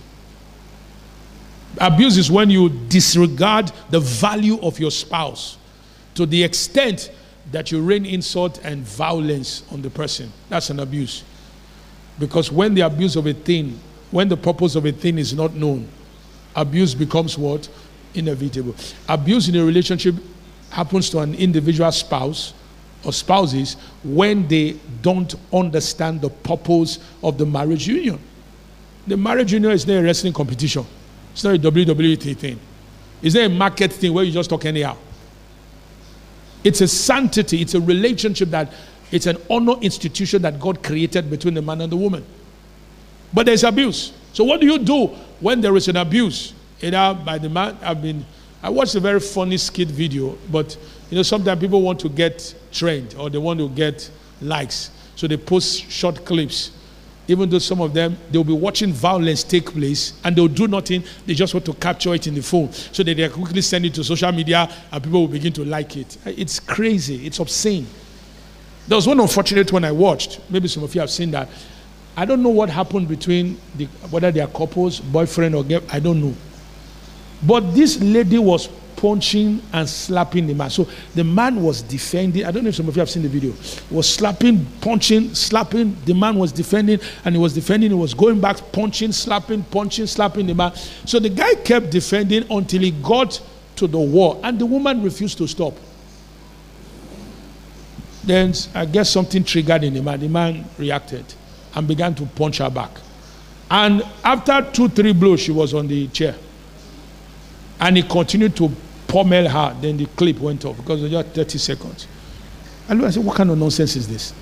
Abuse 1.79 2.17
is 2.17 2.31
when 2.31 2.49
you 2.49 2.69
disregard 2.69 3.71
the 3.89 3.99
value 3.99 4.59
of 4.61 4.79
your 4.79 4.91
spouse 4.91 5.57
to 6.15 6.25
the 6.25 6.43
extent 6.43 7.11
that 7.51 7.71
you 7.71 7.81
rain 7.81 8.05
insult 8.05 8.59
and 8.63 8.81
violence 8.83 9.63
on 9.71 9.81
the 9.81 9.89
person. 9.89 10.31
That's 10.49 10.69
an 10.69 10.79
abuse. 10.79 11.23
Because 12.19 12.51
when 12.51 12.73
the 12.73 12.81
abuse 12.81 13.15
of 13.15 13.27
a 13.27 13.33
thing, 13.33 13.79
when 14.11 14.27
the 14.27 14.37
purpose 14.37 14.75
of 14.75 14.85
a 14.85 14.91
thing 14.91 15.17
is 15.17 15.33
not 15.33 15.53
known, 15.53 15.87
abuse 16.55 16.95
becomes 16.95 17.37
what? 17.37 17.69
Inevitable. 18.13 18.75
Abuse 19.07 19.49
in 19.49 19.55
a 19.57 19.63
relationship 19.63 20.15
happens 20.69 21.09
to 21.11 21.19
an 21.19 21.33
individual 21.35 21.91
spouse 21.91 22.53
or 23.03 23.13
spouses 23.13 23.75
when 24.03 24.47
they 24.47 24.77
don't 25.01 25.35
understand 25.53 26.21
the 26.21 26.29
purpose 26.29 26.99
of 27.23 27.37
the 27.37 27.45
marriage 27.45 27.87
union. 27.87 28.19
The 29.05 29.17
marriage 29.17 29.53
union 29.53 29.71
is 29.71 29.87
not 29.87 29.97
a 29.97 30.03
wrestling 30.03 30.33
competition. 30.33 30.85
It's 31.31 31.43
not 31.43 31.55
a 31.55 31.59
WWE 31.59 32.35
thing. 32.37 32.59
It's 33.21 33.35
not 33.35 33.45
a 33.45 33.49
market 33.49 33.93
thing 33.93 34.13
where 34.13 34.23
you 34.23 34.31
just 34.31 34.49
talk 34.49 34.65
anyhow. 34.65 34.97
It's 36.63 36.81
a 36.81 36.87
sanctity, 36.87 37.61
it's 37.61 37.75
a 37.75 37.81
relationship 37.81 38.49
that 38.49 38.73
it's 39.11 39.25
an 39.25 39.37
honor 39.49 39.75
institution 39.81 40.41
that 40.41 40.59
God 40.59 40.83
created 40.83 41.29
between 41.29 41.53
the 41.53 41.61
man 41.61 41.81
and 41.81 41.91
the 41.91 41.95
woman. 41.95 42.25
But 43.33 43.45
there's 43.45 43.63
abuse. 43.63 44.11
So 44.33 44.43
what 44.43 44.59
do 44.59 44.67
you 44.67 44.79
do 44.79 45.07
when 45.39 45.61
there 45.61 45.75
is 45.75 45.87
an 45.87 45.95
abuse? 45.95 46.53
Either 46.81 47.17
by 47.25 47.37
the 47.37 47.49
man, 47.49 47.77
I've 47.81 48.01
been 48.01 48.25
I 48.61 48.69
watched 48.69 48.95
a 48.95 48.99
very 48.99 49.19
funny 49.19 49.57
skit 49.57 49.87
video, 49.87 50.37
but 50.51 50.75
you 51.09 51.17
know, 51.17 51.23
sometimes 51.23 51.59
people 51.59 51.81
want 51.81 51.99
to 51.99 52.09
get 52.09 52.55
trained 52.71 53.15
or 53.17 53.29
they 53.29 53.37
want 53.37 53.59
to 53.59 53.69
get 53.69 54.09
likes. 54.41 54.91
So 55.15 55.27
they 55.27 55.37
post 55.37 55.89
short 55.89 56.25
clips. 56.25 56.71
Even 57.29 57.49
though 57.49 57.59
some 57.59 57.81
of 57.81 57.93
them 57.93 58.17
they'll 58.31 58.43
be 58.43 58.53
watching 58.53 58.93
violence 58.93 59.43
take 59.43 59.65
place 59.65 60.13
and 60.23 60.35
they'll 60.35 60.47
do 60.47 60.67
nothing. 60.67 61.03
They 61.25 61.33
just 61.33 61.53
want 61.53 61.65
to 61.65 61.73
capture 61.73 62.13
it 62.13 62.25
in 62.25 62.35
the 62.35 62.41
phone. 62.41 62.71
So 62.71 63.03
that 63.03 63.17
they 63.17 63.27
quickly 63.29 63.61
send 63.61 63.85
it 63.85 63.93
to 63.95 64.03
social 64.03 64.31
media 64.31 64.69
and 64.91 65.03
people 65.03 65.21
will 65.21 65.27
begin 65.27 65.51
to 65.53 65.65
like 65.65 65.97
it. 65.97 66.17
It's 66.25 66.59
crazy. 66.59 67.25
It's 67.27 67.39
obscene. 67.39 67.85
There 68.87 68.95
was 68.95 69.05
one 69.07 69.19
unfortunate 69.19 69.71
one 69.73 69.83
i 69.83 69.91
watched. 69.91 70.39
Maybe 70.49 70.69
some 70.69 70.83
of 70.83 70.95
you 70.95 71.01
have 71.01 71.09
seen 71.09 71.31
that. 71.31 71.49
I 72.15 72.25
don't 72.25 72.41
know 72.41 72.49
what 72.49 72.69
happened 72.69 73.09
between 73.09 73.59
the, 73.75 73.85
whether 74.09 74.31
they 74.31 74.39
are 74.39 74.47
couples 74.47 75.01
boyfriend 75.01 75.53
or 75.53 75.63
girl. 75.63 75.81
I 75.91 75.99
don't 75.99 76.21
know 76.21 76.33
but 77.43 77.75
this 77.75 77.99
lady 78.01 78.39
was 78.39 78.67
punching 78.97 79.61
and 79.73 79.87
slapping 79.87 80.47
the 80.47 80.53
man. 80.53 80.69
So 80.69 80.87
the 81.13 81.23
man 81.23 81.61
was 81.61 81.81
defending. 81.83 82.45
I 82.45 82.51
don't 82.51 82.63
know 82.63 82.69
if 82.69 82.75
some 82.75 82.89
of 82.89 82.95
you 82.95 82.99
have 82.99 83.09
seen 83.09 83.23
the 83.23 83.29
video. 83.29 83.53
Was 83.91 84.09
slapping, 84.09 84.65
punching, 84.81 85.35
slapping. 85.35 85.95
The 86.05 86.13
man 86.13 86.35
was 86.35 86.51
defending, 86.51 86.99
and 87.23 87.35
he 87.35 87.39
was 87.39 87.53
defending. 87.53 87.91
He 87.91 87.95
was 87.95 88.13
going 88.13 88.41
back, 88.41 88.57
punching, 88.71 89.11
slapping, 89.11 89.63
punching, 89.65 90.07
slapping 90.07 90.47
the 90.47 90.55
man. 90.55 90.73
So 91.05 91.19
the 91.19 91.29
guy 91.29 91.53
kept 91.55 91.91
defending 91.91 92.45
until 92.51 92.81
he 92.81 92.91
got 92.91 93.39
to 93.75 93.87
the 93.87 93.99
wall, 93.99 94.41
and 94.43 94.57
the 94.59 94.65
woman 94.65 95.03
refused 95.03 95.37
to 95.37 95.47
stop. 95.47 95.75
Then 98.23 98.53
I 98.73 98.85
guess 98.85 99.09
something 99.09 99.43
triggered 99.43 99.83
in 99.83 99.93
the 99.93 100.01
man. 100.01 100.19
The 100.19 100.27
man 100.27 100.65
reacted 100.77 101.23
and 101.75 101.87
began 101.87 102.15
to 102.15 102.25
punch 102.25 102.57
her 102.57 102.69
back. 102.69 102.91
And 103.69 104.01
after 104.23 104.67
two, 104.71 104.89
three 104.89 105.13
blows, 105.13 105.41
she 105.41 105.51
was 105.51 105.73
on 105.73 105.87
the 105.87 106.07
chair. 106.07 106.35
And 107.79 107.97
he 107.97 108.03
continued 108.03 108.55
to 108.57 108.71
pummel 109.07 109.47
her. 109.47 109.77
Then 109.79 109.97
the 109.97 110.05
clip 110.05 110.39
went 110.39 110.65
off 110.65 110.77
because 110.77 110.99
it 111.01 111.03
was 111.03 111.11
just 111.11 111.29
30 111.35 111.57
seconds. 111.57 112.07
I 112.89 113.09
said, 113.09 113.23
What 113.23 113.35
kind 113.35 113.49
of 113.51 113.57
nonsense 113.57 113.95
is 113.95 114.07
this? 114.07 114.33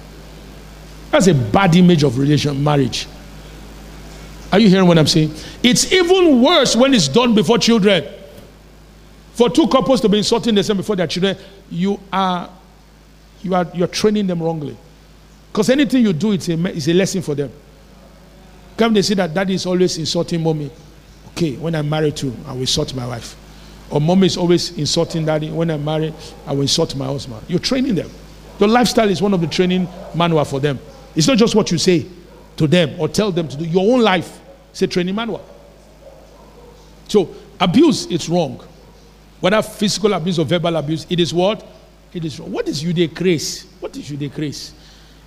That's 1.11 1.27
a 1.27 1.33
bad 1.33 1.75
image 1.75 2.03
of 2.03 2.17
relation, 2.17 2.63
marriage. 2.63 3.07
Are 4.51 4.59
you 4.59 4.69
hearing 4.69 4.88
what 4.88 4.97
I'm 4.97 5.07
saying? 5.07 5.33
It's 5.63 5.91
even 5.91 6.41
worse 6.41 6.75
when 6.75 6.93
it's 6.93 7.07
done 7.07 7.33
before 7.33 7.57
children. 7.57 8.05
For 9.33 9.49
two 9.49 9.67
couples 9.67 9.99
to 10.01 10.09
be 10.09 10.19
insulting 10.19 10.55
themselves 10.55 10.77
before 10.77 10.95
their 10.95 11.07
children, 11.07 11.38
you 11.69 11.99
are 12.11 12.49
you 13.41 13.53
are 13.53 13.67
you're 13.73 13.88
training 13.88 14.27
them 14.27 14.41
wrongly. 14.41 14.77
Because 15.51 15.69
anything 15.69 16.03
you 16.03 16.13
do, 16.13 16.33
it's 16.33 16.49
a, 16.49 16.53
it's 16.67 16.88
a 16.88 16.93
lesson 16.93 17.21
for 17.21 17.36
them. 17.36 17.51
Come, 18.77 18.93
they 18.93 19.01
see 19.01 19.13
that 19.13 19.33
daddy 19.33 19.53
is 19.55 19.65
always 19.65 19.97
insulting 19.97 20.43
mommy. 20.43 20.69
Okay, 21.36 21.57
when 21.57 21.75
I'm 21.75 21.89
married 21.89 22.15
to, 22.17 22.33
I 22.47 22.53
will 22.53 22.61
insult 22.61 22.93
my 22.95 23.05
wife. 23.05 23.36
Or 23.89 23.99
mommy 23.99 24.27
is 24.27 24.38
always 24.38 24.71
insulting 24.77 25.25
daddy. 25.25 25.51
When 25.51 25.69
I'm 25.69 25.83
married, 25.83 26.13
I 26.47 26.53
will 26.53 26.61
insult 26.61 26.95
my 26.95 27.07
husband. 27.07 27.43
You're 27.49 27.59
training 27.59 27.95
them. 27.95 28.09
Your 28.57 28.69
lifestyle 28.69 29.09
is 29.09 29.21
one 29.21 29.33
of 29.33 29.41
the 29.41 29.47
training 29.47 29.86
manual 30.15 30.45
for 30.45 30.61
them. 30.61 30.79
It's 31.13 31.27
not 31.27 31.38
just 31.38 31.53
what 31.53 31.69
you 31.71 31.77
say 31.77 32.05
to 32.55 32.67
them 32.67 32.97
or 32.97 33.09
tell 33.09 33.33
them 33.33 33.49
to 33.49 33.57
do. 33.57 33.65
Your 33.65 33.93
own 33.93 34.01
life 34.01 34.39
is 34.73 34.81
a 34.81 34.88
training 34.88 35.13
manual. 35.13 35.45
So 37.09 37.36
abuse, 37.59 38.05
is 38.05 38.29
wrong. 38.29 38.65
Whether 39.41 39.61
physical 39.61 40.13
abuse 40.13 40.39
or 40.39 40.45
verbal 40.45 40.77
abuse, 40.77 41.05
it 41.09 41.19
is 41.19 41.33
what? 41.33 41.67
It 42.13 42.23
is 42.23 42.39
wrong. 42.39 42.49
What 42.49 42.69
is 42.69 42.81
you 42.81 42.93
decrease? 42.93 43.63
What 43.81 43.97
is 43.97 44.09
you 44.09 44.15
decrease? 44.15 44.73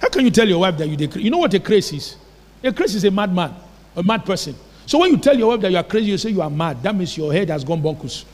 How 0.00 0.08
can 0.08 0.24
you 0.24 0.30
tell 0.30 0.48
your 0.48 0.60
wife 0.60 0.78
that 0.78 0.88
you 0.88 0.96
decrease? 0.96 1.22
You 1.22 1.30
know 1.30 1.36
what 1.38 1.52
a 1.52 1.60
craze 1.60 1.92
is? 1.92 2.16
A 2.64 2.72
craze 2.72 2.94
is 2.94 3.04
a 3.04 3.10
madman, 3.10 3.54
a 3.94 4.02
mad 4.02 4.24
person. 4.24 4.56
So 4.88 4.96
when 4.96 5.10
you 5.10 5.18
tell 5.18 5.36
your 5.36 5.48
wife 5.48 5.60
that 5.60 5.70
you 5.70 5.76
are 5.76 5.84
crazy, 5.84 6.12
you 6.12 6.16
say 6.16 6.30
you 6.30 6.40
are 6.40 6.48
mad. 6.48 6.82
That 6.82 6.94
means 6.94 7.14
your 7.14 7.30
head 7.30 7.50
has 7.50 7.62
gone 7.62 7.82
bonkers. 7.82 8.24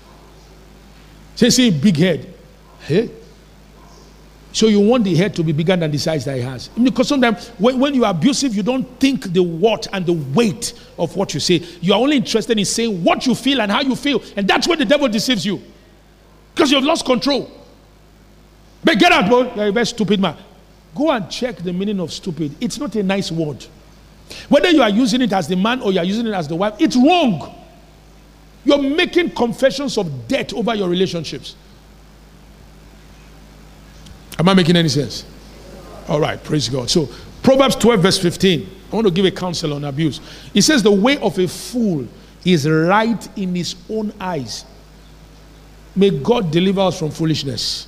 Say, 1.35 1.51
say 1.51 1.71
big 1.71 1.97
head. 1.97 2.33
Hey? 2.79 3.11
So 4.53 4.69
you 4.69 4.79
want 4.79 5.03
the 5.03 5.17
head 5.17 5.35
to 5.35 5.43
be 5.43 5.51
bigger 5.51 5.75
than 5.75 5.91
the 5.91 5.99
size 5.99 6.25
that 6.27 6.39
it 6.39 6.45
has. 6.45 6.69
Because 6.69 7.09
sometimes 7.09 7.49
when, 7.59 7.81
when 7.81 7.93
you 7.93 8.05
are 8.05 8.13
abusive, 8.13 8.55
you 8.55 8.63
don't 8.63 8.85
think 9.01 9.33
the 9.33 9.43
what 9.43 9.89
and 9.93 10.07
the 10.07 10.13
weight 10.13 10.75
of 10.97 11.17
what 11.17 11.35
you 11.35 11.41
say. 11.41 11.55
You 11.81 11.93
are 11.93 11.99
only 11.99 12.19
interested 12.19 12.57
in 12.57 12.65
saying 12.65 13.03
what 13.03 13.27
you 13.27 13.35
feel 13.35 13.61
and 13.61 13.73
how 13.73 13.81
you 13.81 13.97
feel. 13.97 14.23
And 14.37 14.47
that's 14.47 14.69
where 14.69 14.77
the 14.77 14.85
devil 14.85 15.09
deceives 15.09 15.45
you. 15.45 15.61
Because 16.55 16.71
you've 16.71 16.85
lost 16.85 17.05
control. 17.05 17.51
But 18.85 19.01
get 19.01 19.11
out, 19.11 19.29
boy. 19.29 19.53
You're 19.57 19.67
a 19.71 19.73
very 19.73 19.87
stupid 19.87 20.21
man. 20.21 20.37
Go 20.95 21.11
and 21.11 21.29
check 21.29 21.57
the 21.57 21.73
meaning 21.73 21.99
of 21.99 22.13
stupid. 22.13 22.55
It's 22.61 22.79
not 22.79 22.95
a 22.95 23.03
nice 23.03 23.33
word. 23.33 23.67
Whether 24.49 24.71
you 24.71 24.83
are 24.83 24.91
using 24.91 25.23
it 25.23 25.33
as 25.33 25.49
the 25.49 25.57
man 25.57 25.81
or 25.81 25.93
you 25.93 25.99
are 25.99 26.05
using 26.05 26.27
it 26.27 26.35
as 26.35 26.49
the 26.49 26.57
wife, 26.57 26.75
it's 26.79 26.97
wrong. 26.97 27.55
You're 28.65 28.83
making 28.83 29.31
confessions 29.31 29.99
of 29.99 30.29
debt 30.29 30.53
over 30.53 30.75
your 30.75 30.89
relationships. 30.89 31.57
Am 34.39 34.49
I 34.49 34.55
making 34.55 34.77
any 34.77 34.89
sense? 34.89 35.25
All 36.09 36.21
right, 36.21 36.43
praise 36.43 36.69
God. 36.69 36.91
So, 36.91 37.09
Proverbs 37.43 37.77
12, 37.77 38.01
verse 38.01 38.19
15. 38.19 38.71
I 38.91 38.95
want 38.95 39.07
to 39.07 39.13
give 39.13 39.25
a 39.25 39.31
counsel 39.31 39.75
on 39.75 39.85
abuse. 39.85 40.21
It 40.55 40.63
says, 40.63 40.83
The 40.83 40.91
way 40.91 41.19
of 41.19 41.39
a 41.39 41.49
fool 41.49 42.07
is 42.45 42.69
right 42.69 43.39
in 43.39 43.55
his 43.55 43.77
own 43.89 44.13
eyes. 44.21 44.65
May 45.97 46.11
God 46.11 46.51
deliver 46.51 46.81
us 46.81 46.99
from 46.99 47.11
foolishness. 47.11 47.87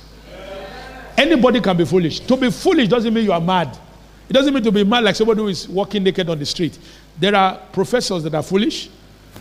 Anybody 1.17 1.59
can 1.59 1.75
be 1.75 1.85
foolish. 1.85 2.19
To 2.21 2.37
be 2.37 2.51
foolish 2.51 2.87
doesn't 2.87 3.13
mean 3.13 3.25
you 3.25 3.31
are 3.31 3.41
mad. 3.41 3.77
It 4.29 4.33
doesn't 4.33 4.53
mean 4.53 4.63
to 4.63 4.71
be 4.71 4.83
mad 4.83 5.03
like 5.03 5.15
somebody 5.15 5.41
who 5.41 5.47
is 5.47 5.67
walking 5.69 6.03
naked 6.03 6.29
on 6.29 6.37
the 6.37 6.45
street. 6.45 6.77
There 7.17 7.35
are 7.35 7.57
professors 7.71 8.23
that 8.23 8.35
are 8.35 8.43
foolish. 8.43 8.89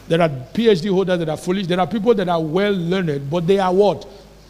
There 0.09 0.21
are 0.21 0.29
PhD 0.29 0.91
holders 0.91 1.19
that 1.19 1.29
are 1.29 1.37
foolish. 1.37 1.67
There 1.67 1.81
are 1.81 1.87
people 1.87 2.15
that 2.15 2.29
are 2.29 2.41
well 2.41 2.73
learned, 2.73 3.29
but 3.29 3.47
they 3.47 3.59
are 3.59 3.73
what? 3.73 4.07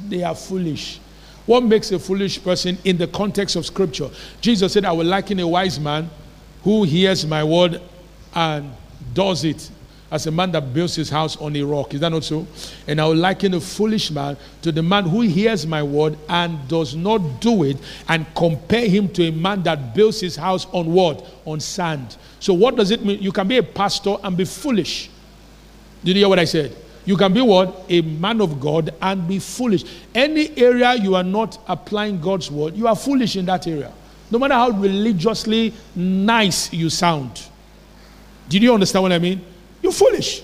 They 0.08 0.22
are 0.22 0.34
foolish. 0.34 1.00
What 1.46 1.62
makes 1.62 1.90
a 1.92 1.98
foolish 1.98 2.42
person 2.42 2.76
in 2.84 2.98
the 2.98 3.06
context 3.06 3.56
of 3.56 3.64
scripture? 3.64 4.10
Jesus 4.40 4.72
said, 4.72 4.84
I 4.84 4.92
will 4.92 5.06
liken 5.06 5.40
a 5.40 5.48
wise 5.48 5.80
man 5.80 6.10
who 6.64 6.82
hears 6.82 7.24
my 7.24 7.42
word 7.42 7.80
and 8.34 8.72
does 9.14 9.44
it 9.44 9.70
as 10.16 10.26
a 10.26 10.30
man 10.30 10.50
that 10.52 10.72
builds 10.72 10.94
his 10.94 11.10
house 11.10 11.36
on 11.36 11.54
a 11.54 11.62
rock. 11.62 11.92
Is 11.92 12.00
that 12.00 12.08
not 12.08 12.24
so? 12.24 12.46
And 12.88 13.00
I 13.00 13.06
will 13.06 13.14
liken 13.14 13.52
a 13.54 13.60
foolish 13.60 14.10
man 14.10 14.36
to 14.62 14.72
the 14.72 14.82
man 14.82 15.04
who 15.04 15.20
hears 15.20 15.66
my 15.66 15.82
word 15.82 16.18
and 16.28 16.66
does 16.68 16.96
not 16.96 17.18
do 17.40 17.64
it, 17.64 17.76
and 18.08 18.26
compare 18.34 18.88
him 18.88 19.08
to 19.10 19.28
a 19.28 19.30
man 19.30 19.62
that 19.64 19.94
builds 19.94 20.20
his 20.20 20.34
house 20.34 20.66
on 20.72 20.92
what? 20.92 21.24
On 21.44 21.60
sand. 21.60 22.16
So, 22.40 22.54
what 22.54 22.76
does 22.76 22.90
it 22.90 23.04
mean? 23.04 23.22
You 23.22 23.30
can 23.30 23.46
be 23.46 23.58
a 23.58 23.62
pastor 23.62 24.16
and 24.24 24.36
be 24.36 24.46
foolish. 24.46 25.10
Did 26.02 26.16
you 26.16 26.22
hear 26.22 26.28
what 26.28 26.38
I 26.38 26.44
said? 26.44 26.74
You 27.04 27.16
can 27.16 27.32
be 27.32 27.42
what? 27.42 27.84
A 27.88 28.00
man 28.00 28.40
of 28.40 28.58
God 28.58 28.94
and 29.00 29.28
be 29.28 29.38
foolish. 29.38 29.84
Any 30.14 30.56
area 30.56 30.94
you 30.94 31.14
are 31.14 31.22
not 31.22 31.58
applying 31.68 32.20
God's 32.20 32.50
word, 32.50 32.74
you 32.74 32.88
are 32.88 32.96
foolish 32.96 33.36
in 33.36 33.44
that 33.46 33.66
area. 33.66 33.92
No 34.30 34.38
matter 34.38 34.54
how 34.54 34.70
religiously 34.70 35.74
nice 35.94 36.72
you 36.72 36.90
sound. 36.90 37.42
Did 38.48 38.62
you 38.62 38.72
understand 38.72 39.02
what 39.02 39.12
I 39.12 39.18
mean? 39.18 39.44
You're 39.86 39.92
foolish. 39.92 40.42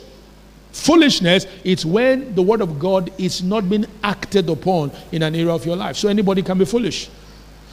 Foolishness 0.70 1.49
is 1.64 1.84
when 1.84 2.32
the 2.36 2.43
word 2.43 2.61
of 2.61 2.78
God 2.78 3.12
is 3.18 3.43
not 3.43 3.68
being 3.68 3.86
acted 4.05 4.49
upon 4.49 4.93
in 5.11 5.24
an 5.24 5.34
area 5.34 5.51
of 5.51 5.66
your 5.66 5.74
life. 5.74 5.97
So 5.97 6.09
anybody 6.09 6.43
can 6.43 6.59
be 6.59 6.64
foolish. 6.64 7.11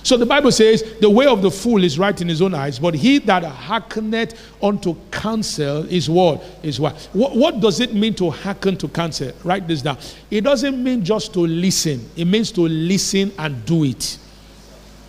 So 0.02 0.18
the 0.18 0.26
Bible 0.26 0.52
says, 0.52 0.84
the 1.00 1.12
way 1.12 1.28
of 1.28 1.44
the 1.44 1.52
fool 1.52 1.84
is 1.84 2.00
right 2.00 2.20
in 2.20 2.28
his 2.28 2.42
own 2.42 2.56
eyes, 2.56 2.80
but 2.80 2.96
he 2.96 3.20
that 3.20 3.44
hearkeneth 3.44 4.34
unto 4.64 4.96
counsel 5.12 5.86
is 5.94 6.10
what? 6.10 6.44
Is 6.64 6.80
what? 6.80 6.98
what? 7.14 7.36
What 7.36 7.60
does 7.60 7.82
it 7.82 7.94
mean 7.94 8.16
to 8.16 8.32
hearken 8.32 8.76
to 8.78 8.88
counsel? 8.88 9.32
Write 9.44 9.68
this 9.68 9.84
down. 9.84 10.00
It 10.32 10.42
doesn't 10.42 10.84
mean 10.84 11.06
just 11.06 11.34
to 11.34 11.42
listen, 11.42 12.04
it 12.16 12.26
means 12.26 12.52
to 12.54 12.62
listen 12.62 13.32
and 13.38 13.64
do 13.64 13.84
it. 13.84 14.18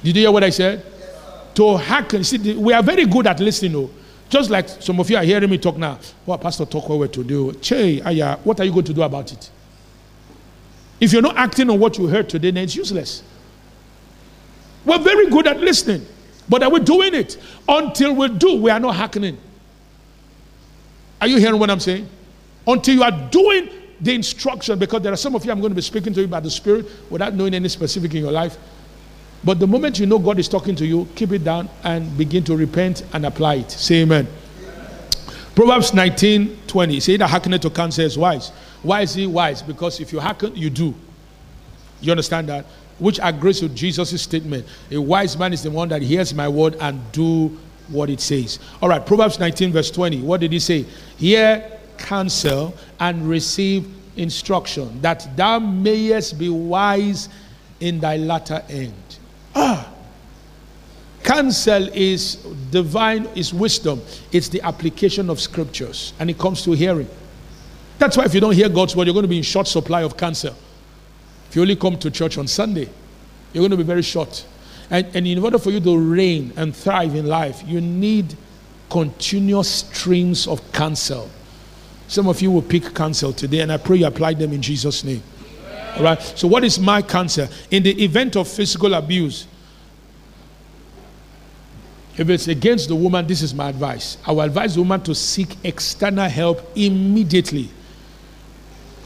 Did 0.02 0.14
you 0.14 0.22
hear 0.24 0.30
what 0.30 0.44
I 0.44 0.50
said? 0.50 0.84
To 1.54 1.78
hearken. 1.78 2.22
See, 2.22 2.52
we 2.52 2.74
are 2.74 2.82
very 2.82 3.06
good 3.06 3.26
at 3.26 3.40
listening, 3.40 3.72
though. 3.72 3.90
Just 4.30 4.48
like 4.48 4.68
some 4.68 4.98
of 5.00 5.10
you 5.10 5.16
are 5.16 5.24
hearing 5.24 5.50
me 5.50 5.58
talk 5.58 5.76
now. 5.76 5.98
What 6.24 6.40
Pastor 6.40 6.64
talk 6.64 6.88
what 6.88 7.00
we're 7.00 7.08
to 7.08 7.24
do? 7.24 7.52
Che, 7.54 8.00
aya, 8.00 8.36
what 8.44 8.60
are 8.60 8.64
you 8.64 8.72
going 8.72 8.84
to 8.84 8.94
do 8.94 9.02
about 9.02 9.32
it? 9.32 9.50
If 11.00 11.12
you're 11.12 11.20
not 11.20 11.36
acting 11.36 11.68
on 11.68 11.80
what 11.80 11.98
you 11.98 12.06
heard 12.06 12.28
today, 12.28 12.52
then 12.52 12.62
it's 12.62 12.76
useless. 12.76 13.24
We're 14.84 14.98
very 14.98 15.28
good 15.28 15.48
at 15.48 15.58
listening, 15.60 16.06
but 16.48 16.62
are 16.62 16.70
we 16.70 16.78
doing 16.80 17.12
it? 17.12 17.38
Until 17.68 18.14
we 18.14 18.28
do, 18.28 18.54
we 18.54 18.70
are 18.70 18.78
not 18.78 18.94
hackening. 18.94 19.36
Are 21.20 21.26
you 21.26 21.38
hearing 21.38 21.58
what 21.58 21.68
I'm 21.68 21.80
saying? 21.80 22.08
Until 22.66 22.94
you 22.94 23.02
are 23.02 23.28
doing 23.30 23.68
the 24.00 24.14
instruction, 24.14 24.78
because 24.78 25.02
there 25.02 25.12
are 25.12 25.16
some 25.16 25.34
of 25.34 25.44
you 25.44 25.50
I'm 25.50 25.60
going 25.60 25.72
to 25.72 25.76
be 25.76 25.82
speaking 25.82 26.12
to 26.14 26.20
you 26.20 26.26
about 26.26 26.44
the 26.44 26.50
Spirit 26.50 26.86
without 27.10 27.34
knowing 27.34 27.52
any 27.52 27.68
specific 27.68 28.14
in 28.14 28.22
your 28.22 28.32
life. 28.32 28.56
But 29.43 29.59
the 29.59 29.66
moment 29.66 29.99
you 29.99 30.07
know 30.07 30.18
God 30.18 30.38
is 30.38 30.49
talking 30.49 30.76
to 30.76 30.86
you, 30.86 31.09
keep 31.14 31.32
it 31.32 31.45
down 31.45 31.68
and 31.82 32.16
begin 32.18 32.45
to 32.45 32.57
repent 32.57 33.05
and 33.12 33.24
apply 33.24 33.57
it. 33.57 33.70
Say 33.70 34.03
amen. 34.03 34.28
Proverbs 35.55 35.95
19 35.95 36.59
20. 36.66 37.01
Say 37.01 37.16
that 37.16 37.28
hearkening 37.28 37.61
to 37.61 37.70
counsel 37.70 38.05
is 38.05 38.16
wise. 38.16 38.51
Why 38.82 39.03
is 39.03 39.14
he 39.14 39.26
wise? 39.26 39.62
Because 39.62 40.01
if 40.01 40.12
you 40.12 40.20
hearken, 40.20 40.55
you 40.55 40.70
do. 40.70 40.95
You 42.01 42.12
understand 42.12 42.49
that? 42.49 42.66
which 43.01 43.18
agrees 43.22 43.62
with 43.62 43.74
Jesus' 43.74 44.22
statement. 44.22 44.66
A 44.91 44.99
wise 44.99 45.36
man 45.36 45.53
is 45.53 45.62
the 45.62 45.70
one 45.70 45.88
that 45.88 46.03
hears 46.03 46.32
my 46.32 46.47
word 46.47 46.76
and 46.80 47.01
do 47.12 47.59
what 47.88 48.11
it 48.11 48.20
says. 48.20 48.61
All 48.80 48.88
right, 48.88 49.05
Proverbs 49.05 49.41
19, 49.41 49.72
verse 49.72 49.91
20. 49.91 50.22
What 50.22 50.41
did 50.41 50.53
he 50.53 50.61
say? 50.61 50.84
Hear 51.16 51.78
counsel 51.97 52.74
and 53.01 53.28
receive 53.28 53.93
instruction, 54.16 55.01
that 55.01 55.34
thou 55.36 55.59
mayest 55.59 56.38
be 56.38 56.49
wise 56.51 57.28
in 57.80 58.01
thy 58.01 58.16
latter 58.16 58.62
end. 58.68 58.95
Ah. 59.55 59.92
Counsel 61.22 61.88
is 61.88 62.36
divine, 62.70 63.26
is 63.34 63.53
wisdom. 63.53 64.01
It's 64.32 64.48
the 64.48 64.62
application 64.62 65.30
of 65.30 65.40
scriptures, 65.40 66.12
and 66.18 66.30
it 66.30 66.38
comes 66.38 66.62
to 66.64 66.72
hearing. 66.72 67.09
That's 67.98 68.16
why 68.16 68.24
if 68.24 68.34
you 68.34 68.40
don't 68.40 68.55
hear 68.55 68.68
God's 68.68 68.96
word, 68.96 69.07
you're 69.07 69.14
going 69.14 69.24
to 69.24 69.28
be 69.28 69.36
in 69.36 69.42
short 69.42 69.68
supply 69.68 70.03
of 70.03 70.16
counsel. 70.16 70.57
If 71.48 71.57
you 71.57 71.62
only 71.62 71.76
come 71.76 71.98
to 71.98 72.11
church 72.11 72.38
on 72.38 72.46
Sunday, 72.46 72.88
you're 73.53 73.61
going 73.61 73.70
to 73.72 73.76
be 73.76 73.82
very 73.82 74.03
short. 74.03 74.46
And, 74.88 75.07
and 75.14 75.26
in 75.26 75.38
order 75.38 75.59
for 75.59 75.70
you 75.70 75.80
to 75.80 75.98
reign 75.98 76.53
and 76.57 76.74
thrive 76.74 77.14
in 77.14 77.26
life, 77.26 77.62
you 77.66 77.80
need 77.80 78.36
continuous 78.88 79.68
streams 79.68 80.46
of 80.46 80.72
counsel. 80.72 81.30
Some 82.09 82.28
of 82.28 82.40
you 82.40 82.51
will 82.51 82.62
pick 82.62 82.94
counsel 82.94 83.32
today, 83.32 83.61
and 83.61 83.70
I 83.70 83.76
pray 83.76 83.98
you 83.98 84.07
apply 84.07 84.34
them 84.34 84.53
in 84.53 84.62
Jesus' 84.62 85.05
name. 85.05 85.22
All 85.97 86.03
right. 86.03 86.20
So, 86.22 86.49
what 86.49 86.64
is 86.64 86.78
my 86.78 87.03
cancer? 87.03 87.49
In 87.70 87.82
the 87.82 88.03
event 88.03 88.36
of 88.36 88.49
physical 88.49 88.95
abuse, 88.95 89.47
if 92.16 92.28
it's 92.28 92.49
against 92.49 92.88
the 92.88 92.95
woman, 92.95 93.26
this 93.26 93.43
is 93.43 93.55
my 93.55 93.68
advice. 93.70 94.18
I 94.26 94.32
will 94.32 94.43
advise 94.43 94.74
the 94.74 94.82
woman 94.82 95.01
to 95.03 95.14
seek 95.14 95.57
external 95.64 96.28
help 96.28 96.61
immediately. 96.76 97.70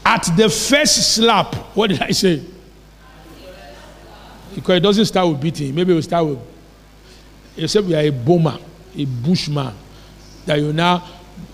At 0.05 0.29
the 0.35 0.49
first 0.49 1.15
slap, 1.15 1.55
what 1.75 1.91
did 1.91 2.01
I 2.01 2.11
say? 2.11 2.43
Because 4.53 4.77
it 4.77 4.81
doesn't 4.81 5.05
start 5.05 5.29
with 5.29 5.41
beating. 5.41 5.73
Maybe 5.73 5.91
it 5.91 5.95
will 5.95 6.01
start 6.01 6.25
with, 6.25 6.39
except 7.57 7.87
you 7.87 7.95
are 7.95 8.01
a 8.01 8.09
bomber, 8.09 8.57
a 8.95 9.05
bushman, 9.05 9.73
that 10.45 10.59
you 10.59 10.71
now 10.73 11.07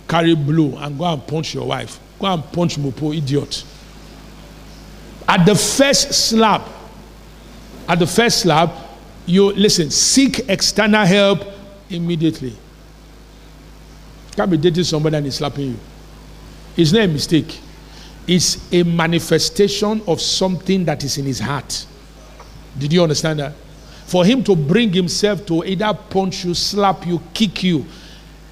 carry 0.07 0.35
blue 0.35 0.75
and 0.77 0.97
go 0.97 1.05
and 1.05 1.25
punch 1.25 1.53
your 1.53 1.67
wife. 1.67 1.99
Go 2.19 2.27
and 2.27 2.43
punch 2.51 2.77
Mopo, 2.77 3.15
idiot. 3.15 3.63
At 5.31 5.45
the 5.45 5.55
first 5.55 6.13
slap, 6.13 6.67
at 7.87 7.99
the 7.99 8.05
first 8.05 8.39
slap, 8.39 8.69
you 9.25 9.53
listen, 9.53 9.89
seek 9.89 10.49
external 10.49 11.05
help 11.05 11.45
immediately. 11.89 12.53
Can't 14.35 14.51
be 14.51 14.57
dating 14.57 14.83
somebody 14.83 15.15
and 15.15 15.25
he's 15.25 15.35
slapping 15.35 15.67
you. 15.69 15.79
It's 16.75 16.91
not 16.91 17.03
a 17.03 17.07
mistake. 17.07 17.61
It's 18.27 18.73
a 18.73 18.83
manifestation 18.83 20.01
of 20.05 20.19
something 20.19 20.83
that 20.83 21.01
is 21.05 21.17
in 21.17 21.23
his 21.23 21.39
heart. 21.39 21.85
Did 22.77 22.91
you 22.91 23.01
understand 23.01 23.39
that? 23.39 23.53
For 24.07 24.25
him 24.25 24.43
to 24.43 24.53
bring 24.53 24.91
himself 24.91 25.45
to 25.45 25.63
either 25.63 25.93
punch 25.93 26.43
you, 26.43 26.53
slap 26.53 27.07
you, 27.07 27.21
kick 27.33 27.63
you, 27.63 27.85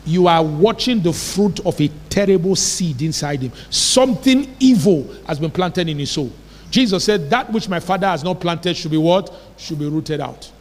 you 0.06 0.28
are 0.28 0.42
watching 0.42 1.02
the 1.02 1.12
fruit 1.12 1.60
of 1.66 1.82
a 1.82 1.90
terrible 2.10 2.56
seed 2.56 3.02
inside 3.02 3.42
him. 3.42 3.52
Something 3.70 4.56
evil 4.62 5.14
has 5.28 5.40
been 5.40 5.52
planted 5.52 5.90
in 5.90 6.00
his 6.00 6.12
soul. 6.12 6.32
Jesus 6.72 7.04
said, 7.04 7.30
That 7.30 7.52
which 7.52 7.68
my 7.68 7.80
father 7.80 8.08
has 8.08 8.24
not 8.24 8.40
planted 8.40 8.76
should 8.76 8.92
be 8.92 8.98
what? 8.98 9.34
Should 9.58 9.80
be 9.80 9.88
rooted 9.88 10.22
out. 10.22 10.52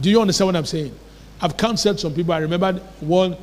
Do 0.00 0.10
you 0.10 0.20
understand 0.20 0.46
what 0.46 0.56
I'm 0.56 0.64
saying? 0.64 0.94
I've 1.40 1.56
counseled 1.56 2.00
some 2.00 2.14
people. 2.14 2.32
I 2.32 2.38
remember 2.38 2.72
one 3.00 3.36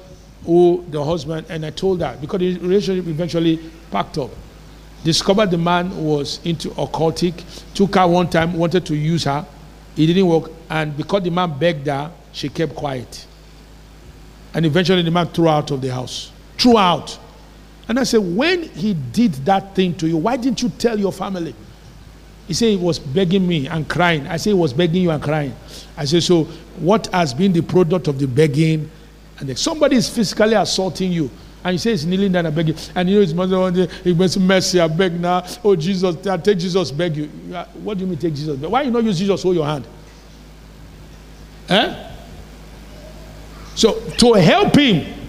who, 0.46 0.86
the 0.90 1.04
husband, 1.04 1.46
and 1.50 1.66
I 1.66 1.70
told 1.70 2.02
her, 2.02 2.18
because 2.20 2.40
the 2.40 2.58
relationship 2.58 3.08
eventually 3.08 3.60
packed 3.92 4.18
up. 4.18 4.32
Discovered 5.04 5.52
the 5.52 5.58
man 5.58 6.04
was 6.04 6.40
into 6.46 6.70
occultic, 6.72 7.44
took 7.74 7.96
her 7.96 8.08
one 8.08 8.30
time, 8.30 8.54
wanted 8.54 8.86
to 8.86 8.96
use 8.96 9.24
her. 9.24 9.46
It 9.98 10.08
didn't 10.08 10.28
work. 10.28 10.52
And 10.70 10.96
because 10.96 11.24
the 11.24 11.32
man 11.32 11.58
begged 11.58 11.88
her, 11.88 12.12
she 12.32 12.50
kept 12.50 12.76
quiet. 12.76 13.26
And 14.54 14.66
eventually 14.66 15.02
the 15.02 15.12
man 15.12 15.28
threw 15.28 15.46
her 15.46 15.52
out 15.52 15.72
of 15.72 15.82
the 15.82 15.90
house. 15.90 16.32
Threw 16.58 16.78
out. 16.78 17.18
And 17.92 18.00
I 18.00 18.04
said, 18.04 18.22
when 18.22 18.64
he 18.64 18.94
did 18.94 19.34
that 19.44 19.76
thing 19.76 19.94
to 19.96 20.08
you, 20.08 20.16
why 20.16 20.38
didn't 20.38 20.62
you 20.62 20.70
tell 20.70 20.98
your 20.98 21.12
family? 21.12 21.54
He 22.48 22.54
said 22.54 22.70
he 22.70 22.78
was 22.78 22.98
begging 22.98 23.46
me 23.46 23.68
and 23.68 23.86
crying. 23.86 24.26
I 24.28 24.38
said 24.38 24.52
he 24.52 24.54
was 24.54 24.72
begging 24.72 25.02
you 25.02 25.12
and 25.12 25.22
crying. 25.22 25.54
I 25.98 26.06
said, 26.06 26.24
so 26.24 26.46
what 26.80 27.08
has 27.08 27.34
been 27.34 27.52
the 27.52 27.60
product 27.60 28.08
of 28.08 28.18
the 28.18 28.28
begging? 28.28 28.90
And 29.40 29.60
somebody 29.60 29.98
is 29.98 30.08
physically 30.08 30.54
assaulting 30.54 31.12
you. 31.12 31.30
And 31.66 31.74
he 31.74 31.78
says, 31.80 32.06
kneeling 32.06 32.32
down 32.32 32.46
and 32.46 32.56
begging. 32.56 32.78
And 32.96 33.10
you 33.10 33.16
know 33.16 33.22
his 33.24 33.34
mother 33.34 33.86
he 34.06 34.14
went 34.14 34.40
mercy, 34.40 34.80
I 34.80 34.88
beg 34.88 35.20
now. 35.20 35.46
Oh, 35.62 35.76
Jesus, 35.76 36.16
take 36.46 36.60
Jesus, 36.60 36.92
beg 36.92 37.18
you. 37.18 37.26
What 37.84 37.98
do 37.98 38.06
you 38.06 38.10
mean 38.10 38.18
take 38.18 38.34
Jesus? 38.34 38.58
Why 38.58 38.84
you 38.84 38.92
not 38.92 39.04
use 39.04 39.20
Jesus, 39.20 39.44
hold 39.44 39.56
your 39.56 39.66
hand? 39.66 39.86
Eh? 41.68 42.12
So 43.76 44.00
to 44.00 44.32
help 44.36 44.78
him, 44.78 45.21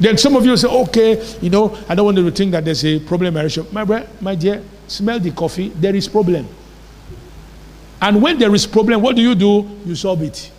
then 0.00 0.16
some 0.16 0.36
of 0.36 0.44
you 0.44 0.56
say, 0.56 0.68
okay, 0.68 1.24
you 1.40 1.50
know, 1.50 1.76
I 1.88 1.94
don't 1.94 2.04
want 2.04 2.16
to 2.16 2.30
think 2.30 2.52
that 2.52 2.64
there's 2.64 2.84
a 2.84 3.00
problem. 3.00 3.34
My 3.72 3.84
brother, 3.84 4.08
my 4.20 4.34
dear, 4.34 4.62
smell 4.86 5.18
the 5.18 5.32
coffee. 5.32 5.70
There 5.70 5.94
is 5.94 6.06
problem. 6.08 6.46
And 8.00 8.22
when 8.22 8.38
there 8.38 8.54
is 8.54 8.66
problem, 8.66 9.02
what 9.02 9.16
do 9.16 9.22
you 9.22 9.34
do? 9.34 9.68
You 9.84 9.94
solve 9.96 10.22
it. 10.22 10.52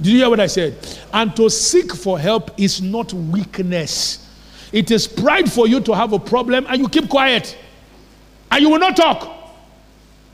Did 0.00 0.12
you 0.12 0.18
hear 0.18 0.30
what 0.30 0.40
I 0.40 0.46
said? 0.46 0.76
And 1.12 1.34
to 1.36 1.48
seek 1.48 1.94
for 1.94 2.18
help 2.18 2.50
is 2.58 2.82
not 2.82 3.12
weakness. 3.14 4.28
It 4.72 4.90
is 4.90 5.06
pride 5.06 5.50
for 5.50 5.66
you 5.66 5.80
to 5.80 5.94
have 5.94 6.12
a 6.12 6.18
problem 6.18 6.66
and 6.68 6.80
you 6.80 6.88
keep 6.88 7.08
quiet. 7.08 7.56
And 8.50 8.62
you 8.62 8.68
will 8.68 8.78
not 8.78 8.96
talk. 8.96 9.38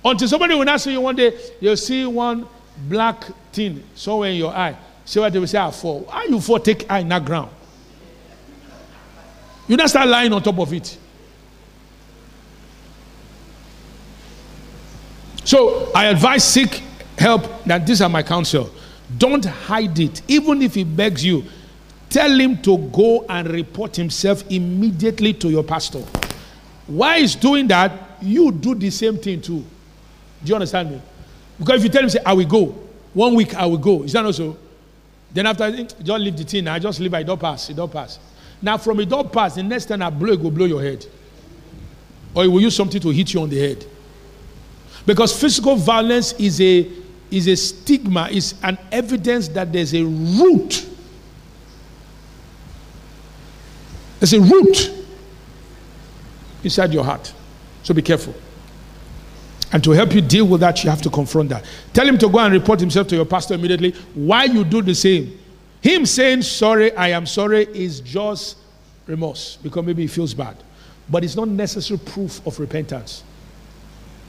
Until 0.05 0.27
somebody 0.27 0.55
will 0.55 0.69
ask 0.69 0.87
you 0.87 1.01
one 1.01 1.17
day, 1.17 1.39
you'll 1.61 1.77
see 1.77 2.07
one 2.07 2.47
black 2.89 3.25
thing 3.53 3.83
somewhere 3.95 4.31
in 4.31 4.37
your 4.37 4.53
eye. 4.53 4.77
See 5.05 5.21
what 5.21 5.33
they 5.33 5.39
will 5.39 5.47
say, 5.47 5.59
ah, 5.59 5.69
I 5.69 5.71
fall. 5.71 6.01
Why 6.01 6.27
you 6.29 6.41
fall 6.41 6.59
take 6.61 6.91
eye 6.91 7.01
in 7.01 7.09
that 7.09 7.25
ground? 7.25 7.51
You 9.69 9.77
not 9.77 9.91
start 9.91 10.09
lying 10.09 10.33
on 10.33 10.43
top 10.43 10.59
of 10.59 10.73
it. 10.73 10.97
So 15.45 15.91
I 15.95 16.07
advise 16.07 16.45
seek 16.45 16.83
help. 17.16 17.64
That 17.64 17.87
these 17.87 18.01
are 18.03 18.09
my 18.09 18.23
counsel. 18.23 18.71
Don't 19.16 19.45
hide 19.45 19.99
it. 19.99 20.23
Even 20.29 20.62
if 20.62 20.75
he 20.75 20.85
begs 20.85 21.25
you, 21.25 21.45
tell 22.11 22.31
him 22.31 22.61
to 22.62 22.77
go 22.77 23.25
and 23.29 23.49
report 23.49 23.97
himself 23.97 24.43
immediately 24.51 25.33
to 25.35 25.51
your 25.51 25.62
pastor. 25.62 26.03
Why 26.87 27.21
he's 27.21 27.35
doing 27.35 27.69
that, 27.69 27.93
you 28.23 28.51
do 28.51 28.75
the 28.75 28.91
same 28.91 29.19
thing 29.19 29.41
too. 29.41 29.64
Do 30.43 30.49
you 30.49 30.55
understand 30.55 30.91
me? 30.91 31.01
Because 31.59 31.77
if 31.79 31.85
you 31.85 31.91
tell 31.91 32.03
him, 32.03 32.09
say, 32.09 32.21
I 32.25 32.33
will 32.33 32.47
go, 32.47 32.66
one 33.12 33.35
week 33.35 33.55
I 33.55 33.66
will 33.66 33.79
go. 33.79 34.05
Is 34.05 34.12
that 34.12 34.23
not 34.23 34.35
so? 34.35 34.57
Then 35.33 35.47
after, 35.47 35.71
just 35.71 36.21
leave 36.21 36.37
the 36.37 36.45
thing. 36.45 36.69
I 36.69 36.79
just 36.79 37.01
leave, 37.01 37.12
I 37.12 37.23
don't 37.23 37.41
pass, 37.41 37.69
it 37.69 37.75
don't 37.75 37.93
pass. 37.93 38.19
Now 38.61 38.77
from 38.77 38.99
a 39.01 39.07
don't 39.07 39.33
pass, 39.33 39.55
the 39.55 39.63
next 39.63 39.87
time 39.87 40.03
I 40.03 40.11
blow, 40.11 40.33
it 40.33 40.41
will 40.41 40.51
blow 40.51 40.67
your 40.67 40.83
head. 40.83 41.07
Or 42.35 42.45
it 42.45 42.49
will 42.49 42.61
use 42.61 42.77
something 42.77 43.01
to 43.01 43.11
hit 43.11 43.33
you 43.33 43.41
on 43.41 43.49
the 43.49 43.59
head. 43.59 43.85
Because 45.07 45.39
physical 45.39 45.77
violence 45.77 46.33
is 46.35 46.61
a 46.61 46.91
is 47.31 47.47
a 47.47 47.57
stigma, 47.57 48.29
is 48.31 48.55
an 48.63 48.79
evidence 48.91 49.49
that 49.49 49.73
there's 49.73 49.95
a 49.95 50.03
root. 50.03 50.87
There's 54.19 54.33
a 54.33 54.41
root 54.41 54.91
inside 56.65 56.93
your 56.93 57.05
heart. 57.05 57.33
So 57.83 57.95
be 57.95 58.03
careful. 58.03 58.35
And 59.73 59.85
to 59.85 59.91
help 59.91 60.15
you 60.15 60.23
deal 60.23 60.47
with 60.47 60.61
that, 60.63 60.83
you 60.83 60.91
have 60.91 61.03
to 61.03 61.11
confront 61.11 61.51
that. 61.51 61.65
Tell 61.93 62.07
him 62.07 62.17
to 62.19 62.29
go 62.29 62.39
and 62.39 62.53
report 62.55 62.81
himself 62.81 63.09
to 63.09 63.17
your 63.17 63.27
pastor 63.27 63.55
immediately. 63.55 63.93
Why 64.15 64.45
you 64.45 64.65
do 64.65 64.81
the 64.81 64.95
same? 64.95 65.39
Him 65.81 66.07
saying, 66.07 66.43
Sorry, 66.43 66.95
I 66.97 67.09
am 67.09 67.26
sorry, 67.26 67.66
is 67.72 68.01
just 68.01 68.57
remorse 69.07 69.59
because 69.62 69.85
maybe 69.85 70.03
he 70.03 70.09
feels 70.09 70.35
bad. 70.35 70.57
But 71.09 71.24
it's 71.24 71.37
not 71.37 71.49
necessary 71.49 71.99
proof 71.99 72.47
of 72.47 72.59
repentance. 72.61 73.24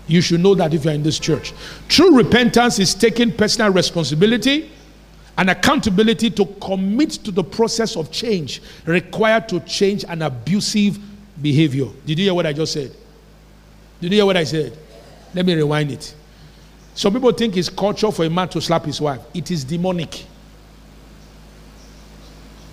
You 0.07 0.21
should 0.21 0.39
know 0.39 0.55
that 0.55 0.73
if 0.73 0.85
you're 0.85 0.93
in 0.93 1.03
this 1.03 1.19
church. 1.19 1.53
True 1.87 2.15
repentance 2.15 2.79
is 2.79 2.95
taking 2.95 3.31
personal 3.31 3.71
responsibility 3.71 4.71
and 5.37 5.49
accountability 5.49 6.31
to 6.31 6.45
commit 6.61 7.11
to 7.11 7.31
the 7.31 7.43
process 7.43 7.95
of 7.95 8.11
change 8.11 8.61
required 8.85 9.47
to 9.49 9.59
change 9.61 10.03
an 10.05 10.21
abusive 10.21 10.97
behavior. 11.41 11.85
Did 12.05 12.19
you 12.19 12.25
hear 12.25 12.33
what 12.33 12.45
I 12.45 12.53
just 12.53 12.73
said? 12.73 12.91
Did 14.01 14.11
you 14.11 14.17
hear 14.17 14.25
what 14.25 14.37
I 14.37 14.45
said? 14.45 14.77
Let 15.33 15.45
me 15.45 15.53
rewind 15.53 15.91
it. 15.91 16.15
Some 16.95 17.13
people 17.13 17.31
think 17.31 17.55
it's 17.55 17.69
culture 17.69 18.11
for 18.11 18.25
a 18.25 18.29
man 18.29 18.49
to 18.49 18.61
slap 18.61 18.85
his 18.85 18.99
wife. 18.99 19.21
It 19.33 19.51
is 19.51 19.63
demonic. 19.63 20.25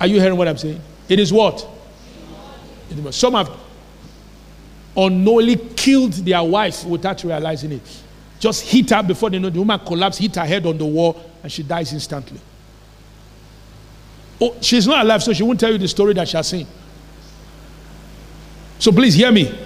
Are 0.00 0.06
you 0.06 0.20
hearing 0.20 0.36
what 0.36 0.48
I'm 0.48 0.58
saying? 0.58 0.80
It 1.08 1.18
is 1.18 1.32
what? 1.32 1.66
Some 3.10 3.34
have 3.34 3.50
unknowingly 4.96 5.56
killed 5.74 6.12
their 6.12 6.42
wife 6.42 6.84
without 6.84 7.22
realizing 7.24 7.72
it. 7.72 8.02
Just 8.38 8.64
hit 8.64 8.90
her 8.90 9.02
before 9.02 9.30
they 9.30 9.38
know 9.38 9.50
the 9.50 9.58
woman 9.58 9.78
collapsed, 9.80 10.20
hit 10.20 10.36
her 10.36 10.44
head 10.44 10.66
on 10.66 10.76
the 10.76 10.84
wall, 10.84 11.20
and 11.42 11.50
she 11.50 11.62
dies 11.62 11.92
instantly. 11.92 12.40
Oh, 14.40 14.54
she's 14.60 14.86
not 14.86 15.04
alive, 15.04 15.22
so 15.22 15.32
she 15.32 15.42
won't 15.42 15.58
tell 15.58 15.72
you 15.72 15.78
the 15.78 15.88
story 15.88 16.12
that 16.14 16.28
she 16.28 16.36
has 16.36 16.48
seen. 16.48 16.66
So 18.78 18.92
please 18.92 19.14
hear 19.14 19.32
me. 19.32 19.58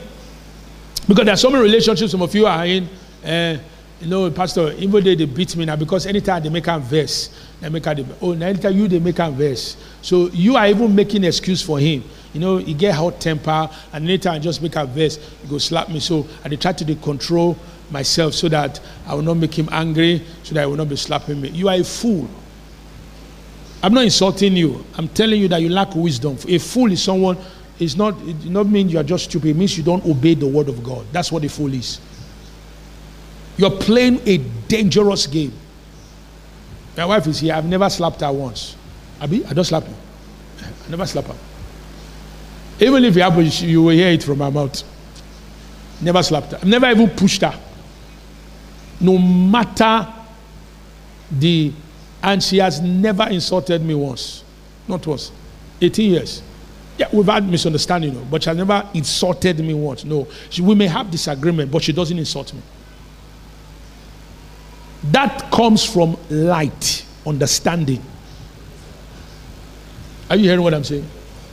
Because 1.08 1.24
there 1.24 1.34
are 1.34 1.36
so 1.36 1.50
many 1.50 1.64
relationships 1.64 2.12
some 2.12 2.22
of 2.22 2.32
you 2.34 2.46
are 2.46 2.64
in. 2.64 2.88
Uh, 3.24 3.58
you 4.00 4.06
know, 4.06 4.30
Pastor, 4.30 4.72
even 4.72 5.02
though 5.04 5.14
they 5.14 5.24
beat 5.24 5.56
me 5.56 5.64
now, 5.64 5.76
because 5.76 6.06
anytime 6.06 6.42
they 6.42 6.48
make 6.48 6.68
a 6.68 6.78
verse, 6.78 7.30
they 7.61 7.68
make 7.68 7.86
a 7.86 8.06
oh, 8.22 8.32
anytime 8.32 8.76
you 8.76 8.88
they 8.88 8.98
make 8.98 9.18
a 9.18 9.30
verse. 9.30 9.76
So 10.02 10.28
you 10.28 10.56
are 10.56 10.66
even 10.66 10.94
making 10.94 11.24
excuse 11.24 11.61
for 11.62 11.78
him. 11.78 12.02
You 12.32 12.40
know, 12.40 12.56
he 12.56 12.74
get 12.74 12.94
hot 12.94 13.20
temper, 13.20 13.68
and 13.92 14.06
later 14.06 14.30
I 14.30 14.38
just 14.38 14.62
make 14.62 14.76
a 14.76 14.86
verse, 14.86 15.16
he 15.42 15.48
go 15.48 15.58
slap 15.58 15.88
me. 15.88 16.00
So 16.00 16.26
I 16.44 16.48
try 16.48 16.72
to 16.72 16.94
control 16.96 17.58
myself 17.90 18.34
so 18.34 18.48
that 18.48 18.80
I 19.06 19.14
will 19.14 19.22
not 19.22 19.36
make 19.36 19.58
him 19.58 19.68
angry, 19.72 20.24
so 20.42 20.54
that 20.54 20.62
I 20.62 20.66
will 20.66 20.76
not 20.76 20.88
be 20.88 20.96
slapping 20.96 21.40
me. 21.40 21.48
You 21.50 21.68
are 21.68 21.74
a 21.74 21.84
fool. 21.84 22.28
I'm 23.82 23.94
not 23.94 24.04
insulting 24.04 24.56
you. 24.56 24.84
I'm 24.96 25.08
telling 25.08 25.40
you 25.40 25.48
that 25.48 25.61
you 25.61 25.70
lack 25.70 25.94
wisdom. 25.94 26.36
A 26.48 26.58
fool 26.58 26.92
is 26.92 27.02
someone. 27.02 27.36
It's 27.78 27.96
not. 27.96 28.14
It 28.22 28.44
not 28.46 28.66
mean 28.68 28.88
you 28.88 28.98
are 28.98 29.04
just 29.04 29.24
stupid. 29.24 29.48
It 29.48 29.56
means 29.56 29.76
you 29.76 29.84
don't 29.84 30.04
obey 30.06 30.34
the 30.34 30.46
word 30.46 30.68
of 30.68 30.82
God. 30.84 31.06
That's 31.12 31.32
what 31.32 31.44
a 31.44 31.48
fool 31.48 31.72
is. 31.72 32.00
You're 33.56 33.70
playing 33.70 34.20
a 34.26 34.38
dangerous 34.68 35.26
game. 35.26 35.52
My 36.97 37.05
wife 37.07 37.26
is 37.26 37.41
here. 37.41 37.55
I've 37.55 37.66
never 37.66 37.88
slapped 37.88 38.20
her 38.20 38.32
once. 38.32 38.76
Abi, 39.20 39.45
I 39.47 39.53
don't 39.53 39.64
slap 39.64 39.84
her. 39.84 39.95
I 40.86 40.91
never 40.91 41.07
slap 41.07 41.26
her. 41.26 41.36
Even 42.80 43.05
if 43.05 43.16
it 43.16 43.20
happens, 43.20 43.62
you 43.62 43.82
will 43.82 43.91
hear 43.95 44.09
it 44.09 44.22
from 44.22 44.38
my 44.38 44.51
mouth. 44.51 44.82
Never 46.01 46.22
slapped 46.22 46.53
her. 46.53 46.59
I've 46.59 46.66
never 46.66 46.91
even 46.91 47.11
pushed 47.11 47.43
her. 47.43 47.59
No 49.01 49.18
matter 49.18 50.12
the. 51.30 51.72
And 52.22 52.43
she 52.43 52.59
has 52.59 52.80
never 52.80 53.28
insulted 53.28 53.82
me 53.82 53.95
once. 53.95 54.45
Not 54.88 55.07
once. 55.07 55.30
18 55.80 56.11
years. 56.11 56.43
Yeah, 56.99 57.09
we've 57.12 57.24
had 57.24 57.49
misunderstanding, 57.49 58.12
you 58.12 58.18
know, 58.18 58.26
but 58.30 58.43
she 58.43 58.51
has 58.51 58.57
never 58.59 58.86
insulted 58.93 59.59
me 59.59 59.72
once. 59.72 60.05
No. 60.05 60.28
She, 60.51 60.61
we 60.61 60.74
may 60.74 60.86
have 60.86 61.11
disagreement, 61.11 61.70
but 61.70 61.82
she 61.82 61.93
doesn't 61.93 62.18
insult 62.18 62.53
me. 62.53 62.61
That 65.05 65.51
comes 65.51 65.84
from 65.84 66.16
light, 66.28 67.05
understanding. 67.26 68.03
Are 70.28 70.36
you 70.36 70.44
hearing 70.44 70.62
what 70.62 70.74
I'm 70.74 70.84
saying? 70.84 71.09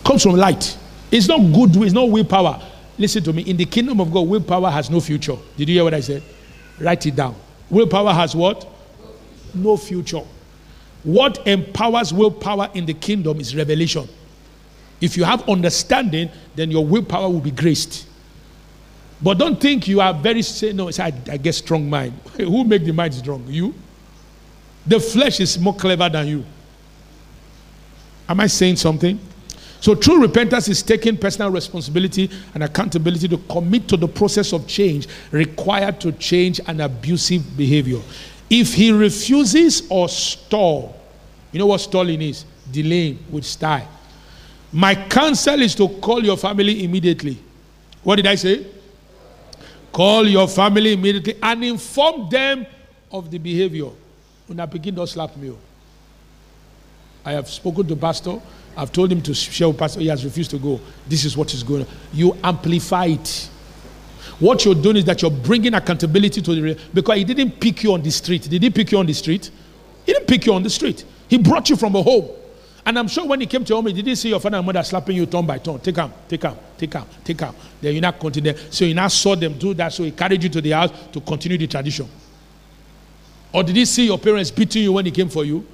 comes 0.08 0.24
from 0.24 0.36
light. 0.36 0.78
It's 1.12 1.28
not 1.28 1.40
good, 1.54 1.76
it's 1.78 1.94
not 1.94 2.10
willpower. 2.10 2.62
Listen 2.98 3.22
to 3.24 3.34
me. 3.34 3.44
In 3.44 3.58
the 3.58 3.66
kingdom 3.66 4.00
of 4.00 4.12
God, 4.12 4.22
willpower 4.22 4.70
has 4.70 4.90
no 4.90 5.00
future. 5.02 5.36
Did 5.58 5.70
you 5.70 5.76
hear 5.76 5.84
what 5.84 5.94
I 5.94 6.00
said? 6.00 6.24
Write 6.80 7.06
it 7.06 7.16
down. 7.16 7.36
Willpower 7.70 8.14
has 8.14 8.36
what? 8.36 8.66
No 9.54 9.76
future. 9.78 10.24
What 11.04 11.46
empowers 11.46 12.14
willpower 12.14 12.70
in 12.74 12.86
the 12.86 12.94
kingdom 12.94 13.40
is 13.40 13.56
revelation. 13.56 14.08
If 15.00 15.16
you 15.16 15.26
have 15.26 15.48
understanding, 15.48 16.30
then 16.56 16.72
your 16.72 16.86
willpower 16.86 17.30
will 17.30 17.42
be 17.42 17.52
graced. 17.52 18.07
But 19.22 19.40
don't 19.40 19.60
think 19.60 19.88
you 19.88 20.00
are 20.00 20.14
very 20.14 20.42
say 20.42 20.74
no. 20.74 20.90
I, 20.90 21.14
I 21.30 21.38
get 21.38 21.54
strong 21.54 21.90
mind. 21.90 22.14
Who 22.38 22.64
make 22.64 22.86
the 22.86 22.94
mind 22.94 23.16
strong? 23.16 23.46
You. 23.48 23.74
The 24.86 25.00
flesh 25.00 25.40
is 25.40 25.58
more 25.60 25.76
clever 25.76 26.08
than 26.08 26.28
you. 26.28 26.46
Am 28.30 28.40
I 28.40 28.48
saying 28.48 28.76
something? 28.76 29.20
So 29.80 29.96
true 29.96 30.22
repentance 30.22 30.68
is 30.70 30.82
taking 30.82 31.18
personal 31.18 31.52
responsibility 31.52 32.30
and 32.54 32.64
accountability 32.64 33.28
to 33.28 33.38
commit 33.38 33.88
to 33.90 33.98
the 33.98 34.08
process 34.08 34.54
of 34.54 34.68
change 34.68 35.08
required 35.32 36.00
to 36.02 36.12
change 36.14 36.60
an 36.68 36.82
abusive 36.82 37.56
behavior. 37.56 38.00
If 38.50 38.74
he 38.74 38.92
refuses 38.92 39.84
or 39.90 40.10
stall, 40.10 41.00
you 41.52 41.60
know 41.60 41.68
what 41.68 41.80
stalling 41.80 42.22
is? 42.22 42.46
Delaying 42.72 43.20
with 43.30 43.46
style. 43.46 43.88
My 44.72 44.96
counsel 44.96 45.62
is 45.62 45.76
to 45.76 45.88
call 45.88 46.24
your 46.24 46.38
family 46.38 46.84
immediately. 46.84 47.38
What 48.04 48.18
did 48.18 48.28
I 48.28 48.36
say? 48.36 48.66
Call 49.98 50.28
your 50.28 50.48
family 50.48 50.94
immediately 50.94 51.40
and 51.42 51.64
inform 51.64 52.30
them 52.30 52.68
of 53.12 53.32
the 53.32 53.40
behavior. 53.40 53.90
When 54.46 54.60
I 54.60 54.68
begin 54.68 54.94
to 54.94 55.08
slap 55.08 55.36
me. 55.36 55.50
Oh. 55.50 55.58
I 57.26 57.32
have 57.32 57.50
spoken 57.50 57.88
to 57.88 57.96
pastor. 57.96 58.40
I've 58.78 58.92
told 58.92 59.12
him 59.12 59.24
to 59.24 59.34
share 59.34 59.70
with 59.70 59.80
pastor. 59.80 60.00
He 60.00 60.06
has 60.06 60.24
refused 60.24 60.52
to 60.52 60.60
go. 60.60 60.80
This 61.08 61.26
is 61.26 61.36
what 61.36 61.52
is 61.52 61.64
going 61.64 61.82
on. 61.82 61.88
You 62.14 62.38
amplify 62.44 63.06
it. 63.06 63.50
What 64.38 64.66
you're 64.66 64.76
doing 64.76 64.98
is 64.98 65.06
that 65.06 65.24
you're 65.24 65.32
bringing 65.32 65.74
accountability 65.74 66.44
to 66.44 66.54
the 66.54 66.80
because 66.94 67.18
he 67.18 67.24
didn't 67.24 67.60
pick 67.60 67.82
you 67.82 67.92
on 67.94 68.04
the 68.04 68.12
street. 68.12 68.44
Did 68.44 68.62
he 68.62 68.70
pick 68.70 68.92
you 68.92 69.00
on 69.00 69.08
the 69.08 69.16
street? 69.16 69.50
He 70.06 70.14
didn't 70.14 70.28
pick 70.28 70.46
you 70.46 70.54
on 70.54 70.62
the 70.62 70.70
street. 70.70 71.06
He 71.28 71.40
brought 71.40 71.72
you 71.72 71.76
from 71.76 71.96
a 71.96 72.04
home. 72.04 72.30
And 72.88 72.98
I'm 72.98 73.10
sure 73.10 73.26
when 73.26 73.42
he 73.42 73.48
came 73.48 73.66
to 73.66 73.76
home, 73.76 73.88
he 73.88 73.94
didn't 74.02 74.16
see 74.16 74.30
your 74.30 74.40
father 74.40 74.56
and 74.56 74.66
mother 74.66 74.82
slapping 74.82 75.18
you 75.18 75.26
turn 75.26 75.46
by 75.46 75.58
turn. 75.58 75.78
Take 75.80 75.98
him, 75.98 76.10
take 76.26 76.42
him, 76.42 76.56
take 76.78 76.94
him, 76.94 77.04
take 77.22 77.38
him. 77.38 77.54
Then 77.82 77.94
you 77.94 78.00
not 78.00 78.18
continue. 78.18 78.56
So 78.70 78.86
you 78.86 78.94
now 78.94 79.10
saw 79.10 79.36
them 79.36 79.58
do 79.58 79.74
that. 79.74 79.92
So 79.92 80.04
he 80.04 80.12
carried 80.12 80.42
you 80.42 80.48
to 80.48 80.62
the 80.62 80.72
house 80.72 80.92
to 81.12 81.20
continue 81.20 81.58
the 81.58 81.68
tradition. 81.68 82.08
Or 83.52 83.62
did 83.62 83.76
he 83.76 83.84
see 83.84 84.06
your 84.06 84.18
parents 84.18 84.52
beating 84.52 84.84
you 84.84 84.94
when 84.94 85.04
he 85.04 85.12
came 85.12 85.28
for 85.28 85.44
you? 85.44 85.68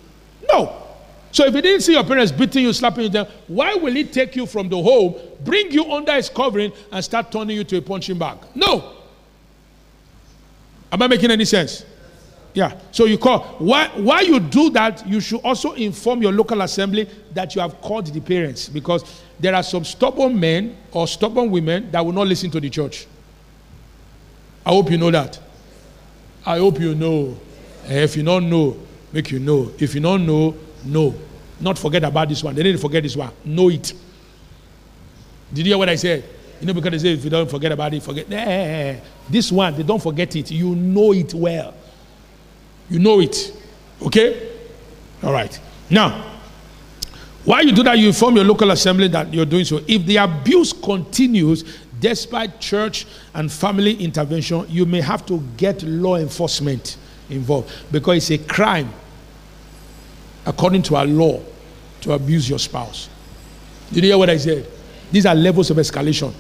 No. 0.52 0.88
So 1.32 1.46
if 1.46 1.54
he 1.54 1.62
didn't 1.62 1.82
see 1.82 1.94
your 1.94 2.04
parents 2.04 2.32
beating 2.32 2.64
you, 2.64 2.74
slapping 2.74 3.04
you 3.04 3.10
down, 3.12 3.28
why 3.46 3.76
will 3.76 3.94
he 3.94 4.06
take 4.06 4.36
you 4.36 4.48
from 4.48 4.68
the 4.68 4.82
home, 4.82 5.14
bring 5.44 5.72
you 5.72 5.92
under 5.92 6.14
his 6.14 6.30
covering, 6.30 6.72
and 6.92 7.06
start 7.06 7.32
turning 7.32 7.58
you 7.58 7.64
to 7.64 7.78
a 7.78 7.82
punching 7.84 8.18
bag? 8.18 8.40
No. 8.56 8.96
Am 10.92 11.00
I 11.00 11.06
making 11.06 11.30
any 11.30 11.46
sense? 11.46 11.86
Yeah. 12.54 12.80
So 12.92 13.06
you 13.06 13.18
call. 13.18 13.40
Why, 13.58 13.88
why 13.96 14.22
you 14.22 14.40
do 14.40 14.70
that, 14.72 15.06
you 15.08 15.20
should 15.20 15.42
also 15.42 15.74
inform 15.74 16.22
your 16.22 16.32
local 16.32 16.62
assembly 16.62 17.10
that 17.34 17.56
you 17.56 17.62
have 17.62 17.82
called 17.82 18.08
the 18.08 18.22
parents 18.22 18.70
because 18.70 19.22
there 19.40 19.56
are 19.56 19.64
some 19.64 19.84
stubborn 19.84 20.40
men 20.40 20.78
or 20.92 21.08
stubborn 21.08 21.50
women 21.50 21.90
that 21.92 22.06
will 22.06 22.12
not 22.14 22.28
listen 22.28 22.52
to 22.52 22.60
the 22.60 22.70
church. 22.70 23.08
I 24.66 24.70
hope 24.70 24.92
you 24.92 24.98
know 24.98 25.12
that. 25.12 25.40
I 26.46 26.60
hope 26.60 26.80
you 26.80 26.94
know. 26.96 27.38
Eh, 27.86 28.04
if 28.04 28.16
you 28.16 28.24
don't 28.24 28.50
know, 28.50 28.78
make 29.12 29.32
you 29.32 29.40
know. 29.40 29.72
If 29.80 29.96
you 29.96 30.02
don't 30.02 30.26
know, 30.26 30.56
know. 30.86 31.16
Not 31.60 31.78
forget 31.78 32.04
about 32.04 32.30
this 32.30 32.44
one. 32.44 32.56
They 32.56 32.64
didn't 32.64 32.82
forget 32.82 33.04
this 33.04 33.16
one. 33.16 33.32
Know 33.44 33.70
it. 33.70 33.94
Did 35.54 35.66
you 35.66 35.72
hear 35.72 35.78
what 35.78 35.90
I 35.90 35.96
said? 35.96 36.24
You 36.62 36.68
know, 36.68 36.74
because 36.74 36.92
they 36.92 36.98
say 37.00 37.14
if 37.14 37.24
you 37.24 37.30
don't 37.30 37.50
forget 37.50 37.72
about 37.72 37.94
it, 37.94 38.04
forget. 38.04 38.30
Nah, 38.30 39.00
this 39.30 39.52
one, 39.52 39.76
they 39.76 39.84
don't 39.84 40.02
forget 40.02 40.36
it. 40.36 40.52
You 40.52 40.76
know 40.76 41.14
it 41.14 41.34
well. 41.34 41.74
You 42.90 43.00
know 43.00 43.20
it. 43.20 43.54
Okay? 44.02 44.52
All 45.24 45.32
right. 45.32 45.58
Now, 45.90 46.32
while 47.46 47.66
you 47.66 47.74
do 47.74 47.84
that, 47.84 47.98
you 47.98 48.08
inform 48.08 48.36
your 48.36 48.46
local 48.46 48.72
assembly 48.72 49.08
that 49.10 49.34
you're 49.34 49.46
doing 49.46 49.66
so. 49.66 49.82
If 49.88 50.06
the 50.06 50.18
abuse 50.18 50.72
continues, 50.72 51.64
despite 52.00 52.60
church 52.60 53.06
and 53.34 53.52
family 53.52 53.96
intervention, 53.96 54.66
you 54.70 54.86
may 54.86 55.02
have 55.02 55.26
to 55.26 55.40
get 55.58 55.84
law 55.84 56.16
enforcement 56.16 56.98
involved 57.30 57.72
because 57.92 58.30
it's 58.30 58.44
a 58.44 58.48
crime, 58.48 58.92
according 60.46 60.84
to 60.84 60.96
our 60.96 61.06
law, 61.06 61.42
to 62.02 62.14
abuse 62.14 62.50
your 62.50 62.60
spouse. 62.60 63.10
Did 63.92 64.04
you 64.04 64.10
hear 64.12 64.18
what 64.18 64.30
I 64.30 64.38
said? 64.38 64.66
These 65.12 65.26
are 65.26 65.36
levels 65.36 65.70
of 65.70 65.78
escalation. 65.78 66.34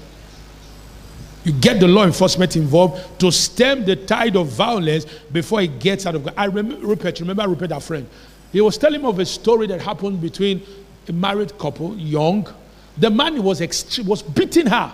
You 1.44 1.52
get 1.52 1.80
the 1.80 1.88
law 1.88 2.06
enforcement 2.06 2.56
involved 2.56 3.20
to 3.20 3.32
stem 3.32 3.84
the 3.84 3.96
tide 3.96 4.36
of 4.38 4.48
violence 4.48 5.06
before 5.32 5.62
it 5.62 5.80
gets 5.80 6.06
out 6.06 6.16
of. 6.16 6.28
I 6.38 6.46
remember 6.46 6.76
Rupert. 6.86 7.20
Remember 7.20 7.48
Rupert, 7.48 7.72
our 7.72 7.82
friend. 7.82 8.08
He 8.52 8.62
was 8.62 8.78
telling 8.78 9.02
me 9.02 9.08
of 9.08 9.20
a 9.20 9.26
story 9.26 9.68
that 9.68 9.82
happened 9.82 10.22
between 10.22 10.62
a 11.08 11.12
married 11.12 11.58
couple, 11.58 11.98
young. 11.98 12.48
The 12.98 13.10
man 13.10 13.42
was 13.44 13.60
ext- 13.60 14.06
was 14.06 14.22
beating 14.22 14.68
her, 14.68 14.94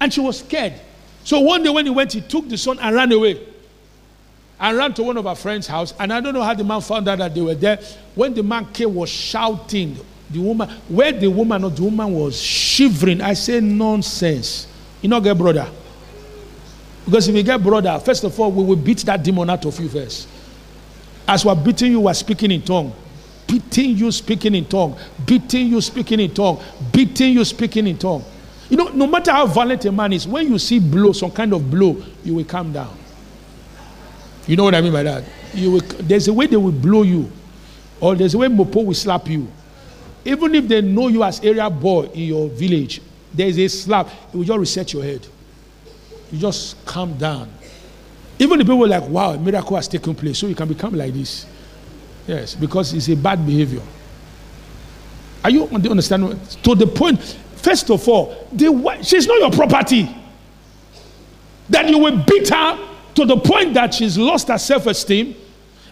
and 0.00 0.12
she 0.12 0.20
was 0.20 0.40
scared. 0.40 0.72
So 1.24 1.38
one 1.40 1.62
day 1.62 1.70
when 1.70 1.86
he 1.86 1.90
went, 1.90 2.12
he 2.12 2.20
took 2.20 2.48
the 2.48 2.58
son 2.58 2.78
and 2.80 2.94
ran 2.94 3.12
away. 3.12 3.46
And 4.58 4.76
ran 4.76 4.94
to 4.94 5.02
one 5.02 5.16
of 5.16 5.26
our 5.26 5.34
friends' 5.36 5.66
house. 5.66 5.92
And 5.98 6.12
I 6.12 6.20
don't 6.20 6.34
know 6.34 6.42
how 6.42 6.54
the 6.54 6.64
man 6.64 6.80
found 6.80 7.08
out 7.08 7.18
that 7.18 7.34
they 7.34 7.40
were 7.40 7.54
there. 7.54 7.78
When 8.14 8.32
the 8.32 8.42
man 8.42 8.66
came, 8.72 8.94
was 8.94 9.10
shouting. 9.10 9.96
The 10.30 10.40
woman, 10.40 10.68
where 10.88 11.12
the 11.12 11.28
woman 11.28 11.64
or 11.64 11.70
the 11.70 11.82
woman 11.82 12.12
was 12.14 12.40
shivering. 12.40 13.20
I 13.20 13.34
say 13.34 13.60
nonsense. 13.60 14.68
You 15.02 15.08
not 15.08 15.20
get 15.20 15.36
brother. 15.36 15.68
Because 17.04 17.28
if 17.28 17.34
you 17.34 17.42
get 17.42 17.62
brother, 17.62 17.98
first 17.98 18.24
of 18.24 18.38
all, 18.38 18.50
we 18.50 18.64
will 18.64 18.76
beat 18.76 18.98
that 18.98 19.22
demon 19.22 19.50
out 19.50 19.64
of 19.66 19.78
you 19.78 19.88
first. 19.88 20.28
As 21.26 21.44
we're 21.44 21.54
beating 21.54 21.92
you, 21.92 22.00
we're 22.00 22.14
speaking 22.14 22.52
in 22.52 22.62
tongue. 22.62 22.92
Beating 23.46 23.96
you, 23.96 24.10
speaking 24.12 24.54
in 24.54 24.64
tongue. 24.64 24.96
Beating 25.26 25.66
you, 25.66 25.80
speaking 25.80 26.20
in 26.20 26.32
tongue. 26.32 26.62
Beating 26.92 27.32
you, 27.34 27.44
speaking 27.44 27.86
in 27.86 27.98
tongue. 27.98 28.24
You 28.70 28.76
know, 28.76 28.88
no 28.88 29.06
matter 29.06 29.32
how 29.32 29.46
violent 29.46 29.84
a 29.84 29.92
man 29.92 30.12
is, 30.12 30.26
when 30.26 30.50
you 30.50 30.58
see 30.58 30.78
blow, 30.78 31.12
some 31.12 31.30
kind 31.30 31.52
of 31.52 31.70
blow, 31.70 32.02
you 32.24 32.36
will 32.36 32.44
calm 32.44 32.72
down. 32.72 32.96
You 34.46 34.56
know 34.56 34.64
what 34.64 34.74
I 34.74 34.80
mean 34.80 34.92
by 34.92 35.02
that? 35.02 35.24
Will, 35.54 35.80
there's 35.98 36.28
a 36.28 36.32
way 36.32 36.46
they 36.46 36.56
will 36.56 36.72
blow 36.72 37.02
you, 37.02 37.30
or 38.00 38.14
there's 38.14 38.34
a 38.34 38.38
way 38.38 38.48
Mopo 38.48 38.84
will 38.84 38.94
slap 38.94 39.28
you. 39.28 39.46
Even 40.24 40.54
if 40.54 40.68
they 40.68 40.80
know 40.80 41.08
you 41.08 41.22
as 41.22 41.40
area 41.40 41.68
boy 41.68 42.04
in 42.14 42.22
your 42.22 42.48
village, 42.48 43.00
there's 43.34 43.58
a 43.58 43.68
slap, 43.68 44.08
it 44.32 44.36
will 44.36 44.44
just 44.44 44.58
reset 44.58 44.92
your 44.92 45.02
head. 45.02 45.26
You 46.30 46.38
just 46.38 46.84
calm 46.84 47.16
down. 47.18 47.50
Even 48.38 48.58
the 48.58 48.64
people 48.64 48.78
were 48.78 48.88
like, 48.88 49.06
wow, 49.08 49.32
a 49.32 49.38
miracle 49.38 49.76
has 49.76 49.88
taken 49.88 50.14
place, 50.14 50.38
so 50.38 50.46
you 50.46 50.54
can 50.54 50.68
become 50.68 50.94
like 50.94 51.12
this. 51.12 51.46
Yes, 52.26 52.54
because 52.54 52.94
it's 52.94 53.08
a 53.08 53.16
bad 53.16 53.44
behavior. 53.44 53.82
Are 55.44 55.50
you 55.50 55.64
understanding? 55.66 56.40
To 56.62 56.74
the 56.74 56.86
point, 56.86 57.20
first 57.56 57.90
of 57.90 58.08
all, 58.08 58.46
the, 58.52 58.98
she's 59.02 59.26
not 59.26 59.38
your 59.38 59.50
property. 59.50 60.08
That 61.68 61.88
you 61.88 61.98
will 61.98 62.24
beat 62.24 62.48
her 62.48 62.88
to 63.14 63.24
the 63.24 63.36
point 63.36 63.74
that 63.74 63.94
she's 63.94 64.16
lost 64.16 64.48
her 64.48 64.58
self 64.58 64.86
esteem. 64.86 65.34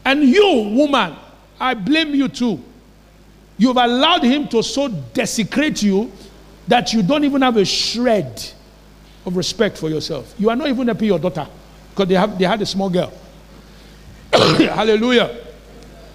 And 0.05 0.23
you, 0.23 0.73
woman, 0.75 1.17
I 1.59 1.75
blame 1.75 2.15
you 2.15 2.29
too. 2.29 2.63
You've 3.59 3.77
allowed 3.77 4.23
him 4.23 4.49
to 4.49 4.63
so 4.63 4.89
desecrate 4.89 5.83
you 5.83 6.11
that 6.71 6.93
you 6.93 7.03
don't 7.03 7.25
even 7.25 7.43
have 7.43 7.57
a 7.57 7.65
shred 7.65 8.41
of 9.27 9.37
respect 9.37 9.77
for 9.77 9.91
yourself. 9.91 10.33
You 10.39 10.51
are 10.51 10.57
not 10.57 10.69
even 10.69 10.87
happy 10.87 11.07
your 11.07 11.19
daughter 11.19 11.47
because 11.91 12.07
they, 12.09 12.15
have, 12.15 12.39
they 12.39 12.45
had 12.45 12.63
a 12.63 12.67
small 12.67 12.89
girl. 12.89 13.13
Hallelujah. 14.33 15.37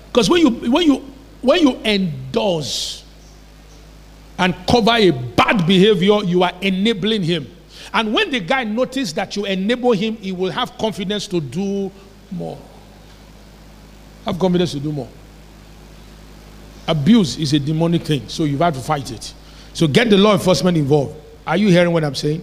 Because 0.08 0.30
when 0.30 0.42
you, 0.42 0.72
when, 0.72 0.88
you, 0.88 0.96
when 1.42 1.60
you 1.60 1.76
endorse 1.84 3.04
and 4.38 4.56
cover 4.66 4.94
a 4.94 5.12
bad 5.12 5.68
behavior, 5.68 6.24
you 6.24 6.42
are 6.44 6.54
enabling 6.62 7.24
him. 7.24 7.48
And 7.94 8.14
when 8.14 8.32
the 8.32 8.40
guy 8.40 8.64
notices 8.64 9.14
that 9.16 9.36
you 9.36 9.44
enable 9.46 9.92
him, 9.92 10.16
he 10.16 10.32
will 10.32 10.52
have 10.52 10.78
confidence 10.78 11.28
to 11.28 11.42
do 11.42 11.92
more. 12.32 12.58
Have 14.24 14.40
confidence 14.40 14.72
to 14.72 14.80
do 14.80 14.94
more. 14.94 15.10
Abuse 16.88 17.38
is 17.38 17.52
a 17.52 17.60
demonic 17.60 18.04
thing, 18.04 18.30
so 18.30 18.46
you've 18.46 18.62
had 18.62 18.74
to 18.76 18.80
fight 18.80 19.12
it. 19.12 19.34
So 19.76 19.88
get 19.88 20.10
the 20.10 20.18
law 20.18 20.34
enforcement 20.34 20.76
involved. 20.76 21.16
Are 21.46 21.56
you 21.56 21.70
hearing 21.70 21.94
what 21.94 22.04
I'm 22.04 22.16
saying? 22.16 22.42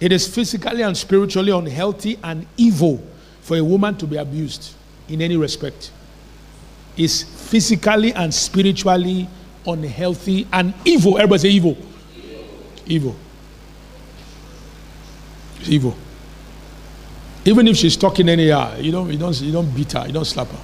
It 0.00 0.10
is 0.10 0.26
physically 0.26 0.80
and 0.80 0.96
spiritually 0.96 1.52
unhealthy 1.52 2.18
and 2.24 2.46
evil 2.56 3.06
for 3.42 3.58
a 3.58 3.62
woman 3.62 3.94
to 3.98 4.06
be 4.06 4.16
abused 4.16 4.72
in 5.10 5.20
any 5.20 5.36
respect. 5.36 5.92
It's 6.96 7.22
physically 7.22 8.14
and 8.14 8.32
spiritually 8.32 9.28
unhealthy 9.66 10.46
and 10.50 10.72
evil. 10.86 11.18
Everybody 11.18 11.38
say 11.40 11.48
evil. 11.50 11.76
Evil 12.86 13.14
evil. 15.68 15.96
Even 17.44 17.68
if 17.68 17.76
she's 17.76 17.96
talking 17.96 18.28
anyhow, 18.28 18.72
uh, 18.72 18.76
you 18.78 18.90
don't, 18.90 19.10
you 19.10 19.18
don't, 19.18 19.38
you 19.40 19.52
don't 19.52 19.74
beat 19.74 19.92
her, 19.92 20.06
you 20.06 20.12
don't 20.12 20.24
slap 20.24 20.48
her. 20.48 20.60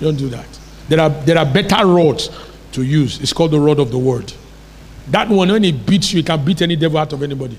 You 0.00 0.08
don't 0.08 0.16
do 0.16 0.28
that. 0.30 0.46
There 0.88 1.00
are, 1.00 1.10
there 1.10 1.38
are 1.38 1.46
better 1.46 1.86
rods 1.86 2.28
to 2.72 2.82
use. 2.82 3.20
It's 3.20 3.32
called 3.32 3.52
the 3.52 3.60
rod 3.60 3.78
of 3.78 3.90
the 3.90 3.98
word. 3.98 4.32
That 5.08 5.28
one, 5.28 5.50
when 5.50 5.62
he 5.62 5.72
beats 5.72 6.12
you, 6.12 6.18
he 6.18 6.22
can 6.22 6.44
beat 6.44 6.62
any 6.62 6.76
devil 6.76 6.98
out 6.98 7.12
of 7.12 7.22
anybody. 7.22 7.58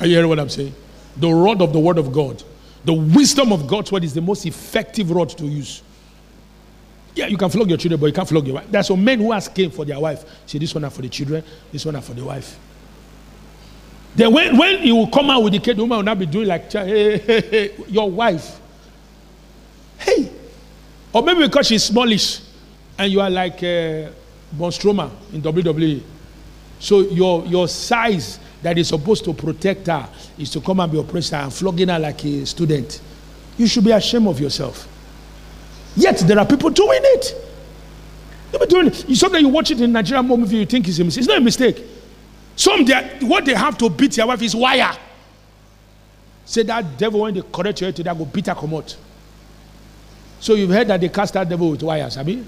Are 0.00 0.06
you 0.06 0.14
hearing 0.14 0.28
what 0.28 0.38
I'm 0.38 0.48
saying? 0.48 0.74
The 1.16 1.30
rod 1.30 1.62
of 1.62 1.72
the 1.72 1.80
word 1.80 1.98
of 1.98 2.12
God. 2.12 2.42
The 2.84 2.92
wisdom 2.92 3.52
of 3.52 3.66
God's 3.66 3.90
word 3.90 4.04
is 4.04 4.14
the 4.14 4.20
most 4.20 4.46
effective 4.46 5.10
rod 5.10 5.30
to 5.30 5.46
use. 5.46 5.82
Yeah, 7.14 7.26
you 7.26 7.36
can 7.36 7.50
flog 7.50 7.68
your 7.68 7.78
children, 7.78 8.00
but 8.00 8.06
you 8.06 8.12
can't 8.12 8.28
flog 8.28 8.46
your 8.46 8.56
wife. 8.56 8.66
There's 8.70 8.86
some 8.86 9.02
men 9.02 9.18
who 9.18 9.32
ask 9.32 9.52
came 9.52 9.70
for 9.70 9.84
their 9.84 9.98
wife. 9.98 10.24
Say, 10.46 10.58
this 10.58 10.72
one 10.74 10.84
are 10.84 10.90
for 10.90 11.02
the 11.02 11.08
children, 11.08 11.42
this 11.72 11.84
one 11.84 11.96
are 11.96 12.02
for 12.02 12.14
the 12.14 12.24
wife. 12.24 12.56
Then 14.14 14.32
when, 14.32 14.56
when 14.56 14.78
he 14.78 14.92
will 14.92 15.08
come 15.08 15.30
out 15.30 15.42
with 15.42 15.52
the 15.52 15.58
kid, 15.58 15.76
the 15.76 15.82
woman 15.82 15.98
will 15.98 16.04
not 16.04 16.18
be 16.18 16.26
doing 16.26 16.46
like, 16.46 16.70
hey, 16.70 17.18
hey, 17.18 17.40
hey, 17.40 17.74
your 17.88 18.10
wife. 18.10 18.60
Hey. 19.98 20.30
Or 21.12 21.22
maybe 21.22 21.42
because 21.42 21.66
she's 21.66 21.84
smallish 21.84 22.40
and 22.98 23.10
you 23.10 23.20
are 23.20 23.30
like 23.30 23.56
uh, 23.56 24.10
Braun 24.52 24.70
Strowman 24.70 25.10
in 25.32 25.42
WWE. 25.42 26.02
So 26.80 27.00
your, 27.00 27.44
your 27.46 27.68
size 27.68 28.38
that 28.62 28.78
is 28.78 28.88
supposed 28.88 29.24
to 29.24 29.32
protect 29.34 29.86
her 29.86 30.08
is 30.38 30.50
to 30.50 30.60
come 30.60 30.80
and 30.80 30.90
be 30.90 30.98
oppressed 30.98 31.32
and 31.32 31.52
flogging 31.52 31.88
her 31.88 31.98
like 31.98 32.24
a 32.24 32.44
student. 32.46 33.00
You 33.56 33.66
should 33.66 33.84
be 33.84 33.90
ashamed 33.92 34.26
of 34.28 34.40
yourself. 34.40 34.86
Yet 35.96 36.18
there 36.18 36.38
are 36.38 36.46
people 36.46 36.70
doing 36.70 37.00
it. 37.02 37.34
They'll 38.50 38.60
be 38.60 38.66
doing 38.66 38.86
it. 38.88 39.08
You 39.08 39.16
sometimes 39.16 39.42
you 39.42 39.48
watch 39.48 39.70
it 39.70 39.80
in 39.80 39.92
Nigerian 39.92 40.26
movie, 40.26 40.58
you 40.58 40.66
think 40.66 40.88
it's 40.88 40.98
a 40.98 41.04
mistake. 41.04 41.20
It's 41.20 41.28
not 41.28 41.38
a 41.38 41.40
mistake. 41.40 41.84
Some 42.56 42.84
they, 42.84 43.18
what 43.22 43.44
they 43.44 43.54
have 43.54 43.76
to 43.78 43.90
beat 43.90 44.16
your 44.16 44.26
wife 44.26 44.42
is 44.42 44.54
wire. 44.54 44.96
Say 46.44 46.62
that 46.62 46.96
devil 46.96 47.20
when 47.20 47.34
they 47.34 47.42
correct 47.52 47.80
you 47.82 47.92
today, 47.92 48.12
go 48.14 48.24
beat 48.24 48.46
her 48.46 48.54
come 48.54 48.74
out. 48.74 48.96
So 50.40 50.54
you've 50.54 50.70
heard 50.70 50.88
that 50.88 51.00
they 51.00 51.08
cast 51.08 51.34
that 51.34 51.48
devil 51.48 51.70
with 51.70 51.82
wires, 51.82 52.16
I 52.16 52.22
mean? 52.22 52.46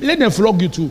Let 0.00 0.18
them 0.18 0.30
flog 0.30 0.60
you 0.62 0.68
too. 0.68 0.90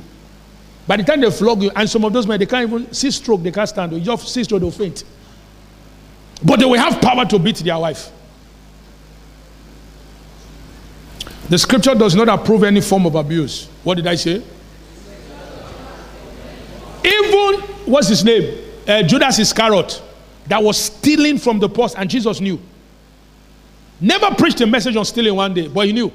By 0.87 0.97
the 0.97 1.03
time 1.03 1.21
they 1.21 1.31
flog 1.31 1.63
you, 1.63 1.71
and 1.75 1.89
some 1.89 2.05
of 2.05 2.13
those 2.13 2.27
men, 2.27 2.39
they 2.39 2.45
can't 2.45 2.69
even 2.69 2.93
see 2.93 3.09
stroke, 3.09 3.41
they 3.41 3.51
can't 3.51 3.67
stand. 3.67 3.93
You 3.93 3.99
just 3.99 4.27
see 4.27 4.43
stroke, 4.43 4.61
they'll 4.61 4.71
faint. 4.71 5.03
But 6.43 6.59
they 6.59 6.65
will 6.65 6.79
have 6.79 7.01
power 7.01 7.25
to 7.25 7.39
beat 7.39 7.57
their 7.57 7.79
wife. 7.79 8.11
The 11.49 11.57
scripture 11.57 11.95
does 11.95 12.15
not 12.15 12.27
approve 12.27 12.63
any 12.63 12.81
form 12.81 13.05
of 13.05 13.15
abuse. 13.15 13.67
What 13.83 13.95
did 13.95 14.07
I 14.07 14.15
say? 14.15 14.43
Even, 17.03 17.61
what's 17.85 18.07
his 18.07 18.23
name? 18.23 18.63
Uh, 18.87 19.03
Judas 19.03 19.39
Iscariot, 19.39 20.01
that 20.47 20.61
was 20.61 20.77
stealing 20.77 21.37
from 21.37 21.59
the 21.59 21.69
post, 21.69 21.95
and 21.97 22.09
Jesus 22.09 22.39
knew. 22.39 22.59
Never 24.01 24.33
preached 24.35 24.61
a 24.61 24.67
message 24.67 24.95
on 24.95 25.05
stealing 25.05 25.35
one 25.35 25.53
day, 25.53 25.67
but 25.67 25.87
he 25.87 25.93
knew. 25.93 26.11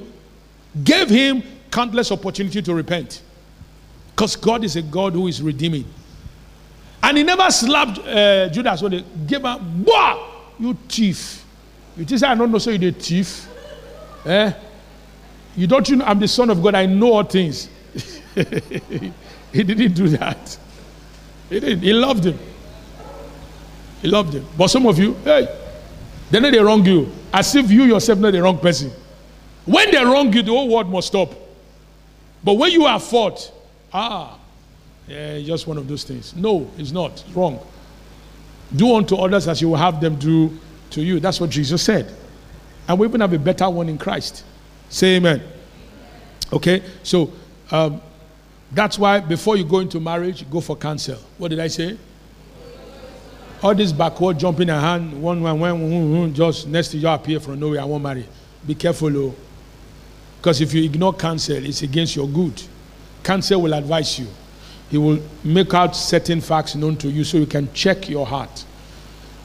Gave 0.83 1.09
him 1.09 1.43
countless 1.71 2.11
opportunity 2.11 2.61
to 2.61 2.73
repent. 2.73 3.21
Because 4.21 4.35
God 4.35 4.63
is 4.63 4.75
a 4.75 4.83
God 4.83 5.13
who 5.13 5.25
is 5.25 5.41
redeeming. 5.41 5.83
And 7.01 7.17
he 7.17 7.23
never 7.23 7.49
slapped 7.49 7.97
uh, 7.97 8.49
Judas 8.49 8.79
when 8.79 8.91
they 8.91 9.03
gave 9.25 9.43
him, 9.43 9.83
Wah! 9.83 10.27
You 10.59 10.75
thief. 10.87 11.43
You 11.97 12.05
think 12.05 12.21
I 12.21 12.35
don't 12.35 12.51
know, 12.51 12.59
so 12.59 12.69
you're 12.69 12.91
a 12.91 12.93
thief. 12.93 13.47
Eh? 14.23 14.53
You 15.55 15.65
don't 15.65 15.89
you 15.89 15.95
know 15.95 16.05
I'm 16.05 16.19
the 16.19 16.27
son 16.27 16.51
of 16.51 16.61
God, 16.61 16.75
I 16.75 16.85
know 16.85 17.13
all 17.13 17.23
things. 17.23 17.67
he 18.35 19.63
didn't 19.63 19.93
do 19.93 20.09
that. 20.09 20.55
He 21.49 21.59
didn't. 21.59 21.81
He 21.81 21.91
loved 21.91 22.23
him. 22.23 22.37
He 24.03 24.07
loved 24.07 24.35
him. 24.35 24.45
But 24.55 24.67
some 24.67 24.85
of 24.85 24.99
you, 24.99 25.15
hey, 25.23 25.47
they 26.29 26.39
know 26.39 26.51
they 26.51 26.59
wrong 26.59 26.85
you. 26.85 27.11
As 27.33 27.55
if 27.55 27.71
you 27.71 27.85
yourself 27.85 28.19
know 28.19 28.29
the 28.29 28.43
wrong 28.43 28.59
person. 28.59 28.91
When 29.65 29.89
they 29.89 30.05
wrong 30.05 30.31
you, 30.31 30.43
the 30.43 30.51
whole 30.51 30.69
world 30.69 30.91
must 30.91 31.07
stop. 31.07 31.33
But 32.43 32.53
when 32.53 32.71
you 32.71 32.85
are 32.85 32.99
fought, 32.99 33.51
ah, 33.93 34.37
yeah, 35.07 35.39
just 35.41 35.67
one 35.67 35.77
of 35.77 35.87
those 35.87 36.03
things. 36.03 36.35
No, 36.35 36.69
it's 36.77 36.91
not. 36.91 37.11
It's 37.11 37.35
wrong. 37.35 37.59
Do 38.75 38.95
unto 38.95 39.15
others 39.15 39.47
as 39.47 39.61
you 39.61 39.69
will 39.69 39.77
have 39.77 39.99
them 39.99 40.15
do 40.15 40.57
to 40.91 41.01
you. 41.01 41.19
That's 41.19 41.41
what 41.41 41.49
Jesus 41.49 41.81
said. 41.81 42.13
And 42.87 42.99
we 42.99 43.07
even 43.07 43.21
have 43.21 43.33
a 43.33 43.39
better 43.39 43.69
one 43.69 43.89
in 43.89 43.97
Christ. 43.97 44.43
Say 44.89 45.17
amen. 45.17 45.41
Okay, 46.53 46.83
so 47.03 47.31
um, 47.71 48.01
that's 48.71 48.97
why 48.97 49.19
before 49.19 49.57
you 49.57 49.63
go 49.63 49.79
into 49.79 49.99
marriage, 49.99 50.49
go 50.49 50.61
for 50.61 50.75
counsel. 50.75 51.17
What 51.37 51.49
did 51.49 51.59
I 51.59 51.67
say? 51.67 51.97
All 53.63 53.75
this 53.75 53.91
backward 53.91 54.39
jumping 54.39 54.69
a 54.69 54.79
hand, 54.79 55.21
one, 55.21 55.41
one, 55.41 55.59
one, 55.59 55.81
one, 55.81 56.19
one, 56.19 56.33
just 56.33 56.67
next 56.67 56.89
to 56.89 56.97
you 56.97 57.07
appear 57.07 57.39
from 57.39 57.59
nowhere, 57.59 57.81
I 57.81 57.85
won't 57.85 58.03
marry. 58.03 58.25
Be 58.65 58.75
careful, 58.75 59.15
oh. 59.15 59.35
Because 60.37 60.61
if 60.61 60.73
you 60.73 60.83
ignore 60.83 61.13
counsel, 61.13 61.63
it's 61.63 61.83
against 61.83 62.15
your 62.15 62.27
good. 62.27 62.61
Counsel 63.23 63.61
will 63.61 63.73
advise 63.73 64.19
you. 64.19 64.27
He 64.89 64.97
will 64.97 65.19
make 65.43 65.73
out 65.73 65.95
certain 65.95 66.41
facts 66.41 66.75
known 66.75 66.97
to 66.97 67.09
you 67.09 67.23
so 67.23 67.37
you 67.37 67.45
can 67.45 67.71
check 67.73 68.09
your 68.09 68.25
heart. 68.25 68.65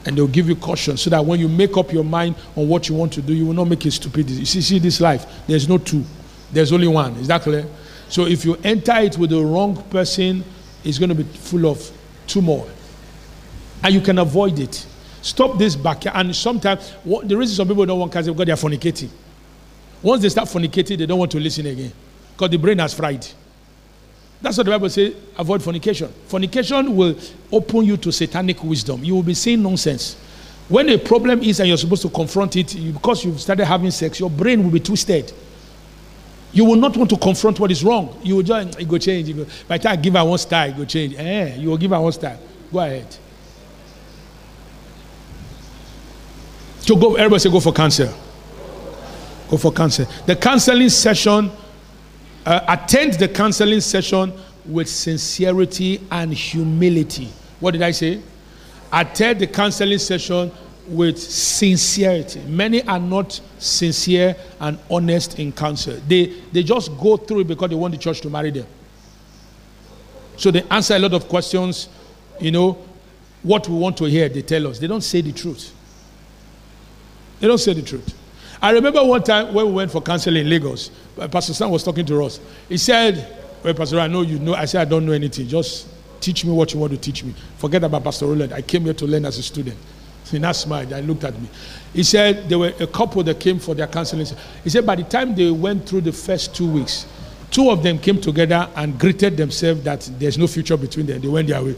And 0.05 0.17
they'll 0.17 0.27
give 0.27 0.47
you 0.47 0.55
caution 0.55 0.97
so 0.97 1.09
that 1.09 1.23
when 1.25 1.39
you 1.39 1.47
make 1.47 1.77
up 1.77 1.91
your 1.91 2.03
mind 2.03 2.35
on 2.55 2.67
what 2.67 2.89
you 2.89 2.95
want 2.95 3.13
to 3.13 3.21
do, 3.21 3.33
you 3.33 3.45
will 3.45 3.53
not 3.53 3.65
make 3.65 3.85
a 3.85 3.91
stupid. 3.91 4.29
You 4.29 4.45
see, 4.45 4.61
see 4.61 4.79
this 4.79 4.99
life, 5.01 5.25
there's 5.47 5.67
no 5.67 5.77
two, 5.77 6.03
there's 6.51 6.71
only 6.71 6.87
one. 6.87 7.13
Is 7.15 7.27
that 7.27 7.41
clear? 7.41 7.65
So 8.09 8.25
if 8.25 8.45
you 8.45 8.55
enter 8.63 8.95
it 8.97 9.17
with 9.17 9.31
the 9.31 9.43
wrong 9.43 9.81
person, 9.89 10.43
it's 10.83 10.97
going 10.97 11.09
to 11.09 11.15
be 11.15 11.23
full 11.23 11.65
of 11.67 11.91
turmoil. 12.25 12.69
And 13.83 13.93
you 13.93 14.01
can 14.01 14.17
avoid 14.19 14.59
it. 14.59 14.85
Stop 15.21 15.57
this 15.57 15.75
back. 15.75 16.05
And 16.05 16.35
sometimes, 16.35 16.91
what, 17.03 17.27
the 17.27 17.35
reason 17.35 17.55
some 17.55 17.67
people 17.67 17.85
don't 17.85 17.99
want 17.99 18.11
cancer 18.11 18.31
because 18.31 18.45
they 18.45 18.51
are 18.51 18.55
fornicating. 18.55 19.09
Once 20.01 20.21
they 20.21 20.29
start 20.29 20.47
fornicating, 20.47 20.97
they 20.97 21.05
don't 21.05 21.19
want 21.19 21.31
to 21.31 21.39
listen 21.39 21.65
again 21.65 21.91
because 22.31 22.49
the 22.49 22.57
brain 22.57 22.79
has 22.79 22.93
fried. 22.93 23.25
That's 24.41 24.57
what 24.57 24.65
the 24.65 24.71
Bible 24.71 24.89
says 24.89 25.15
avoid 25.37 25.63
fornication. 25.63 26.13
Fornication 26.27 26.95
will 26.95 27.17
open 27.51 27.83
you 27.83 27.97
to 27.97 28.11
satanic 28.11 28.63
wisdom. 28.63 29.03
You 29.03 29.15
will 29.15 29.23
be 29.23 29.33
saying 29.33 29.61
nonsense. 29.61 30.15
When 30.69 30.89
a 30.89 30.97
problem 30.97 31.41
is 31.41 31.59
and 31.59 31.69
you're 31.69 31.77
supposed 31.77 32.01
to 32.01 32.09
confront 32.09 32.55
it, 32.57 32.75
because 32.93 33.23
you've 33.23 33.39
started 33.39 33.65
having 33.65 33.89
sex, 33.91 34.19
your 34.19 34.29
brain 34.29 34.63
will 34.63 34.71
be 34.71 34.81
twisted. 34.81 35.31
You 36.51 36.65
will 36.65 36.75
not 36.75 36.95
want 36.97 37.09
to 37.11 37.17
confront 37.17 37.59
what 37.59 37.71
is 37.71 37.83
wrong. 37.83 38.19
You 38.23 38.37
will 38.37 38.43
just, 38.43 38.79
it 38.79 38.87
go 38.87 38.97
change. 38.97 39.33
go, 39.35 39.45
by 39.67 39.77
the 39.77 39.83
time 39.83 39.93
I 39.93 39.95
give 39.95 40.13
her 40.13 40.25
one 40.25 40.37
star, 40.37 40.67
it 40.67 40.75
go 40.75 40.85
change. 40.85 41.15
Eh, 41.17 41.55
you 41.55 41.69
will 41.69 41.77
give 41.77 41.91
her 41.91 42.01
one 42.01 42.11
star. 42.11 42.37
Go 42.71 42.79
ahead. 42.79 43.15
So 46.79 46.95
go, 46.95 47.15
everybody 47.15 47.39
say 47.39 47.49
go 47.51 47.59
for 47.59 47.73
cancer. 47.73 48.13
Go 49.49 49.57
for 49.57 49.71
cancer. 49.71 50.05
The 50.25 50.35
counseling 50.35 50.89
session, 50.89 51.51
uh, 52.47 52.63
attend 52.69 53.15
the 53.15 53.27
counseling 53.27 53.81
session 53.81 54.31
with 54.65 54.87
sincerity 54.87 55.99
and 56.09 56.33
humility. 56.33 57.27
What 57.59 57.71
did 57.71 57.81
I 57.81 57.91
say? 57.91 58.21
Attend 58.91 59.41
the 59.41 59.47
counseling 59.47 59.99
session 59.99 60.49
with 60.87 61.19
sincerity. 61.21 62.39
Many 62.43 62.81
are 62.87 62.99
not 62.99 63.41
sincere 63.59 64.33
and 64.61 64.79
honest 64.89 65.37
in 65.39 65.51
counsel. 65.51 65.99
They, 66.07 66.27
they 66.53 66.63
just 66.63 66.97
go 66.97 67.17
through 67.17 67.41
it 67.41 67.47
because 67.49 67.69
they 67.69 67.75
want 67.75 67.91
the 67.91 67.97
church 67.97 68.21
to 68.21 68.29
marry 68.29 68.51
them. 68.51 68.65
So 70.37 70.49
they 70.49 70.63
answer 70.71 70.95
a 70.95 70.99
lot 70.99 71.13
of 71.13 71.27
questions, 71.27 71.89
you 72.39 72.51
know, 72.51 72.77
what 73.43 73.67
we 73.67 73.75
want 73.75 73.97
to 73.97 74.05
hear, 74.05 74.29
they 74.29 74.41
tell 74.41 74.67
us. 74.67 74.79
They 74.79 74.87
don't 74.87 75.01
say 75.01 75.19
the 75.19 75.33
truth. 75.33 75.73
They 77.41 77.47
don't 77.47 77.57
say 77.57 77.73
the 77.73 77.81
truth. 77.81 78.17
I 78.61 78.71
remember 78.71 79.03
one 79.03 79.23
time 79.23 79.53
when 79.53 79.65
we 79.65 79.71
went 79.73 79.91
for 79.91 80.01
counseling 80.01 80.45
in 80.45 80.49
Lagos, 80.49 80.91
Uh, 81.19 81.27
Pastor 81.27 81.53
Sam 81.53 81.69
was 81.69 81.83
talking 81.83 82.05
to 82.05 82.23
us. 82.23 82.39
He 82.69 82.77
said, 82.77 83.35
Well, 83.63 83.73
Pastor, 83.73 83.99
I 83.99 84.07
know 84.07 84.21
you 84.21 84.39
know. 84.39 84.53
I 84.53 84.65
said, 84.65 84.81
I 84.81 84.89
don't 84.89 85.05
know 85.05 85.13
anything. 85.13 85.47
Just 85.47 85.87
teach 86.19 86.45
me 86.45 86.51
what 86.51 86.73
you 86.73 86.79
want 86.79 86.91
to 86.93 86.97
teach 86.97 87.23
me. 87.23 87.33
Forget 87.57 87.83
about 87.83 88.03
Pastor 88.03 88.25
Roland. 88.25 88.53
I 88.53 88.61
came 88.61 88.83
here 88.83 88.93
to 88.93 89.05
learn 89.05 89.25
as 89.25 89.37
a 89.37 89.43
student. 89.43 89.77
He 90.25 90.39
now 90.39 90.51
smiled 90.51 90.91
and 90.91 91.07
looked 91.07 91.23
at 91.23 91.39
me. 91.39 91.47
He 91.93 92.03
said 92.03 92.49
there 92.49 92.59
were 92.59 92.73
a 92.79 92.87
couple 92.87 93.23
that 93.23 93.39
came 93.39 93.59
for 93.59 93.73
their 93.73 93.87
counseling. 93.87 94.27
He 94.63 94.69
said 94.69 94.85
by 94.85 94.95
the 94.95 95.03
time 95.03 95.33
they 95.33 95.49
went 95.49 95.87
through 95.87 96.01
the 96.01 96.11
first 96.11 96.53
two 96.53 96.69
weeks, 96.69 97.05
two 97.49 97.69
of 97.69 97.81
them 97.81 97.97
came 97.97 98.19
together 98.19 98.69
and 98.75 98.99
greeted 98.99 99.37
themselves 99.37 99.83
that 99.83 100.09
there's 100.19 100.37
no 100.37 100.47
future 100.47 100.75
between 100.75 101.05
them. 101.05 101.21
They 101.21 101.27
went 101.27 101.47
their 101.47 101.63
way. 101.63 101.75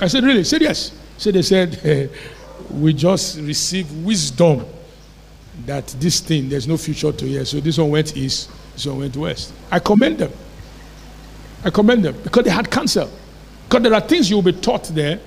I 0.00 0.08
said, 0.08 0.24
Really? 0.24 0.44
Serious? 0.44 0.92
So 1.18 1.30
they 1.30 1.42
said, 1.42 2.10
We 2.70 2.92
just 2.94 3.38
received 3.38 4.04
wisdom 4.04 4.64
that 5.66 5.88
this 5.98 6.20
thing, 6.20 6.48
there's 6.48 6.66
no 6.66 6.76
future 6.76 7.12
to 7.12 7.26
here. 7.26 7.44
So 7.44 7.60
this 7.60 7.78
one 7.78 7.90
went 7.90 8.16
east, 8.16 8.50
this 8.74 8.86
one 8.86 9.00
went 9.00 9.16
west. 9.16 9.52
I 9.70 9.78
commend 9.78 10.18
them. 10.18 10.32
I 11.64 11.70
commend 11.70 12.04
them 12.04 12.16
because 12.22 12.44
they 12.44 12.50
had 12.50 12.70
counsel. 12.70 13.10
Because 13.68 13.82
there 13.82 13.94
are 13.94 14.00
things 14.00 14.30
you 14.30 14.36
will 14.36 14.42
be 14.42 14.52
taught 14.52 14.84
there. 14.84 15.20